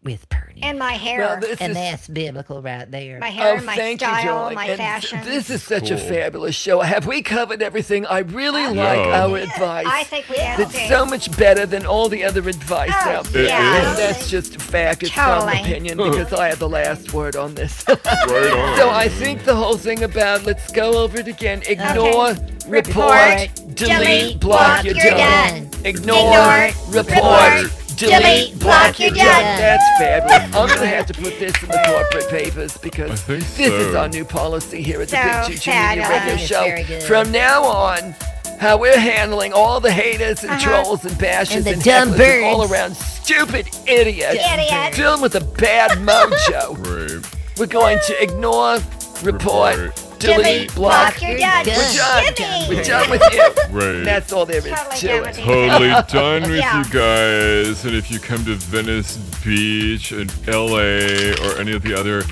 [0.05, 0.63] With Pernia.
[0.63, 1.19] And my hair.
[1.19, 3.19] Well, this and is that's biblical right there.
[3.19, 5.19] my hair, Oh, my thank style, you, my And fashion.
[5.25, 6.79] This is such a fabulous show.
[6.81, 8.05] Have we covered everything?
[8.05, 9.23] I really uh, like Yeah.
[9.25, 9.87] our advice.
[9.89, 13.25] I think we have It's so much better than all the other advice Oh, out
[13.25, 13.47] there.
[13.47, 13.89] yeah.
[13.89, 15.01] And that's just a fact.
[15.03, 15.57] It's not Totally.
[15.59, 17.83] an opinion because I have the last word on this.
[18.05, 18.77] Right on.
[18.77, 21.63] so I think the whole thing about let's go over it again.
[21.67, 22.35] Ignore,
[22.67, 25.69] report, Report, delete, delete, block, block, you're you're done.
[25.71, 25.85] done.
[25.85, 29.41] Ignore, Ignore, report, report, delete, delete, block, block, you're you're done.
[29.41, 29.57] done.
[29.59, 30.55] That's fabulous.
[30.55, 34.07] I'm gonna have to put this in the corporate papers because think this is our
[34.07, 35.15] new policy here at the
[35.47, 36.09] Big Juju Media.
[36.09, 37.07] Radio Show.
[37.07, 38.15] From now on,
[38.59, 40.81] how we're handling all the haters and Uh-huh.
[40.83, 44.95] trolls and bashes And the and, dumb hecklers and all around stupid idiots Idiots.
[44.97, 46.77] filled with a bad mojo.
[46.85, 47.31] Right.
[47.57, 48.79] We're going to ignore,
[49.23, 50.04] report, Report.
[50.19, 51.19] Delete, Delete, block.
[51.19, 51.65] block, you're done.
[51.65, 52.69] We're done.
[52.69, 53.41] We're done with you.
[53.75, 54.03] Right.
[54.05, 55.21] That's all there is Totally to done it.
[55.27, 55.45] with you.
[55.45, 56.77] Totally done with Yeah.
[56.77, 57.83] you guys.
[57.85, 62.23] And if you come to Venice Beach and LA or any of the other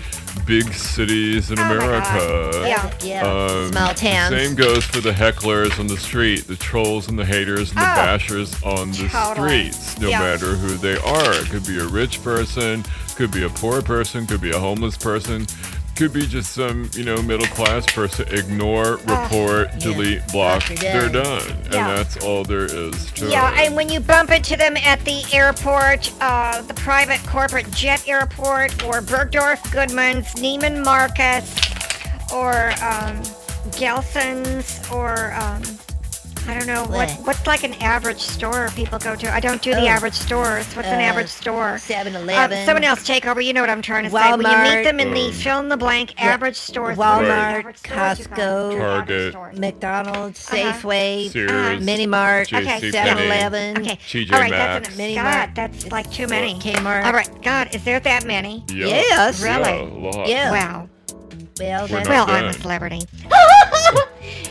[0.45, 2.63] big cities in Oh my America.
[2.65, 2.91] Yeah.
[3.03, 3.21] Yeah.
[3.29, 4.29] um, Small towns.
[4.33, 7.83] Same goes for the hecklers on the street, the trolls and the haters and the
[7.83, 7.95] Oh.
[7.95, 9.71] bashers on the Totally.
[9.71, 10.19] streets, no Yeah.
[10.19, 11.33] matter who they are.
[11.33, 12.83] It could be a rich person,
[13.15, 15.45] could be a poor person, could be a homeless person,
[15.95, 18.27] could be just some, you know, middle class person.
[18.29, 19.79] Ignore, report, Yeah.
[19.79, 20.67] delete, block.
[20.69, 21.23] You're They're done.
[21.23, 21.47] done.
[21.71, 21.89] Yeah.
[21.89, 23.31] And that's all there is to it.
[23.31, 23.67] Yeah, it.
[23.67, 28.83] and when you bump into them at the airport, uh, the private corporate jet airport,
[28.83, 31.53] or Bergdorf Goodman's, Neiman Marcus,
[32.33, 33.21] or um,
[33.71, 35.61] Gelson's, or um,
[36.45, 37.11] I don't know what What?
[37.25, 39.33] what's like an average store people go to.
[39.33, 39.87] I don't do the Oh.
[39.87, 40.65] average stores.
[40.75, 41.77] What's an Uh, average store?
[41.77, 42.59] 7-Eleven.
[42.59, 43.39] Um, someone else take over.
[43.39, 44.31] You know what I'm trying to say.
[44.31, 46.25] When you meet them in the fill in the blank Yeah.
[46.33, 48.77] average stores, Walmart, what are the average stores you go to?
[48.77, 49.59] Costco, Target.
[49.59, 50.57] McDonald's, Uh-huh.
[50.73, 53.97] Safeway, Sears, Mini Mart, Okay, 7-Eleven, Okay.
[54.09, 54.87] TJ All right, Maxx.
[54.89, 55.35] that's Mini an, Mart.
[55.35, 56.55] God, that's like too many.
[56.59, 57.05] Kmart.
[57.05, 58.65] All right, God, is there that many?
[58.69, 58.87] Yeah.
[58.87, 59.41] Yes.
[59.41, 59.79] Yeah, Really?
[59.79, 60.27] a lot.
[60.27, 60.51] Yeah.
[60.51, 60.89] Wow.
[61.59, 63.01] Well, We're that's not Well, I'm a celebrity.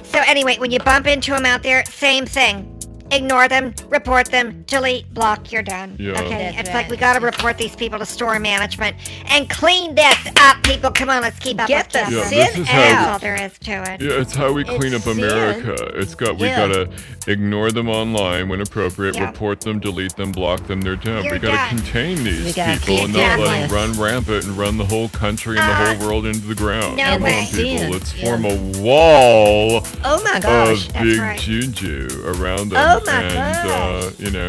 [0.03, 2.72] so anyway, when you bump into them out there, same thing.
[3.13, 5.97] Ignore them, report them, delete, block, you're done.
[5.99, 6.13] Yeah.
[6.13, 6.77] Okay, That's it's right.
[6.77, 10.91] like we gotta report these people to store management and clean this up, people.
[10.91, 12.33] Come on, let's keep up Get with the this.
[12.33, 14.01] Yeah, this sin is how- That's all there is to it.
[14.01, 15.25] Yeah, it's how we clean It's up sin.
[15.25, 15.75] America.
[15.99, 16.67] It's got we Yeah.
[16.69, 16.89] gotta
[17.27, 19.27] ignore them online when appropriate, Yeah.
[19.27, 20.81] report them, delete them, block them.
[20.81, 21.25] They're done.
[21.25, 21.69] You're we gotta done.
[21.69, 24.87] contain these gotta people keep and not let them them run rampant and run the
[24.87, 26.97] whole country and the Uh, whole world into the ground.
[26.97, 27.91] no Come on, people, Sin.
[27.93, 28.25] let's Yeah.
[28.25, 30.87] form a wall Oh my gosh.
[30.87, 31.39] of that's big right.
[31.39, 34.49] juju around them, Oh my and uh, you know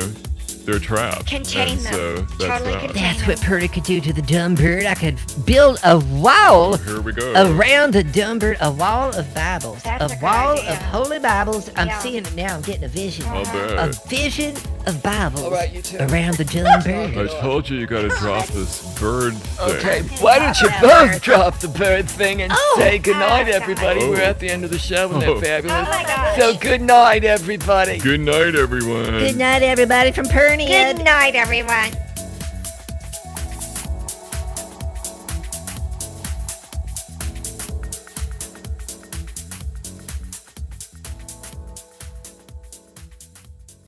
[0.66, 1.28] they're trapped.
[1.28, 1.94] Contain and them.
[1.94, 2.82] So that's Totally that.
[2.86, 4.86] contain That's what Purdy could do to the dumb bird.
[4.86, 7.34] I could build a wall oh, Here we go.
[7.34, 10.72] around the dumb bird, a wall of Bibles, That's a a wall idea.
[10.72, 11.70] of holy Bibles.
[11.76, 12.00] I'm Yeah.
[12.00, 12.56] seeing it now.
[12.56, 13.26] I'm getting a vision.
[13.28, 13.90] I'll uh-huh.
[13.90, 15.98] A vision of Bibles All right, you two.
[15.98, 17.18] around the dumb bird.
[17.18, 19.76] I told you you gotta oh, drop this bird thing.
[19.78, 22.76] Okay, why don't you both drop the bird thing and Oh.
[22.78, 24.00] say goodnight, Oh, everybody?
[24.02, 24.10] God.
[24.10, 25.40] We're at the end of the show, and Oh.
[25.40, 25.88] they're fabulous.
[25.88, 26.38] Oh my gosh.
[26.40, 27.98] So good night, everybody.
[28.00, 29.06] Good night, everyone.
[29.06, 30.68] Good night, everybody from journey.
[30.68, 31.92] Good night, everyone.